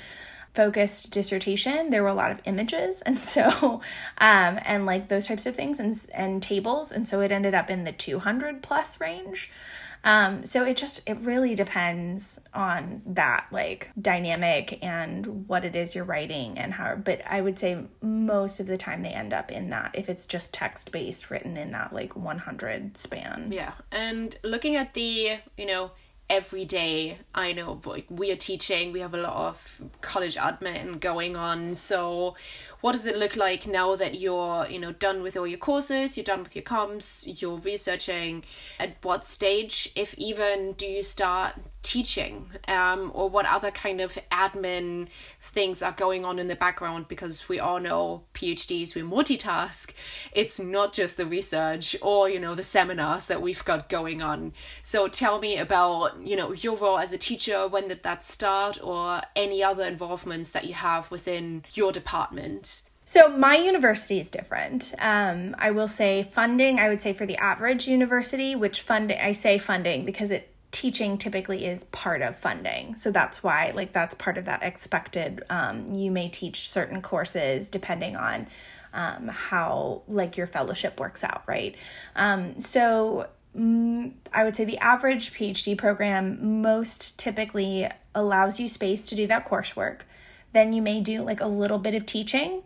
focused 0.55 1.13
dissertation, 1.13 1.91
there 1.91 2.03
were 2.03 2.09
a 2.09 2.15
lot 2.15 2.33
of 2.33 2.41
images, 2.45 3.01
and 3.07 3.19
so, 3.19 3.81
um, 4.19 4.59
and 4.65 4.87
like 4.87 5.09
those 5.09 5.27
types 5.27 5.47
of 5.47 5.55
things, 5.55 5.79
and 5.79 5.95
and 6.15 6.43
tables, 6.43 6.91
and 6.93 7.07
so 7.07 7.21
it 7.21 7.33
ended 7.33 7.55
up 7.55 7.71
in 7.71 7.85
the 7.85 7.93
two 7.93 8.19
hundred 8.19 8.63
plus 8.63 9.01
range. 9.01 9.51
Um, 10.05 10.45
so 10.45 10.65
it 10.65 10.77
just 10.77 11.01
it 11.07 11.19
really 11.21 11.55
depends 11.55 12.39
on 12.55 13.03
that 13.07 13.47
like 13.51 13.91
dynamic 14.01 14.79
and 14.83 15.49
what 15.49 15.65
it 15.65 15.75
is 15.75 15.95
you're 15.95 16.05
writing 16.05 16.59
and 16.59 16.75
how. 16.75 16.97
But 16.97 17.23
I 17.27 17.41
would 17.41 17.59
say 17.59 17.85
most 18.01 18.61
of 18.61 18.67
the 18.67 18.79
time 18.79 19.03
they 19.03 19.11
end 19.11 19.33
up 19.33 19.51
in 19.51 19.71
that 19.71 19.91
if 19.95 20.09
it's 20.09 20.27
just 20.27 20.55
text 20.55 20.93
based, 20.93 21.31
written 21.31 21.57
in 21.57 21.73
that 21.73 21.93
like 21.93 22.17
100 22.17 22.97
span. 22.97 23.51
Yeah, 23.53 23.73
and 23.91 24.37
looking 24.43 24.77
at 24.77 24.95
the 24.95 25.39
you 25.57 25.67
know 25.67 25.91
every 26.31 26.65
day 26.65 27.19
i 27.35 27.53
know 27.53 27.81
like 27.87 28.05
we 28.11 28.31
are 28.31 28.37
teaching 28.37 28.93
we 28.93 29.01
have 29.01 29.15
a 29.15 29.19
lot 29.19 29.35
of 29.35 29.81
college 30.03 30.37
admin 30.37 31.01
going 31.01 31.37
on 31.37 31.73
so 31.73 32.35
what 32.81 32.93
does 32.93 33.07
it 33.07 33.17
look 33.17 33.35
like 33.35 33.67
now 33.67 33.97
that 33.97 34.21
you're 34.21 34.67
you 34.69 34.79
know 34.79 34.93
done 34.93 35.23
with 35.23 35.37
all 35.37 35.47
your 35.47 35.59
courses 35.59 36.17
you're 36.17 36.25
done 36.25 36.43
with 36.43 36.55
your 36.55 36.63
comps 36.63 37.27
you're 37.41 37.59
researching? 37.59 38.45
At 38.79 38.97
what 39.03 39.27
stage 39.27 39.91
if 39.95 40.15
even 40.15 40.73
do 40.73 40.87
you 40.87 41.03
start 41.03 41.55
teaching 41.83 42.51
um, 42.67 43.11
or 43.15 43.29
what 43.29 43.47
other 43.47 43.71
kind 43.71 44.01
of 44.01 44.19
admin 44.33 45.07
things 45.41 45.83
are 45.83 45.93
going 45.93 46.25
on 46.25 46.39
in 46.39 46.49
the 46.49 46.57
background 46.57 47.07
because 47.09 47.49
we 47.49 47.59
all 47.61 47.79
know 47.79 48.25
phds 48.35 48.95
we 48.95 49.03
multitask 49.03 49.93
it's 50.33 50.59
not 50.59 50.93
just 50.93 51.17
the 51.17 51.27
research 51.27 51.95
or 52.03 52.29
you 52.29 52.41
know 52.41 52.55
the 52.55 52.65
seminars 52.65 53.29
that 53.29 53.41
we've 53.41 53.65
got 53.65 53.89
going 53.89 54.21
on 54.21 54.53
so 54.83 55.07
tell 55.07 55.39
me 55.39 55.57
about 55.57 56.21
you 56.27 56.35
know 56.35 56.53
your 56.53 56.77
role 56.77 56.99
as 56.99 57.13
a 57.13 57.19
teacher 57.19 57.69
when 57.69 57.89
did 57.89 58.03
that 58.03 58.25
start 58.25 58.79
or 58.83 59.23
any 59.37 59.63
other 59.63 59.85
involvements 59.85 60.51
that 60.51 60.67
you 60.67 60.75
have 60.75 61.11
within 61.11 61.65
your 61.75 61.93
department 61.93 62.83
so 63.05 63.27
my 63.31 63.57
university 63.57 64.21
is 64.21 64.29
different. 64.29 64.93
Um, 64.99 65.57
I 65.59 65.71
will 65.71 65.89
say 65.89 66.23
funding. 66.23 66.79
I 66.79 66.91
would 66.91 67.01
say 67.01 67.15
for 67.15 67.25
the 67.25 67.39
average 67.39 67.89
university, 67.89 68.55
which 68.55 68.83
funding 68.83 69.19
I 69.19 69.33
say 69.33 69.57
funding 69.57 70.05
because 70.05 70.31
it 70.31 70.55
teaching 70.71 71.17
typically 71.17 71.65
is 71.65 71.85
part 71.85 72.23
of 72.23 72.37
funding. 72.37 72.95
So 72.97 73.11
that's 73.11 73.43
why 73.43 73.73
like 73.75 73.93
that's 73.93 74.15
part 74.15 74.39
of 74.39 74.45
that 74.45 74.63
expected. 74.63 75.43
Um, 75.49 75.95
you 75.95 76.11
may 76.11 76.29
teach 76.29 76.69
certain 76.69 77.01
courses 77.01 77.71
depending 77.71 78.17
on 78.17 78.49
um, 78.93 79.29
how 79.29 80.03
like 80.09 80.37
your 80.37 80.47
fellowship 80.47 81.01
works 81.01 81.25
out, 81.25 81.43
right? 81.47 81.75
Um, 82.17 82.61
so 82.61 83.29
mm, 83.57 84.13
I 84.33 84.45
would 84.45 84.57
say 84.57 84.65
the 84.65 84.79
average 84.79 85.33
PhD 85.33 85.77
program 85.77 86.63
most 86.63 87.19
typically 87.19 87.89
allows 88.15 88.61
you 88.61 88.69
space 88.69 89.07
to 89.09 89.15
do 89.15 89.27
that 89.27 89.49
coursework. 89.49 90.01
Then 90.53 90.73
you 90.73 90.83
may 90.83 91.01
do 91.01 91.23
like 91.23 91.41
a 91.41 91.47
little 91.47 91.79
bit 91.79 91.95
of 91.95 92.07
teaching 92.07 92.63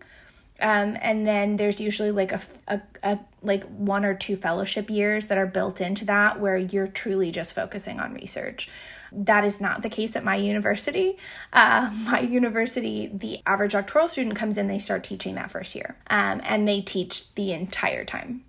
um, 0.63 0.97
and 1.03 1.27
then 1.27 1.57
there's 1.57 1.81
usually 1.81 2.13
like 2.13 2.31
a, 2.31 2.41
a, 2.69 2.81
a 3.03 3.19
like 3.43 3.65
one 3.65 4.05
or 4.05 4.15
two 4.15 4.37
fellowship 4.37 4.89
years 4.89 5.27
that 5.27 5.37
are 5.37 5.47
built 5.47 5.81
into 5.81 6.05
that 6.05 6.41
where 6.41 6.57
you're 6.57 6.87
truly 6.87 7.33
just 7.33 7.53
focusing 7.53 7.99
on 7.99 8.15
research. 8.15 8.69
That 9.11 9.45
is 9.45 9.61
not 9.61 9.83
the 9.83 9.91
case 9.91 10.15
at 10.15 10.25
my 10.25 10.37
university. 10.37 11.19
Uh, 11.53 11.91
my 12.05 12.21
university, 12.21 13.11
the 13.13 13.41
average 13.45 13.73
doctoral 13.73 14.09
student 14.09 14.37
comes 14.37 14.57
in, 14.57 14.69
they 14.69 14.79
start 14.79 15.03
teaching 15.03 15.35
that 15.35 15.51
first 15.51 15.75
year, 15.75 15.97
um, 16.09 16.41
and 16.45 16.67
they 16.67 16.81
teach 16.81 17.35
the 17.35 17.53
entire 17.53 18.05
time. 18.05 18.45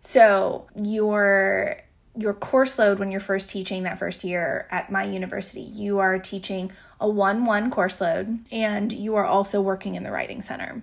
So 0.00 0.66
your 0.74 1.76
your 2.14 2.34
course 2.34 2.78
load 2.78 2.98
when 2.98 3.10
you're 3.10 3.20
first 3.20 3.48
teaching 3.48 3.84
that 3.84 3.98
first 3.98 4.22
year 4.22 4.66
at 4.70 4.92
my 4.92 5.04
university, 5.04 5.62
you 5.62 5.98
are 5.98 6.18
teaching 6.18 6.70
a 7.00 7.08
one 7.08 7.44
one 7.44 7.70
course 7.70 8.00
load, 8.00 8.38
and 8.50 8.90
you 8.90 9.14
are 9.16 9.24
also 9.24 9.60
working 9.60 9.94
in 9.94 10.02
the 10.02 10.10
writing 10.10 10.40
center. 10.40 10.82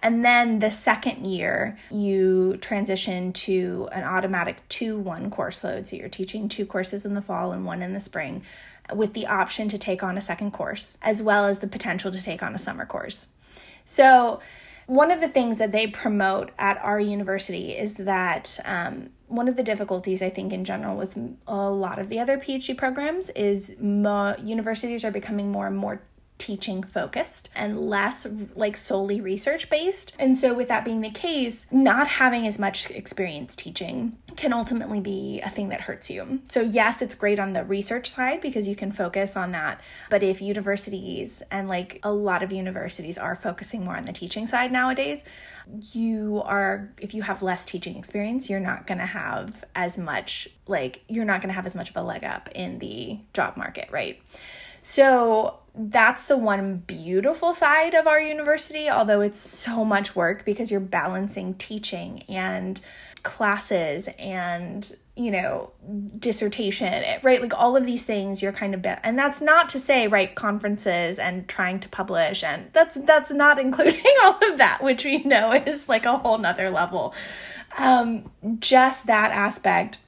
And 0.00 0.24
then 0.24 0.58
the 0.58 0.70
second 0.70 1.26
year, 1.26 1.78
you 1.90 2.58
transition 2.58 3.32
to 3.32 3.88
an 3.92 4.04
automatic 4.04 4.66
2 4.68 4.98
1 4.98 5.30
course 5.30 5.64
load. 5.64 5.88
So 5.88 5.96
you're 5.96 6.08
teaching 6.08 6.48
two 6.48 6.66
courses 6.66 7.04
in 7.04 7.14
the 7.14 7.22
fall 7.22 7.52
and 7.52 7.64
one 7.64 7.82
in 7.82 7.92
the 7.92 8.00
spring 8.00 8.42
with 8.94 9.14
the 9.14 9.26
option 9.26 9.68
to 9.68 9.78
take 9.78 10.02
on 10.02 10.16
a 10.16 10.20
second 10.20 10.52
course, 10.52 10.96
as 11.02 11.22
well 11.22 11.46
as 11.46 11.58
the 11.58 11.66
potential 11.66 12.10
to 12.12 12.20
take 12.20 12.42
on 12.42 12.54
a 12.54 12.58
summer 12.58 12.86
course. 12.86 13.26
So, 13.84 14.40
one 14.86 15.10
of 15.10 15.20
the 15.20 15.28
things 15.28 15.58
that 15.58 15.72
they 15.72 15.88
promote 15.88 16.52
at 16.58 16.78
our 16.78 17.00
university 17.00 17.76
is 17.76 17.94
that 17.94 18.60
um, 18.64 19.10
one 19.26 19.48
of 19.48 19.56
the 19.56 19.64
difficulties 19.64 20.22
I 20.22 20.30
think 20.30 20.52
in 20.52 20.64
general 20.64 20.96
with 20.96 21.18
a 21.48 21.70
lot 21.70 21.98
of 21.98 22.08
the 22.08 22.20
other 22.20 22.38
PhD 22.38 22.76
programs 22.76 23.28
is 23.30 23.72
mo- 23.80 24.36
universities 24.40 25.04
are 25.04 25.10
becoming 25.10 25.50
more 25.50 25.66
and 25.66 25.76
more 25.76 26.02
teaching 26.38 26.82
focused 26.82 27.48
and 27.54 27.88
less 27.88 28.26
like 28.54 28.76
solely 28.76 29.20
research 29.20 29.70
based. 29.70 30.12
And 30.18 30.36
so, 30.36 30.52
with 30.54 30.68
that 30.68 30.84
being 30.84 31.00
the 31.00 31.10
case, 31.10 31.66
not 31.70 32.08
having 32.08 32.46
as 32.46 32.58
much 32.58 32.90
experience 32.90 33.56
teaching 33.56 34.18
can 34.36 34.52
ultimately 34.52 35.00
be 35.00 35.40
a 35.40 35.50
thing 35.50 35.70
that 35.70 35.82
hurts 35.82 36.10
you. 36.10 36.40
So, 36.48 36.60
yes, 36.60 37.00
it's 37.00 37.14
great 37.14 37.38
on 37.38 37.52
the 37.52 37.64
research 37.64 38.10
side 38.10 38.40
because 38.40 38.68
you 38.68 38.76
can 38.76 38.92
focus 38.92 39.36
on 39.36 39.52
that. 39.52 39.80
But 40.10 40.22
if 40.22 40.42
universities 40.42 41.42
and 41.50 41.68
like 41.68 42.00
a 42.02 42.12
lot 42.12 42.42
of 42.42 42.52
universities 42.52 43.16
are 43.16 43.34
focusing 43.34 43.84
more 43.84 43.96
on 43.96 44.04
the 44.04 44.12
teaching 44.12 44.46
side 44.46 44.72
nowadays, 44.72 45.24
you 45.92 46.42
are, 46.44 46.92
if 47.00 47.14
you 47.14 47.22
have 47.22 47.42
less 47.42 47.64
teaching 47.64 47.96
experience, 47.96 48.48
you're 48.48 48.60
not 48.60 48.86
going 48.86 48.98
to 48.98 49.06
have 49.06 49.64
as 49.74 49.98
much, 49.98 50.48
like, 50.66 51.02
you're 51.08 51.24
not 51.24 51.40
going 51.40 51.48
to 51.48 51.54
have 51.54 51.66
as 51.66 51.74
much 51.74 51.90
of 51.90 51.96
a 51.96 52.02
leg 52.02 52.24
up 52.24 52.48
in 52.54 52.78
the 52.78 53.18
job 53.32 53.56
market, 53.56 53.88
right? 53.90 54.22
So, 54.82 55.58
that's 55.78 56.24
the 56.24 56.38
one 56.38 56.78
beautiful 56.86 57.52
side 57.52 57.94
of 57.94 58.06
our 58.06 58.20
university, 58.20 58.88
although 58.88 59.20
it's 59.20 59.38
so 59.38 59.84
much 59.84 60.16
work 60.16 60.44
because 60.44 60.70
you're 60.70 60.80
balancing 60.80 61.54
teaching 61.54 62.22
and 62.28 62.80
classes 63.22 64.08
and 64.18 64.96
you 65.16 65.32
know 65.32 65.72
dissertation 66.16 67.02
right? 67.24 67.42
Like 67.42 67.58
all 67.58 67.76
of 67.76 67.84
these 67.84 68.04
things 68.04 68.40
you're 68.40 68.52
kind 68.52 68.72
of 68.72 68.82
be- 68.82 68.94
and 69.02 69.18
that's 69.18 69.40
not 69.40 69.68
to 69.70 69.80
say 69.80 70.06
right 70.06 70.32
conferences 70.32 71.18
and 71.18 71.48
trying 71.48 71.80
to 71.80 71.88
publish 71.88 72.44
and 72.44 72.70
that's 72.72 72.94
that's 72.94 73.32
not 73.32 73.58
including 73.66 74.04
all 74.22 74.38
of 74.50 74.58
that 74.58 74.82
which 74.82 75.04
we 75.04 75.18
know 75.24 75.52
is 75.52 75.88
like 75.88 76.06
a 76.06 76.18
whole 76.18 76.38
nother 76.38 76.70
level. 76.70 77.14
Um 77.76 78.30
just 78.60 79.06
that 79.06 79.32
aspect 79.32 79.98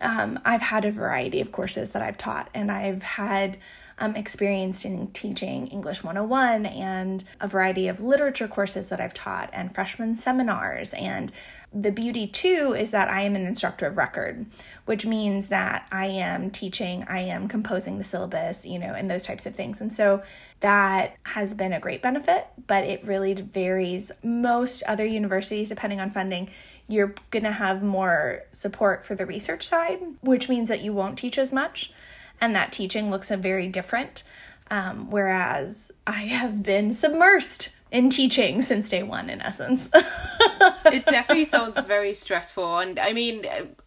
um 0.00 0.40
i've 0.44 0.62
had 0.62 0.84
a 0.84 0.90
variety 0.90 1.40
of 1.40 1.52
courses 1.52 1.90
that 1.90 2.02
i've 2.02 2.16
taught 2.16 2.48
and 2.54 2.72
i've 2.72 3.02
had 3.02 3.56
um, 3.98 4.16
experienced 4.16 4.84
in 4.84 5.08
teaching 5.08 5.66
English 5.68 6.02
101 6.02 6.66
and 6.66 7.24
a 7.40 7.48
variety 7.48 7.88
of 7.88 8.00
literature 8.00 8.48
courses 8.48 8.88
that 8.88 9.00
I've 9.00 9.14
taught 9.14 9.50
and 9.52 9.74
freshman 9.74 10.16
seminars. 10.16 10.92
And 10.94 11.30
the 11.72 11.90
beauty 11.90 12.26
too 12.26 12.74
is 12.78 12.92
that 12.92 13.08
I 13.08 13.22
am 13.22 13.34
an 13.34 13.46
instructor 13.46 13.86
of 13.86 13.96
record, 13.96 14.46
which 14.84 15.04
means 15.04 15.48
that 15.48 15.86
I 15.90 16.06
am 16.06 16.50
teaching, 16.50 17.04
I 17.08 17.20
am 17.20 17.48
composing 17.48 17.98
the 17.98 18.04
syllabus, 18.04 18.64
you 18.64 18.78
know, 18.78 18.94
and 18.94 19.10
those 19.10 19.24
types 19.24 19.44
of 19.46 19.54
things. 19.54 19.80
And 19.80 19.92
so 19.92 20.22
that 20.60 21.16
has 21.24 21.52
been 21.52 21.72
a 21.72 21.80
great 21.80 22.00
benefit, 22.00 22.46
but 22.66 22.84
it 22.84 23.04
really 23.04 23.34
varies. 23.34 24.12
Most 24.22 24.82
other 24.84 25.04
universities, 25.04 25.68
depending 25.68 26.00
on 26.00 26.10
funding, 26.10 26.48
you're 26.88 27.14
going 27.30 27.44
to 27.44 27.52
have 27.52 27.82
more 27.82 28.42
support 28.52 29.04
for 29.04 29.14
the 29.14 29.26
research 29.26 29.66
side, 29.66 30.00
which 30.20 30.48
means 30.48 30.68
that 30.68 30.80
you 30.80 30.92
won't 30.92 31.18
teach 31.18 31.38
as 31.38 31.52
much 31.52 31.92
and 32.44 32.54
that 32.54 32.72
teaching 32.72 33.10
looks 33.10 33.30
very 33.30 33.68
different. 33.68 34.22
Um, 34.70 35.10
whereas 35.10 35.90
I 36.06 36.22
have 36.24 36.62
been 36.62 36.90
submersed 36.90 37.70
in 37.90 38.10
teaching 38.10 38.60
since 38.60 38.88
day 38.90 39.02
one, 39.02 39.30
in 39.30 39.40
essence. 39.40 39.88
it 40.86 41.06
definitely 41.06 41.46
sounds 41.46 41.80
very 41.80 42.12
stressful. 42.12 42.78
And 42.78 42.98
I 42.98 43.12
mean, 43.12 43.46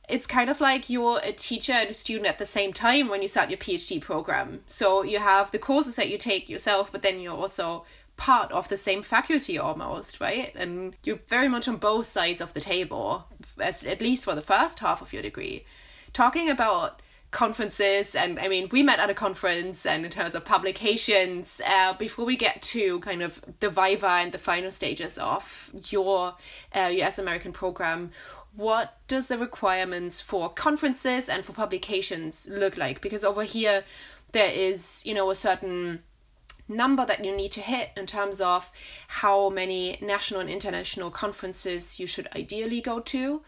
it's 0.10 0.26
kind 0.26 0.50
of 0.50 0.60
like 0.60 0.90
you're 0.90 1.20
a 1.24 1.32
teacher 1.32 1.74
and 1.74 1.92
a 1.92 1.94
student 1.94 2.28
at 2.28 2.40
the 2.40 2.46
same 2.46 2.74
time 2.74 3.10
when 3.10 3.22
you 3.22 3.28
start 3.28 3.50
your 3.50 3.60
PhD 3.60 4.02
program. 4.02 4.62
So 4.66 5.04
you 5.04 5.20
have 5.20 5.52
the 5.52 5.60
courses 5.60 5.96
that 5.98 6.10
you 6.10 6.18
take 6.18 6.50
yourself, 6.50 6.92
but 6.92 7.04
then 7.04 7.20
you're 7.20 7.38
also 7.38 7.86
part 8.16 8.52
of 8.52 8.70
the 8.70 8.78
same 8.78 9.04
faculty 9.04 9.60
almost, 9.60 10.20
right? 10.20 10.52
And 10.56 10.96
you're 11.04 11.20
very 11.28 11.48
much 11.48 11.68
on 11.68 11.78
both 11.78 12.08
sides 12.08 12.42
of 12.42 12.54
the 12.54 12.62
table, 12.62 13.28
as, 13.60 13.84
at 13.84 14.02
least 14.02 14.24
for 14.24 14.34
the 14.34 14.42
first 14.42 14.80
half 14.80 15.02
of 15.02 15.14
your 15.14 15.22
degree. 15.22 15.66
Talking 16.14 16.50
about 16.50 17.02
conferences 17.32 18.16
and 18.16 18.40
i 18.40 18.48
mean 18.48 18.70
we 18.72 18.82
met 18.82 19.00
at 19.00 19.10
a 19.10 19.14
conference 19.14 19.86
and 19.86 20.06
in 20.06 20.10
terms 20.10 20.34
of 20.34 20.46
publications 20.46 21.60
uh, 21.68 21.92
before 21.94 22.24
we 22.26 22.38
get 22.38 22.62
to 22.62 23.02
kind 23.02 23.22
of 23.22 23.42
the 23.60 23.70
viva 23.70 24.08
and 24.08 24.32
the 24.32 24.38
final 24.38 24.72
stages 24.72 25.18
of 25.18 25.72
your 25.90 26.36
uh, 26.74 26.90
us 26.90 27.20
american 27.20 27.52
program 27.52 28.12
what 28.58 28.98
does 29.08 29.28
the 29.28 29.38
requirements 29.38 30.20
for 30.20 30.50
conferences 30.50 31.30
and 31.30 31.46
for 31.46 31.54
publications 31.54 32.50
look 32.52 32.76
like? 32.76 33.02
Because 33.02 33.24
over 33.24 33.44
here 33.44 33.84
there 34.34 34.52
is 34.52 35.04
you 35.06 35.14
know 35.14 35.30
a 35.30 35.36
certain 35.36 36.04
number 36.68 37.06
that 37.06 37.24
you 37.24 37.36
need 37.36 37.52
to 37.54 37.62
hit 37.62 37.92
in 37.96 38.06
terms 38.06 38.42
of 38.42 38.70
how 39.08 39.50
many 39.50 39.98
national 40.02 40.42
and 40.42 40.50
international 40.50 41.10
conferences 41.10 42.00
you 42.00 42.08
should 42.08 42.28
ideally 42.36 42.82
go 42.82 43.00
to 43.00 43.42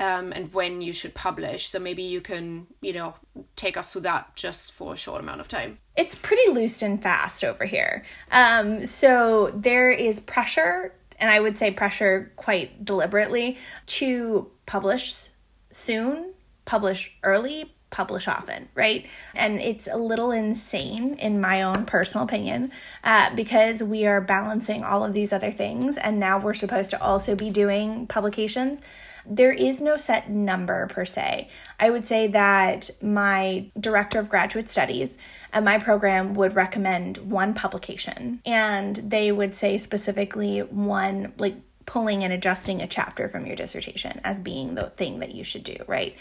um, 0.00 0.32
and 0.32 0.52
when 0.52 0.80
you 0.80 0.92
should 0.92 1.14
publish. 1.14 1.68
So 1.68 1.78
maybe 1.78 2.02
you 2.02 2.20
can, 2.20 2.66
you 2.80 2.92
know, 2.92 3.14
take 3.56 3.76
us 3.76 3.92
through 3.92 4.02
that 4.02 4.34
just 4.34 4.72
for 4.72 4.94
a 4.94 4.96
short 4.96 5.20
amount 5.20 5.40
of 5.40 5.48
time. 5.48 5.78
It's 5.96 6.14
pretty 6.14 6.50
loose 6.50 6.82
and 6.82 7.02
fast 7.02 7.44
over 7.44 7.64
here. 7.64 8.04
Um, 8.32 8.84
so 8.86 9.52
there 9.54 9.90
is 9.90 10.20
pressure, 10.20 10.94
and 11.18 11.30
I 11.30 11.40
would 11.40 11.56
say 11.56 11.70
pressure 11.70 12.32
quite 12.36 12.84
deliberately, 12.84 13.58
to 13.86 14.50
publish 14.66 15.28
soon, 15.70 16.34
publish 16.64 17.12
early, 17.22 17.73
publish 17.94 18.26
often, 18.26 18.68
right? 18.74 19.06
And 19.36 19.60
it's 19.60 19.86
a 19.86 19.96
little 19.96 20.32
insane, 20.32 21.14
in 21.14 21.40
my 21.40 21.62
own 21.62 21.86
personal 21.86 22.26
opinion, 22.26 22.72
uh, 23.04 23.32
because 23.36 23.84
we 23.84 24.04
are 24.04 24.20
balancing 24.20 24.82
all 24.82 25.04
of 25.04 25.12
these 25.12 25.32
other 25.32 25.52
things, 25.52 25.96
and 25.96 26.18
now 26.18 26.40
we're 26.40 26.54
supposed 26.54 26.90
to 26.90 27.00
also 27.00 27.36
be 27.36 27.50
doing 27.50 28.08
publications. 28.08 28.82
There 29.24 29.52
is 29.52 29.80
no 29.80 29.96
set 29.96 30.28
number 30.28 30.88
per 30.88 31.04
se. 31.04 31.48
I 31.78 31.88
would 31.88 32.04
say 32.04 32.26
that 32.26 32.90
my 33.00 33.70
director 33.78 34.18
of 34.18 34.28
graduate 34.28 34.68
studies 34.68 35.16
at 35.52 35.62
my 35.62 35.78
program 35.78 36.34
would 36.34 36.56
recommend 36.56 37.18
one 37.18 37.54
publication, 37.54 38.40
and 38.44 38.96
they 38.96 39.30
would 39.30 39.54
say 39.54 39.78
specifically 39.78 40.58
one, 40.60 41.32
like, 41.38 41.56
pulling 41.86 42.24
and 42.24 42.32
adjusting 42.32 42.80
a 42.80 42.86
chapter 42.86 43.28
from 43.28 43.44
your 43.46 43.54
dissertation 43.54 44.18
as 44.24 44.40
being 44.40 44.74
the 44.74 44.88
thing 44.96 45.20
that 45.20 45.34
you 45.34 45.44
should 45.44 45.62
do, 45.62 45.76
right? 45.86 46.16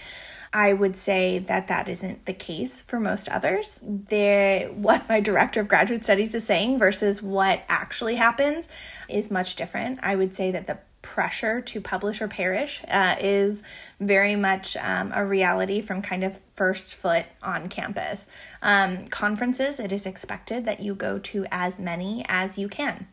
I 0.53 0.71
would 0.73 0.95
say 0.95 1.39
that 1.39 1.67
that 1.67 1.89
isn't 1.89 2.27
the 2.27 2.33
case 2.33 2.79
for 2.79 2.99
most 2.99 3.27
others. 3.27 3.79
The 3.81 4.71
what 4.75 5.09
my 5.09 5.19
director 5.19 5.59
of 5.61 5.67
graduate 5.67 6.03
studies 6.03 6.35
is 6.35 6.43
saying 6.43 6.77
versus 6.77 7.23
what 7.23 7.63
actually 7.67 8.15
happens 8.15 8.69
is 9.09 9.31
much 9.31 9.55
different. 9.55 9.99
I 10.03 10.15
would 10.15 10.35
say 10.35 10.51
that 10.51 10.67
the 10.67 10.77
pressure 11.01 11.59
to 11.61 11.81
publish 11.81 12.21
or 12.21 12.27
perish 12.27 12.81
uh, 12.87 13.15
is 13.19 13.61
very 13.99 14.35
much 14.35 14.77
um, 14.77 15.11
a 15.13 15.25
reality 15.25 15.81
from 15.81 16.01
kind 16.01 16.23
of 16.23 16.39
first 16.39 16.95
foot 16.95 17.25
on 17.41 17.67
campus. 17.67 18.27
Um, 18.61 19.05
conferences, 19.07 19.79
it 19.79 19.91
is 19.91 20.05
expected 20.05 20.65
that 20.65 20.79
you 20.79 20.95
go 20.95 21.19
to 21.19 21.45
as 21.51 21.79
many 21.79 22.25
as 22.29 22.57
you 22.57 22.67
can. 22.69 23.07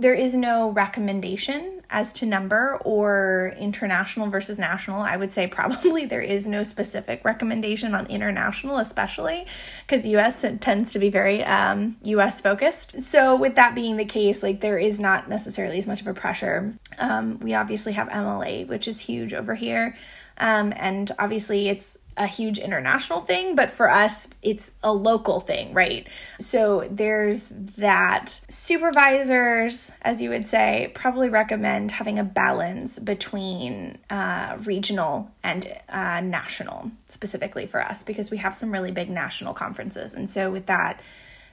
There 0.00 0.14
is 0.14 0.36
no 0.36 0.70
recommendation 0.70 1.82
as 1.90 2.12
to 2.14 2.26
number 2.26 2.76
or 2.84 3.54
international 3.58 4.28
versus 4.28 4.56
national. 4.56 5.00
I 5.00 5.16
would 5.16 5.32
say 5.32 5.46
probably 5.48 6.04
there 6.04 6.22
is 6.22 6.46
no 6.46 6.62
specific 6.62 7.24
recommendation 7.24 7.96
on 7.96 8.06
international, 8.06 8.78
especially 8.78 9.44
because 9.86 10.06
US 10.06 10.44
tends 10.60 10.92
to 10.92 11.00
be 11.00 11.10
very 11.10 11.42
um, 11.42 11.96
US 12.04 12.40
focused. 12.40 13.00
So, 13.00 13.34
with 13.34 13.56
that 13.56 13.74
being 13.74 13.96
the 13.96 14.04
case, 14.04 14.40
like 14.40 14.60
there 14.60 14.78
is 14.78 15.00
not 15.00 15.28
necessarily 15.28 15.78
as 15.78 15.88
much 15.88 16.00
of 16.00 16.06
a 16.06 16.14
pressure. 16.14 16.74
Um, 16.98 17.40
we 17.40 17.54
obviously 17.54 17.94
have 17.94 18.08
MLA, 18.08 18.68
which 18.68 18.86
is 18.86 19.00
huge 19.00 19.34
over 19.34 19.56
here. 19.56 19.96
Um, 20.40 20.72
and 20.76 21.10
obviously, 21.18 21.68
it's 21.68 21.96
a 22.18 22.26
huge 22.26 22.58
international 22.58 23.20
thing, 23.20 23.54
but 23.54 23.70
for 23.70 23.88
us, 23.88 24.28
it's 24.42 24.72
a 24.82 24.92
local 24.92 25.40
thing, 25.40 25.72
right? 25.72 26.06
So 26.40 26.86
there's 26.90 27.48
that. 27.76 28.40
Supervisors, 28.48 29.92
as 30.02 30.20
you 30.20 30.30
would 30.30 30.46
say, 30.46 30.90
probably 30.94 31.28
recommend 31.28 31.92
having 31.92 32.18
a 32.18 32.24
balance 32.24 32.98
between 32.98 33.98
uh, 34.10 34.58
regional 34.64 35.30
and 35.42 35.72
uh, 35.88 36.20
national, 36.20 36.90
specifically 37.08 37.66
for 37.66 37.80
us, 37.80 38.02
because 38.02 38.30
we 38.30 38.38
have 38.38 38.54
some 38.54 38.72
really 38.72 38.90
big 38.90 39.08
national 39.08 39.54
conferences. 39.54 40.12
And 40.12 40.28
so, 40.28 40.50
with 40.50 40.66
that 40.66 41.00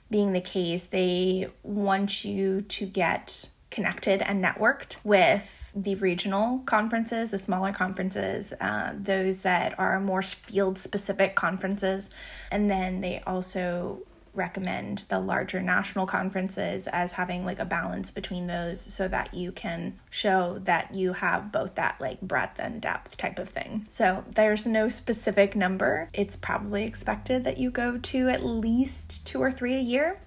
being 0.09 0.34
the 0.34 0.41
case, 0.41 0.86
they 0.86 1.49
want 1.63 2.26
you 2.26 2.61
to 2.63 2.86
get 2.86 3.49
connected 3.76 4.21
and 4.21 4.41
networked 4.41 4.95
with 5.03 5.69
the 5.76 5.95
regional 5.95 6.59
conferences, 6.59 7.32
the 7.32 7.38
smaller 7.38 7.73
conferences, 7.73 8.53
uh, 8.61 8.93
those 8.97 9.41
that 9.41 9.78
are 9.78 9.99
more 9.99 10.21
field 10.21 10.78
specific 10.78 11.36
conferences. 11.36 12.09
And 12.49 12.71
then 12.71 13.01
they 13.01 13.21
also 13.28 13.99
recommend 14.34 15.03
the 15.09 15.19
larger 15.19 15.61
national 15.61 16.05
conferences 16.05 16.88
as 16.88 17.13
having 17.13 17.45
like 17.45 17.59
a 17.59 17.65
balance 17.65 18.11
between 18.11 18.47
those 18.47 18.80
so 18.80 19.09
that 19.09 19.34
you 19.34 19.51
can 19.51 19.99
show 20.09 20.59
that 20.59 20.93
you 20.95 21.13
have 21.13 21.51
both 21.51 21.76
that 21.76 21.99
like 21.99 22.21
breadth 22.21 22.59
and 22.59 22.82
depth 22.82 23.17
type 23.17 23.39
of 23.39 23.49
thing. 23.49 23.86
So 23.89 24.23
there's 24.30 24.65
no 24.65 24.88
specific 24.88 25.53
number. 25.53 26.09
It's 26.13 26.38
probably 26.38 26.86
expected 26.86 27.43
that 27.43 27.57
you 27.57 27.71
go 27.71 27.97
to 27.97 28.30
at 28.30 28.45
least 28.45 29.26
two 29.26 29.41
or 29.41 29.51
three 29.51 29.76
a 29.76 29.82
year 29.82 30.21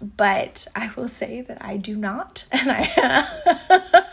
but 0.00 0.66
I 0.74 0.90
will 0.96 1.08
say 1.08 1.40
that 1.42 1.58
I 1.60 1.76
do 1.76 1.96
not, 1.96 2.44
and 2.52 2.70
I 2.70 4.04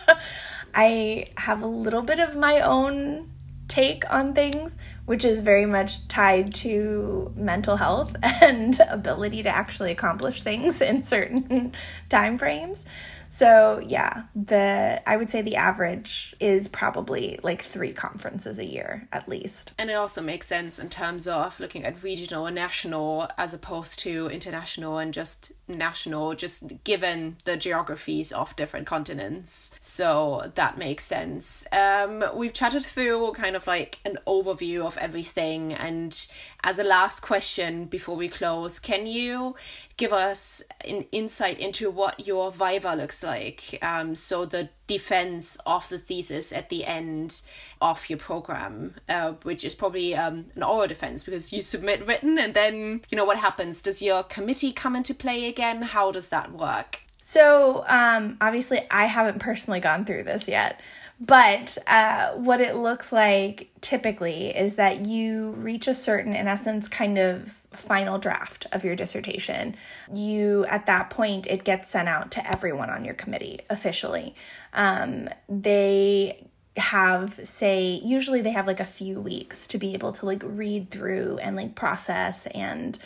I 0.74 1.28
have 1.38 1.62
a 1.62 1.68
little 1.68 2.02
bit 2.02 2.20
of 2.20 2.36
my 2.36 2.60
own 2.60 3.32
take 3.68 4.04
on 4.12 4.34
things, 4.34 4.78
which 5.06 5.26
is 5.26 5.42
very 5.42 5.66
much 5.66 6.08
tied 6.08 6.54
to 6.54 7.32
mental 7.36 7.78
health 7.78 8.16
and 8.24 8.80
ability 8.90 9.44
to 9.44 9.50
actually 9.50 9.92
accomplish 9.92 10.42
things 10.42 10.82
in 10.82 11.04
certain 11.04 11.74
time 12.10 12.38
frames. 12.38 12.86
So, 13.28 13.84
yeah, 13.86 14.24
the 14.36 15.02
I 15.06 15.18
would 15.18 15.30
say 15.30 15.42
the 15.42 15.58
average 15.58 16.36
is 16.40 16.68
probably 16.68 17.40
like 17.44 17.64
3 17.64 17.92
conferences 17.92 18.60
a 18.60 18.66
year 18.66 19.08
at 19.12 19.28
least. 19.28 19.74
And 19.78 19.90
it 19.90 19.96
also 19.96 20.22
makes 20.22 20.48
sense 20.48 20.80
in 20.80 20.90
terms 20.90 21.28
of 21.28 21.60
looking 21.60 21.84
at 21.84 22.02
regional 22.04 22.46
and 22.46 22.56
national 22.56 23.28
as 23.38 23.54
opposed 23.54 24.00
to 24.00 24.30
international 24.30 25.00
and 25.00 25.14
just 25.14 25.52
national 25.68 26.36
just 26.36 26.84
given 26.84 27.38
the 27.46 27.58
geographies 27.58 28.32
of 28.32 28.56
different 28.56 28.88
continents. 28.88 29.72
So, 29.80 30.52
that 30.56 30.78
makes 30.78 31.04
sense. 31.04 31.68
Um 31.72 32.24
we've 32.36 32.54
chatted 32.54 32.84
through 32.84 33.34
kind 33.34 33.56
of 33.56 33.68
like 33.68 34.00
an 34.06 34.18
overview 34.28 34.86
of 34.86 34.98
everything 34.98 35.74
and 35.74 36.28
as 36.64 36.80
a 36.80 36.84
last 36.84 37.22
question 37.22 37.86
before 37.86 38.16
we 38.16 38.28
close, 38.28 38.80
can 38.80 39.06
you 39.06 39.56
give 39.98 40.12
us 40.12 40.64
an 40.84 41.06
insight 41.12 41.60
into 41.60 41.92
what 41.92 42.26
your 42.26 42.52
viva 42.52 42.96
looks 42.96 43.22
like? 43.24 43.78
Um, 43.82 44.16
so 44.16 44.46
the 44.46 44.70
defense 44.88 45.58
of 45.66 45.88
the 45.90 45.98
thesis 45.98 46.54
at 46.54 46.70
the 46.70 46.86
end 46.86 47.42
of 47.82 48.10
your 48.10 48.20
program, 48.20 48.96
uh, 49.10 49.34
which 49.44 49.64
is 49.64 49.76
probably 49.76 50.16
um, 50.16 50.46
an 50.56 50.64
oral 50.64 50.88
defense 50.88 51.24
because 51.24 51.52
you 51.52 51.62
submit 51.62 52.06
written 52.06 52.38
and 52.38 52.54
then 52.54 53.02
you 53.10 53.16
know 53.16 53.26
what 53.26 53.38
happens. 53.38 53.82
Does 53.82 54.02
your 54.02 54.24
committee 54.24 54.72
come 54.72 54.96
into 54.96 55.14
play 55.14 55.48
again? 55.48 55.82
How 55.82 56.12
does 56.12 56.30
that 56.30 56.52
work? 56.52 57.02
So 57.24 57.84
um, 57.88 58.38
obviously, 58.40 58.82
I 58.92 59.06
haven't 59.06 59.40
personally 59.40 59.80
gone 59.80 60.06
through 60.06 60.24
this 60.24 60.48
yet. 60.48 60.80
But 61.20 61.78
uh, 61.88 62.32
what 62.32 62.60
it 62.60 62.76
looks 62.76 63.12
like 63.14 63.70
typically 63.80 64.48
is 64.48 64.76
that 64.76 65.06
you 65.06 65.52
reach 65.52 65.88
a 65.88 65.94
certain, 65.94 66.36
in 66.36 66.48
essence, 66.48 66.90
kind 66.90 67.18
of 67.18 67.64
final 67.72 68.18
draft 68.18 68.66
of 68.74 68.84
your 68.84 68.96
dissertation. 68.96 69.76
You, 70.14 70.66
at 70.66 70.86
that 70.88 71.10
point, 71.10 71.48
it 71.48 71.64
gets 71.64 71.90
sent 71.90 72.10
out 72.10 72.32
to 72.32 72.50
everyone 72.50 72.90
on 72.90 73.06
your 73.06 73.14
committee 73.14 73.62
officially. 73.70 74.36
Um, 74.74 75.30
they 75.48 76.48
have 76.78 77.40
say 77.48 78.02
usually 78.04 78.42
they 78.42 78.52
have 78.52 78.68
like 78.68 78.82
a 78.82 78.86
few 78.86 79.20
weeks 79.20 79.66
to 79.68 79.78
be 79.78 79.94
able 79.94 80.12
to 80.12 80.26
like 80.26 80.42
read 80.44 80.90
through 80.90 81.38
and 81.42 81.56
like 81.56 81.74
process 81.74 82.48
and 82.48 83.00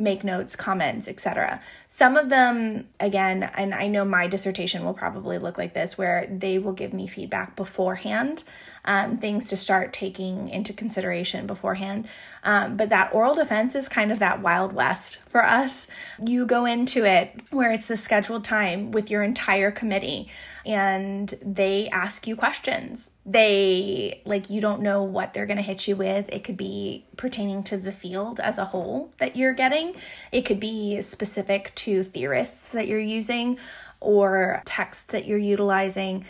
make 0.00 0.24
notes, 0.24 0.56
comments, 0.56 1.06
etc. 1.06 1.60
Some 1.86 2.16
of 2.16 2.28
them, 2.28 2.88
again, 2.98 3.42
and 3.42 3.74
I 3.74 3.86
know 3.86 4.04
my 4.04 4.26
dissertation 4.26 4.84
will 4.84 4.94
probably 4.94 5.38
look 5.38 5.58
like 5.58 5.74
this, 5.74 5.98
where 5.98 6.26
they 6.30 6.58
will 6.58 6.72
give 6.72 6.92
me 6.92 7.06
feedback 7.06 7.54
beforehand, 7.56 8.42
um, 8.84 9.18
things 9.18 9.48
to 9.50 9.56
start 9.56 9.92
taking 9.92 10.48
into 10.48 10.72
consideration 10.72 11.46
beforehand. 11.46 12.08
Um, 12.42 12.76
but 12.76 12.88
that 12.88 13.12
oral 13.12 13.34
defense 13.34 13.74
is 13.74 13.88
kind 13.88 14.10
of 14.10 14.18
that 14.20 14.40
wild 14.40 14.72
west 14.72 15.18
for 15.28 15.44
us. 15.44 15.88
You 16.24 16.46
go 16.46 16.64
into 16.64 17.04
it 17.04 17.38
where 17.50 17.70
it's 17.70 17.86
the 17.86 17.96
scheduled 17.96 18.44
time 18.44 18.92
with 18.92 19.10
your 19.10 19.22
entire 19.22 19.70
committee 19.70 20.28
and 20.64 21.32
they 21.42 21.88
ask 21.90 22.26
you 22.26 22.36
questions. 22.36 23.10
They, 23.26 24.22
like, 24.24 24.50
you 24.50 24.60
don't 24.60 24.82
know 24.82 25.02
what 25.02 25.34
they're 25.34 25.46
going 25.46 25.58
to 25.58 25.62
hit 25.62 25.86
you 25.86 25.96
with. 25.96 26.28
It 26.30 26.42
could 26.42 26.56
be 26.56 27.04
pertaining 27.16 27.62
to 27.64 27.76
the 27.76 27.92
field 27.92 28.40
as 28.40 28.58
a 28.58 28.66
whole 28.66 29.12
that 29.18 29.36
you're 29.36 29.52
getting, 29.52 29.94
it 30.32 30.42
could 30.42 30.58
be 30.60 31.00
specific 31.02 31.72
to 31.76 32.02
theorists 32.02 32.68
that 32.70 32.88
you're 32.88 32.98
using 32.98 33.58
or 34.00 34.62
texts 34.64 35.04
that 35.04 35.26
you're 35.26 35.38
utilizing 35.38 36.24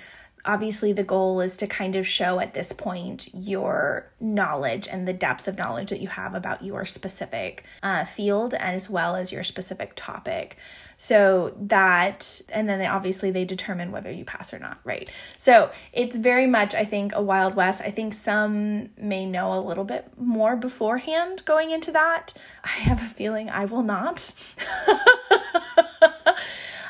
obviously 0.44 0.92
the 0.92 1.04
goal 1.04 1.40
is 1.40 1.56
to 1.58 1.66
kind 1.66 1.96
of 1.96 2.06
show 2.06 2.40
at 2.40 2.54
this 2.54 2.72
point 2.72 3.28
your 3.34 4.10
knowledge 4.20 4.88
and 4.88 5.06
the 5.06 5.12
depth 5.12 5.46
of 5.48 5.58
knowledge 5.58 5.90
that 5.90 6.00
you 6.00 6.08
have 6.08 6.34
about 6.34 6.62
your 6.62 6.86
specific 6.86 7.64
uh, 7.82 8.04
field 8.04 8.54
as 8.54 8.88
well 8.88 9.16
as 9.16 9.32
your 9.32 9.44
specific 9.44 9.92
topic. 9.94 10.56
So 10.96 11.54
that 11.58 12.42
and 12.50 12.68
then 12.68 12.78
they 12.78 12.86
obviously 12.86 13.30
they 13.30 13.46
determine 13.46 13.90
whether 13.90 14.10
you 14.10 14.24
pass 14.24 14.52
or 14.52 14.58
not 14.58 14.78
right? 14.84 15.10
So 15.38 15.70
it's 15.94 16.16
very 16.16 16.46
much 16.46 16.74
i 16.74 16.84
think 16.84 17.14
a 17.14 17.22
wild 17.22 17.54
west. 17.54 17.80
I 17.82 17.90
think 17.90 18.12
some 18.12 18.90
may 18.98 19.24
know 19.24 19.58
a 19.58 19.60
little 19.60 19.84
bit 19.84 20.10
more 20.18 20.56
beforehand 20.56 21.42
going 21.46 21.70
into 21.70 21.90
that. 21.92 22.34
I 22.64 22.68
have 22.68 23.00
a 23.02 23.06
feeling 23.06 23.48
i 23.48 23.64
will 23.64 23.82
not 23.82 24.32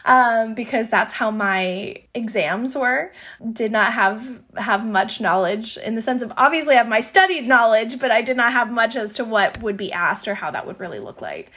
um, 0.05 0.55
because 0.55 0.89
that's 0.89 1.15
how 1.15 1.31
my 1.31 1.97
exams 2.15 2.77
were. 2.77 3.13
Did 3.53 3.73
not 3.73 3.93
have 3.93 4.43
have 4.57 4.85
much 4.85 5.21
knowledge 5.21 5.77
in 5.77 5.95
the 5.95 6.03
sense 6.03 6.23
of 6.23 6.33
obviously 6.37 6.75
I 6.75 6.79
have 6.79 6.89
my 6.89 7.01
studied 7.01 7.47
knowledge, 7.47 7.99
but 7.99 8.11
I 8.11 8.23
did 8.23 8.37
not 8.37 8.53
have 8.53 8.71
much 8.71 8.97
as 8.97 9.15
to 9.15 9.25
what 9.25 9.63
would 9.63 9.77
be 9.77 9.93
asked 9.93 10.29
or 10.29 10.35
how 10.35 10.51
that 10.51 10.67
would 10.67 10.81
really 10.81 11.01
look 11.01 11.21
like. 11.21 11.51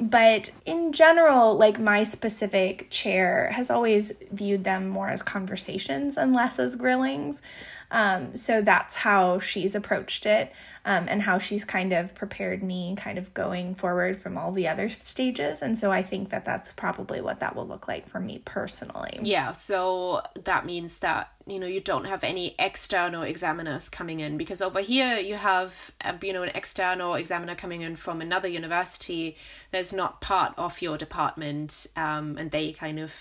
But 0.00 0.50
in 0.64 0.92
general, 0.92 1.56
like 1.56 1.78
my 1.78 2.04
specific 2.04 2.88
chair 2.90 3.50
has 3.52 3.68
always 3.68 4.12
viewed 4.32 4.64
them 4.64 4.88
more 4.88 5.08
as 5.08 5.22
conversations 5.22 6.16
and 6.16 6.32
less 6.32 6.58
as 6.58 6.74
grillings. 6.76 7.42
Um, 7.90 8.34
so 8.34 8.62
that's 8.62 8.94
how 8.94 9.38
she's 9.38 9.74
approached 9.74 10.26
it 10.26 10.52
um, 10.84 11.06
and 11.08 11.22
how 11.22 11.38
she's 11.38 11.64
kind 11.64 11.92
of 11.92 12.14
prepared 12.14 12.62
me 12.62 12.94
kind 12.96 13.18
of 13.18 13.34
going 13.34 13.74
forward 13.74 14.20
from 14.20 14.38
all 14.38 14.52
the 14.52 14.68
other 14.68 14.88
stages. 14.88 15.60
And 15.60 15.76
so 15.76 15.90
I 15.90 16.02
think 16.02 16.30
that 16.30 16.44
that's 16.44 16.72
probably 16.72 17.20
what 17.20 17.40
that 17.40 17.54
will 17.54 17.66
look 17.66 17.88
like 17.88 18.08
for 18.08 18.20
me 18.20 18.40
personally. 18.44 19.18
Yeah, 19.22 19.52
so 19.52 20.22
that 20.44 20.64
means 20.64 20.98
that 20.98 21.30
you 21.46 21.58
know 21.58 21.66
you 21.66 21.80
don't 21.80 22.04
have 22.04 22.22
any 22.22 22.54
external 22.58 23.22
examiners 23.22 23.88
coming 23.88 24.20
in 24.20 24.38
because 24.38 24.62
over 24.62 24.80
here 24.80 25.18
you 25.18 25.34
have 25.34 25.90
uh, 26.04 26.12
you 26.22 26.32
know 26.32 26.42
an 26.42 26.50
external 26.54 27.14
examiner 27.14 27.54
coming 27.54 27.80
in 27.80 27.96
from 27.96 28.20
another 28.20 28.46
university 28.46 29.36
that's 29.72 29.92
not 29.92 30.20
part 30.20 30.52
of 30.56 30.80
your 30.80 30.96
department 30.96 31.86
um, 31.96 32.36
and 32.38 32.50
they 32.52 32.72
kind 32.72 33.00
of 33.00 33.12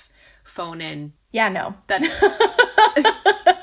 phone 0.44 0.82
in 0.82 1.14
yeah 1.32 1.50
no 1.50 1.74
that 1.88 2.02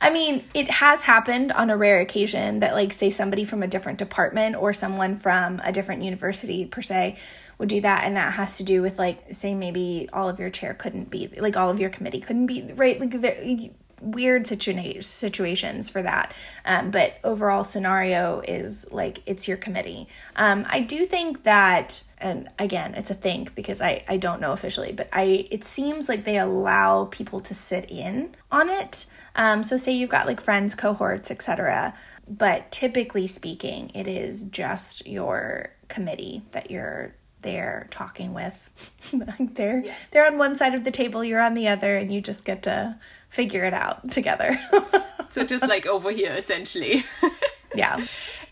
I 0.00 0.10
mean, 0.10 0.44
it 0.54 0.70
has 0.70 1.02
happened 1.02 1.52
on 1.52 1.68
a 1.68 1.76
rare 1.76 2.00
occasion 2.00 2.60
that, 2.60 2.74
like, 2.74 2.92
say, 2.92 3.10
somebody 3.10 3.44
from 3.44 3.62
a 3.62 3.66
different 3.66 3.98
department 3.98 4.56
or 4.56 4.72
someone 4.72 5.14
from 5.14 5.60
a 5.62 5.72
different 5.72 6.02
university, 6.02 6.64
per 6.64 6.80
se, 6.80 7.18
would 7.58 7.68
do 7.68 7.82
that. 7.82 8.04
And 8.04 8.16
that 8.16 8.32
has 8.32 8.56
to 8.56 8.64
do 8.64 8.80
with, 8.80 8.98
like, 8.98 9.34
say, 9.34 9.54
maybe 9.54 10.08
all 10.12 10.28
of 10.28 10.38
your 10.38 10.48
chair 10.48 10.72
couldn't 10.72 11.10
be, 11.10 11.28
like, 11.38 11.56
all 11.56 11.68
of 11.68 11.78
your 11.78 11.90
committee 11.90 12.20
couldn't 12.20 12.46
be, 12.46 12.62
right? 12.74 12.98
Like, 12.98 13.12
weird 14.00 14.44
situa- 14.44 15.02
situations 15.04 15.90
for 15.90 16.02
that. 16.02 16.32
Um, 16.64 16.90
but 16.90 17.18
overall 17.22 17.64
scenario 17.64 18.40
is 18.40 18.90
like 18.90 19.22
it's 19.26 19.46
your 19.46 19.56
committee. 19.56 20.08
Um, 20.36 20.66
I 20.68 20.80
do 20.80 21.04
think 21.06 21.44
that, 21.44 22.02
and 22.18 22.48
again, 22.58 22.94
it's 22.94 23.10
a 23.10 23.14
think 23.14 23.54
because 23.54 23.82
I, 23.82 24.04
I 24.08 24.16
don't 24.16 24.40
know 24.40 24.52
officially, 24.52 24.92
but 24.92 25.08
I 25.12 25.46
it 25.50 25.64
seems 25.64 26.08
like 26.08 26.24
they 26.24 26.38
allow 26.38 27.06
people 27.06 27.40
to 27.40 27.54
sit 27.54 27.90
in 27.90 28.34
on 28.50 28.70
it. 28.70 29.06
Um, 29.36 29.62
so 29.62 29.76
say 29.76 29.92
you've 29.92 30.10
got 30.10 30.26
like 30.26 30.40
friends, 30.40 30.74
cohorts, 30.74 31.30
etc. 31.30 31.94
But 32.28 32.70
typically 32.70 33.26
speaking, 33.26 33.90
it 33.94 34.06
is 34.06 34.44
just 34.44 35.06
your 35.06 35.70
committee 35.88 36.42
that 36.52 36.70
you're 36.70 37.14
there 37.42 37.88
talking 37.90 38.32
with. 38.34 38.70
they're 39.40 39.80
yeah. 39.80 39.94
they're 40.10 40.26
on 40.26 40.38
one 40.38 40.56
side 40.56 40.74
of 40.74 40.84
the 40.84 40.90
table, 40.90 41.24
you're 41.24 41.40
on 41.40 41.54
the 41.54 41.68
other, 41.68 41.96
and 41.96 42.12
you 42.12 42.20
just 42.20 42.44
get 42.44 42.62
to 42.64 42.98
figure 43.28 43.64
it 43.64 43.74
out 43.74 44.10
together. 44.10 44.60
so 45.30 45.44
just 45.44 45.66
like 45.68 45.86
over 45.86 46.10
here, 46.10 46.32
essentially. 46.32 47.04
yeah. 47.74 48.04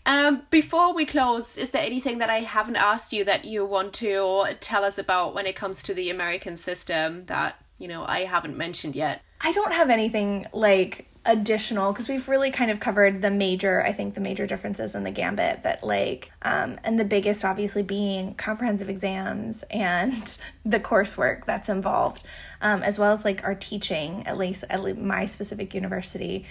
Um, 0.05 0.43
before 0.49 0.93
we 0.93 1.05
close, 1.05 1.57
is 1.57 1.71
there 1.71 1.83
anything 1.83 2.17
that 2.19 2.29
I 2.29 2.39
haven't 2.39 2.77
asked 2.77 3.13
you 3.13 3.23
that 3.25 3.45
you 3.45 3.65
want 3.65 3.93
to 3.95 4.45
tell 4.59 4.83
us 4.83 4.97
about 4.97 5.35
when 5.35 5.45
it 5.45 5.55
comes 5.55 5.83
to 5.83 5.93
the 5.93 6.09
American 6.09 6.57
system 6.57 7.25
that 7.25 7.55
you 7.77 7.87
know 7.87 8.05
I 8.07 8.23
haven't 8.25 8.57
mentioned 8.57 8.95
yet? 8.95 9.21
I 9.41 9.51
don't 9.51 9.73
have 9.73 9.89
anything 9.89 10.47
like 10.53 11.05
additional 11.25 11.91
because 11.91 12.07
we've 12.07 12.27
really 12.29 12.49
kind 12.49 12.71
of 12.71 12.79
covered 12.79 13.21
the 13.21 13.29
major 13.29 13.83
i 13.83 13.91
think 13.91 14.13
the 14.13 14.21
major 14.21 14.47
differences 14.47 14.95
in 14.95 15.03
the 15.03 15.11
gambit 15.11 15.61
that 15.63 15.83
like 15.83 16.31
um, 16.43 16.79
and 16.85 16.97
the 16.97 17.03
biggest 17.03 17.43
obviously 17.43 17.83
being 17.83 18.33
comprehensive 18.35 18.87
exams 18.87 19.65
and 19.69 20.37
the 20.65 20.79
coursework 20.79 21.43
that's 21.43 21.67
involved 21.67 22.23
um, 22.61 22.83
as 22.83 22.99
well 22.99 23.11
as 23.11 23.25
like 23.25 23.43
our 23.43 23.55
teaching 23.55 24.25
at 24.27 24.37
least 24.37 24.63
at 24.69 24.83
least 24.83 24.99
my 24.99 25.25
specific 25.25 25.73
university. 25.73 26.45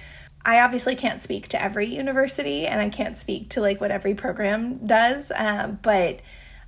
I 0.45 0.61
obviously 0.61 0.97
can't 0.97 1.21
speak 1.21 1.49
to 1.49 1.63
every 1.63 1.87
university 1.87 2.67
and 2.67 2.81
I 2.81 2.89
can't 2.89 3.19
speak 3.19 3.51
to 3.51 3.61
like 3.61 3.81
what 3.81 3.91
every 3.91 4.15
program 4.15 4.87
does, 4.87 5.31
uh, 5.31 5.77
but 5.83 6.21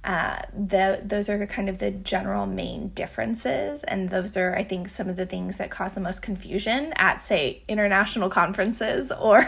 uh, 0.02 0.42
the 0.54 1.00
those 1.04 1.28
are 1.28 1.44
kind 1.46 1.68
of 1.68 1.78
the 1.78 1.90
general 1.90 2.46
main 2.46 2.88
differences, 2.88 3.82
and 3.84 4.08
those 4.08 4.36
are 4.36 4.56
I 4.56 4.64
think 4.64 4.88
some 4.88 5.08
of 5.08 5.16
the 5.16 5.26
things 5.26 5.58
that 5.58 5.70
cause 5.70 5.94
the 5.94 6.00
most 6.00 6.22
confusion 6.22 6.92
at 6.96 7.22
say 7.22 7.62
international 7.68 8.30
conferences 8.30 9.12
or. 9.20 9.46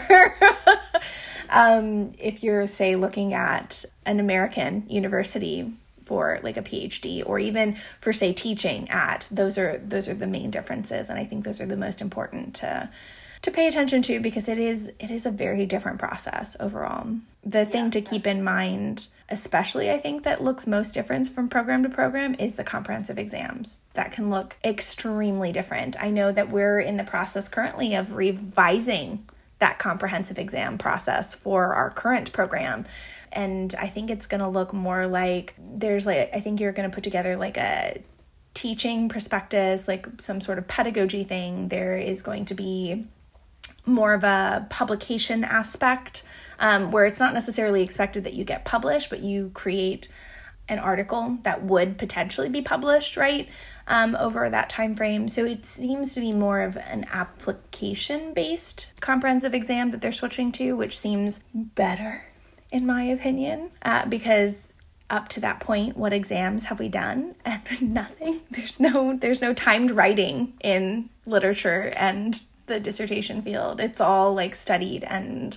um, 1.49 2.13
if 2.17 2.43
you're 2.43 2.67
say 2.67 2.95
looking 2.95 3.33
at 3.33 3.85
an 4.05 4.19
American 4.19 4.85
university 4.87 5.71
for 6.03 6.39
like 6.43 6.57
a 6.57 6.61
PhD 6.61 7.23
or 7.25 7.39
even 7.39 7.75
for 7.99 8.11
say 8.13 8.33
teaching 8.33 8.89
at 8.89 9.27
those 9.31 9.57
are 9.57 9.77
those 9.79 10.07
are 10.09 10.13
the 10.13 10.27
main 10.27 10.51
differences 10.51 11.09
and 11.09 11.17
I 11.17 11.25
think 11.25 11.45
those 11.45 11.61
are 11.61 11.65
the 11.65 11.77
most 11.77 12.01
important 12.01 12.55
to 12.55 12.89
to 13.43 13.51
pay 13.51 13.67
attention 13.67 14.01
to 14.03 14.19
because 14.19 14.47
it 14.47 14.57
is 14.57 14.91
it 14.99 15.11
is 15.11 15.25
a 15.25 15.31
very 15.31 15.65
different 15.65 15.99
process 15.99 16.57
overall. 16.59 17.07
The 17.45 17.65
thing 17.65 17.85
yeah, 17.85 17.91
to 17.91 18.01
keep 18.01 18.25
in 18.25 18.43
mind, 18.43 19.07
especially 19.29 19.89
I 19.89 19.97
think 19.97 20.23
that 20.23 20.43
looks 20.43 20.67
most 20.67 20.93
different 20.93 21.29
from 21.29 21.49
program 21.49 21.83
to 21.83 21.89
program 21.89 22.35
is 22.35 22.55
the 22.55 22.63
comprehensive 22.63 23.17
exams. 23.17 23.77
That 23.93 24.11
can 24.11 24.29
look 24.29 24.57
extremely 24.63 25.51
different. 25.51 25.95
I 26.01 26.09
know 26.09 26.31
that 26.31 26.49
we're 26.49 26.79
in 26.79 26.97
the 26.97 27.03
process 27.03 27.47
currently 27.47 27.95
of 27.95 28.15
revising 28.15 29.27
that 29.59 29.79
comprehensive 29.79 30.37
exam 30.37 30.77
process 30.77 31.33
for 31.33 31.73
our 31.73 31.89
current 31.89 32.33
program 32.33 32.85
and 33.33 33.73
I 33.77 33.87
think 33.87 34.09
it's 34.09 34.25
going 34.25 34.41
to 34.41 34.47
look 34.47 34.73
more 34.73 35.07
like 35.07 35.55
there's 35.57 36.05
like 36.05 36.29
I 36.33 36.39
think 36.39 36.59
you're 36.59 36.71
going 36.71 36.89
to 36.89 36.93
put 36.93 37.03
together 37.03 37.35
like 37.35 37.57
a 37.57 38.01
teaching 38.53 39.09
prospectus, 39.09 39.87
like 39.87 40.07
some 40.21 40.39
sort 40.39 40.59
of 40.59 40.67
pedagogy 40.67 41.23
thing. 41.23 41.69
There 41.69 41.97
is 41.97 42.21
going 42.21 42.45
to 42.45 42.53
be 42.53 43.05
more 43.85 44.13
of 44.13 44.23
a 44.23 44.67
publication 44.69 45.43
aspect 45.43 46.23
um, 46.59 46.91
where 46.91 47.05
it's 47.05 47.19
not 47.19 47.33
necessarily 47.33 47.81
expected 47.81 48.23
that 48.23 48.33
you 48.33 48.43
get 48.43 48.65
published, 48.65 49.09
but 49.09 49.21
you 49.21 49.51
create 49.53 50.07
an 50.69 50.79
article 50.79 51.37
that 51.43 51.63
would 51.63 51.97
potentially 51.97 52.47
be 52.47 52.61
published 52.61 53.17
right 53.17 53.49
um, 53.85 54.15
over 54.15 54.49
that 54.49 54.69
time 54.69 54.95
frame 54.95 55.27
so 55.27 55.43
it 55.43 55.65
seems 55.65 56.13
to 56.13 56.21
be 56.21 56.31
more 56.31 56.61
of 56.61 56.77
an 56.77 57.05
application 57.11 58.33
based 58.33 58.93
comprehensive 59.01 59.53
exam 59.53 59.91
that 59.91 59.99
they're 59.99 60.13
switching 60.13 60.53
to 60.53 60.71
which 60.71 60.97
seems 60.97 61.41
better 61.53 62.23
in 62.71 62.85
my 62.85 63.03
opinion 63.03 63.71
uh, 63.81 64.05
because 64.05 64.73
up 65.13 65.29
to 65.29 65.39
that 65.39 65.59
point 65.59 65.95
what 65.95 66.11
exams 66.11 66.65
have 66.65 66.79
we 66.79 66.89
done? 66.89 67.35
And 67.45 67.93
nothing. 67.93 68.41
There's 68.49 68.79
no 68.79 69.15
there's 69.15 69.41
no 69.41 69.53
timed 69.53 69.91
writing 69.91 70.53
in 70.61 71.09
literature 71.25 71.93
and 71.95 72.43
the 72.65 72.79
dissertation 72.79 73.41
field. 73.41 73.79
It's 73.79 74.01
all 74.01 74.33
like 74.33 74.55
studied 74.55 75.03
and 75.03 75.55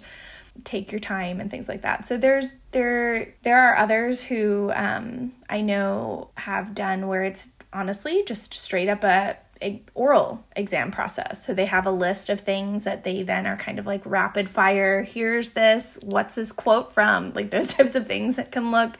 take 0.64 0.92
your 0.92 0.98
time 0.98 1.40
and 1.40 1.50
things 1.50 1.68
like 1.68 1.82
that. 1.82 2.06
So 2.06 2.16
there's 2.16 2.48
there 2.72 3.34
there 3.42 3.58
are 3.58 3.76
others 3.76 4.22
who 4.22 4.72
um, 4.74 5.32
I 5.48 5.60
know 5.60 6.30
have 6.36 6.74
done 6.74 7.08
where 7.08 7.22
it's 7.22 7.50
honestly 7.72 8.22
just 8.26 8.54
straight 8.54 8.88
up 8.88 9.04
a, 9.04 9.36
a 9.62 9.82
oral 9.94 10.44
exam 10.54 10.90
process. 10.90 11.44
So 11.44 11.54
they 11.54 11.66
have 11.66 11.86
a 11.86 11.90
list 11.90 12.28
of 12.28 12.40
things 12.40 12.84
that 12.84 13.04
they 13.04 13.22
then 13.22 13.46
are 13.46 13.56
kind 13.56 13.78
of 13.78 13.86
like 13.86 14.02
rapid 14.04 14.48
fire. 14.48 15.02
Here's 15.02 15.50
this. 15.50 15.98
What's 16.02 16.34
this 16.34 16.52
quote 16.52 16.92
from? 16.92 17.32
Like 17.34 17.50
those 17.50 17.68
types 17.74 17.94
of 17.94 18.06
things 18.06 18.36
that 18.36 18.52
can 18.52 18.70
look 18.70 18.96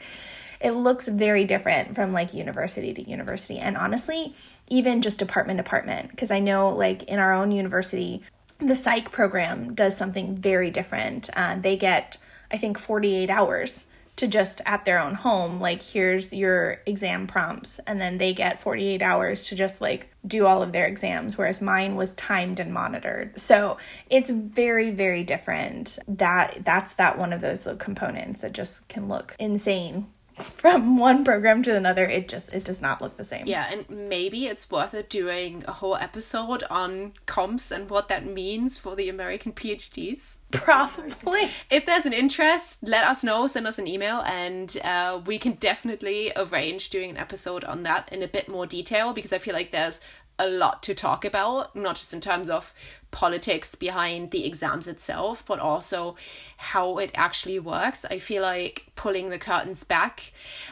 it 0.59 0.71
looks 0.71 1.07
very 1.07 1.45
different 1.45 1.95
from 1.95 2.13
like 2.13 2.33
university 2.33 2.93
to 2.93 3.07
university 3.07 3.59
and 3.59 3.77
honestly 3.77 4.33
even 4.67 5.01
just 5.01 5.19
department 5.19 5.57
department 5.57 6.09
because 6.09 6.31
i 6.31 6.39
know 6.39 6.69
like 6.69 7.03
in 7.03 7.19
our 7.19 7.33
own 7.33 7.51
university 7.51 8.23
the 8.59 8.75
psych 8.75 9.11
program 9.11 9.73
does 9.73 9.95
something 9.95 10.35
very 10.35 10.71
different. 10.71 11.29
Uh, 11.35 11.55
they 11.55 11.75
get 11.75 12.17
i 12.49 12.57
think 12.57 12.77
48 12.77 13.29
hours 13.29 13.87
to 14.15 14.27
just 14.27 14.61
at 14.65 14.83
their 14.83 14.99
own 14.99 15.13
home 15.13 15.59
like 15.59 15.81
here's 15.81 16.33
your 16.33 16.81
exam 16.85 17.27
prompts. 17.27 17.79
And 17.85 18.01
then 18.01 18.17
they 18.17 18.33
get 18.33 18.59
48 18.59 19.01
hours 19.01 19.45
to 19.45 19.55
just 19.55 19.79
like 19.79 20.09
do 20.25 20.45
all 20.47 20.63
of 20.63 20.71
their 20.71 20.87
exams 20.87 21.37
whereas 21.37 21.61
mine 21.61 21.95
was 21.95 22.13
timed 22.15 22.59
and 22.59 22.73
monitored. 22.73 23.39
So 23.39 23.77
it's 24.09 24.31
very 24.31 24.91
very 24.91 25.23
different. 25.23 25.99
That 26.07 26.59
that's 26.65 26.93
that 26.93 27.17
one 27.17 27.31
of 27.31 27.41
those 27.41 27.65
little 27.65 27.77
components 27.77 28.39
that 28.39 28.53
just 28.53 28.87
can 28.87 29.07
look 29.07 29.35
insane 29.39 30.07
from 30.57 30.97
one 30.97 31.23
program 31.23 31.63
to 31.63 31.75
another 31.75 32.03
it 32.03 32.27
just 32.27 32.53
it 32.53 32.63
does 32.63 32.81
not 32.81 33.01
look 33.01 33.17
the 33.17 33.23
same. 33.23 33.45
Yeah 33.47 33.67
and 33.71 33.89
maybe 33.89 34.45
it's 34.45 34.69
worth 34.69 34.93
it 34.93 35.09
doing 35.09 35.63
a 35.67 35.73
whole 35.73 35.95
episode 35.95 36.63
on 36.69 37.13
comps 37.25 37.71
and 37.71 37.89
what 37.89 38.07
that 38.09 38.25
means 38.25 38.77
for 38.77 38.95
the 38.95 39.09
american 39.09 39.51
phds 39.51 40.37
probably. 40.51 41.51
If 41.69 41.85
there's 41.85 42.05
an 42.05 42.13
interest 42.13 42.79
let 42.83 43.03
us 43.03 43.23
know 43.23 43.47
send 43.47 43.67
us 43.67 43.79
an 43.79 43.87
email 43.87 44.21
and 44.21 44.77
uh, 44.83 45.21
we 45.25 45.39
can 45.39 45.53
definitely 45.53 46.31
arrange 46.35 46.89
doing 46.89 47.09
an 47.09 47.17
episode 47.17 47.63
on 47.63 47.83
that 47.83 48.09
in 48.11 48.21
a 48.21 48.27
bit 48.27 48.47
more 48.47 48.65
detail 48.65 49.13
because 49.13 49.33
i 49.33 49.37
feel 49.37 49.53
like 49.53 49.71
there's 49.71 50.01
a 50.39 50.47
lot 50.47 50.83
to 50.83 50.93
talk 50.93 51.25
about, 51.25 51.75
not 51.75 51.95
just 51.95 52.13
in 52.13 52.21
terms 52.21 52.49
of 52.49 52.73
politics 53.11 53.73
behind 53.75 54.31
the 54.31 54.45
exams 54.45 54.87
itself, 54.87 55.43
but 55.45 55.59
also 55.59 56.15
how 56.57 56.97
it 56.97 57.11
actually 57.15 57.59
works. 57.59 58.05
I 58.05 58.19
feel 58.19 58.41
like 58.41 58.87
pulling 58.95 59.29
the 59.29 59.39
curtains 59.39 59.83
back 59.83 60.31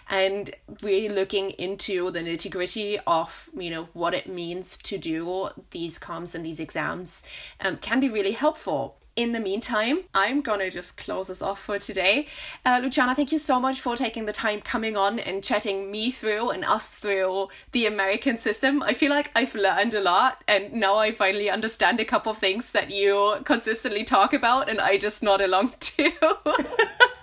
and 0.09 0.53
really 0.82 1.09
looking 1.09 1.51
into 1.51 2.11
the 2.11 2.20
nitty 2.20 2.51
gritty 2.51 2.99
of, 3.07 3.49
you 3.57 3.70
know, 3.70 3.88
what 3.93 4.13
it 4.13 4.28
means 4.28 4.78
to 4.78 4.97
do 4.97 5.49
these 5.72 5.97
comps 5.97 6.36
and 6.36 6.45
these 6.45 6.59
exams 6.59 7.24
um, 7.61 7.78
can 7.78 7.99
be 7.99 8.09
really 8.09 8.34
helpful 8.34 8.97
in 9.16 9.32
the 9.32 9.39
meantime, 9.39 9.99
I'm 10.13 10.41
gonna 10.41 10.70
just 10.70 10.97
close 10.97 11.30
us 11.30 11.41
off 11.41 11.61
for 11.61 11.80
today. 11.80 12.28
Uh, 12.66 12.82
Luciana, 12.84 13.16
thank 13.16 13.32
you 13.32 13.39
so 13.39 13.59
much 13.59 13.80
for 13.80 13.95
taking 13.95 14.26
the 14.26 14.34
time 14.34 14.59
coming 14.59 14.97
on 14.97 15.20
and 15.20 15.43
chatting 15.43 15.89
me 15.89 16.11
through 16.11 16.49
and 16.49 16.66
us 16.66 16.95
through 16.95 17.47
the 17.72 17.86
American 17.86 18.38
system. 18.38 18.84
I 18.84 18.93
feel 18.93 19.11
like 19.11 19.32
I've 19.34 19.55
learned 19.55 19.93
a 19.93 20.01
lot, 20.01 20.43
and 20.47 20.74
now 20.74 20.97
I 20.97 21.13
finally 21.13 21.49
understand 21.49 21.99
a 21.99 22.05
couple 22.05 22.32
of 22.32 22.39
things 22.39 22.72
that 22.72 22.91
you 22.91 23.38
consistently 23.45 24.03
talk 24.03 24.34
about, 24.34 24.70
and 24.70 24.82
I 24.82 24.97
just 24.97 25.24
nod 25.24 25.39
along 25.39 25.74
to. 25.80 26.11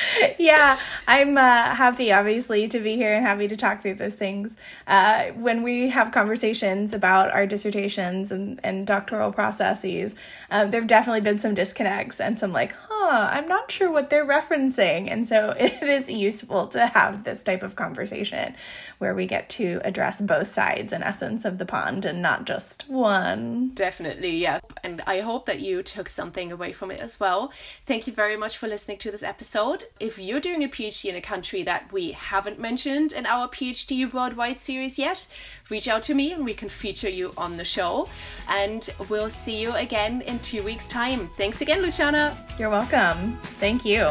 yeah, 0.38 0.78
I'm 1.06 1.36
uh, 1.36 1.74
happy, 1.74 2.12
obviously, 2.12 2.68
to 2.68 2.80
be 2.80 2.96
here 2.96 3.14
and 3.14 3.24
happy 3.24 3.48
to 3.48 3.56
talk 3.56 3.82
through 3.82 3.94
those 3.94 4.14
things. 4.14 4.56
Uh, 4.86 5.26
when 5.30 5.62
we 5.62 5.88
have 5.90 6.12
conversations 6.12 6.94
about 6.94 7.30
our 7.30 7.46
dissertations 7.46 8.32
and, 8.32 8.60
and 8.62 8.86
doctoral 8.86 9.32
processes, 9.32 10.14
um, 10.50 10.70
there 10.70 10.80
have 10.80 10.88
definitely 10.88 11.20
been 11.20 11.38
some 11.38 11.54
disconnects 11.54 12.20
and 12.20 12.38
some 12.38 12.52
like, 12.52 12.72
huh, 12.88 13.28
I'm 13.30 13.48
not 13.48 13.70
sure 13.70 13.90
what 13.90 14.10
they're 14.10 14.26
referencing. 14.26 15.10
And 15.10 15.26
so 15.26 15.50
it 15.58 15.82
is 15.82 16.08
useful 16.08 16.68
to 16.68 16.86
have 16.86 17.24
this 17.24 17.42
type 17.42 17.62
of 17.62 17.76
conversation 17.76 18.54
where 18.98 19.14
we 19.14 19.26
get 19.26 19.48
to 19.50 19.80
address 19.84 20.20
both 20.20 20.52
sides, 20.52 20.92
and 20.92 21.02
essence, 21.02 21.44
of 21.44 21.58
the 21.58 21.66
pond 21.66 22.04
and 22.04 22.22
not 22.22 22.44
just 22.44 22.88
one. 22.88 23.70
Definitely, 23.74 24.36
yeah. 24.36 24.60
And 24.84 25.02
I 25.06 25.20
hope 25.20 25.46
that 25.46 25.60
you 25.60 25.82
took 25.82 26.08
something 26.08 26.52
away 26.52 26.72
from 26.72 26.90
it 26.90 27.00
as 27.00 27.18
well. 27.18 27.52
Thank 27.86 28.06
you 28.06 28.12
very 28.12 28.36
much 28.36 28.56
for 28.56 28.68
listening 28.68 28.98
to 28.98 29.10
this 29.10 29.22
episode. 29.22 29.81
If 30.00 30.18
you're 30.18 30.40
doing 30.40 30.64
a 30.64 30.68
PhD 30.68 31.10
in 31.10 31.16
a 31.16 31.20
country 31.20 31.62
that 31.62 31.92
we 31.92 32.12
haven't 32.12 32.58
mentioned 32.58 33.12
in 33.12 33.26
our 33.26 33.48
PhD 33.48 34.12
Worldwide 34.12 34.60
series 34.60 34.98
yet, 34.98 35.26
reach 35.70 35.88
out 35.88 36.02
to 36.02 36.14
me 36.14 36.32
and 36.32 36.44
we 36.44 36.54
can 36.54 36.68
feature 36.68 37.08
you 37.08 37.32
on 37.36 37.56
the 37.56 37.64
show. 37.64 38.08
And 38.48 38.88
we'll 39.08 39.28
see 39.28 39.60
you 39.60 39.72
again 39.74 40.22
in 40.22 40.38
two 40.40 40.62
weeks' 40.62 40.86
time. 40.86 41.28
Thanks 41.36 41.60
again, 41.60 41.82
Luciana. 41.82 42.36
You're 42.58 42.70
welcome. 42.70 43.38
Thank 43.42 43.84
you. 43.84 44.10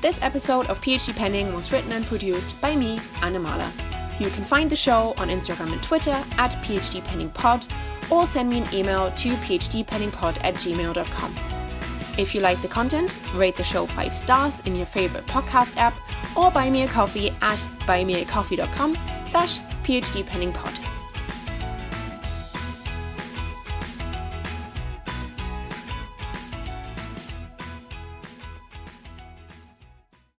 This 0.00 0.18
episode 0.22 0.66
of 0.66 0.80
PhD 0.80 1.14
Pending 1.14 1.54
was 1.54 1.72
written 1.72 1.92
and 1.92 2.06
produced 2.06 2.60
by 2.60 2.74
me, 2.74 2.98
Anna 3.22 3.38
Mahler. 3.38 3.70
You 4.18 4.30
can 4.30 4.44
find 4.44 4.70
the 4.70 4.76
show 4.76 5.14
on 5.16 5.28
Instagram 5.28 5.72
and 5.72 5.82
Twitter 5.82 6.22
at 6.38 6.52
PhD 6.62 7.04
Pending 7.04 7.30
Pod 7.30 7.66
or 8.10 8.26
send 8.26 8.50
me 8.50 8.58
an 8.58 8.74
email 8.74 9.10
to 9.12 9.30
phdpendingpod 9.30 10.38
at 10.42 10.54
gmail.com. 10.54 11.59
If 12.20 12.34
you 12.34 12.42
like 12.42 12.60
the 12.60 12.68
content, 12.68 13.16
rate 13.34 13.56
the 13.56 13.64
show 13.64 13.86
5 13.86 14.14
stars 14.14 14.60
in 14.66 14.76
your 14.76 14.84
favorite 14.84 15.26
podcast 15.26 15.78
app 15.78 15.94
or 16.36 16.50
buy 16.50 16.68
me 16.68 16.82
a 16.82 16.86
coffee 16.86 17.30
at 17.40 17.58
buymeacoffee.com 17.86 18.98
slash 19.26 19.58
phdpendingpod. 19.84 20.99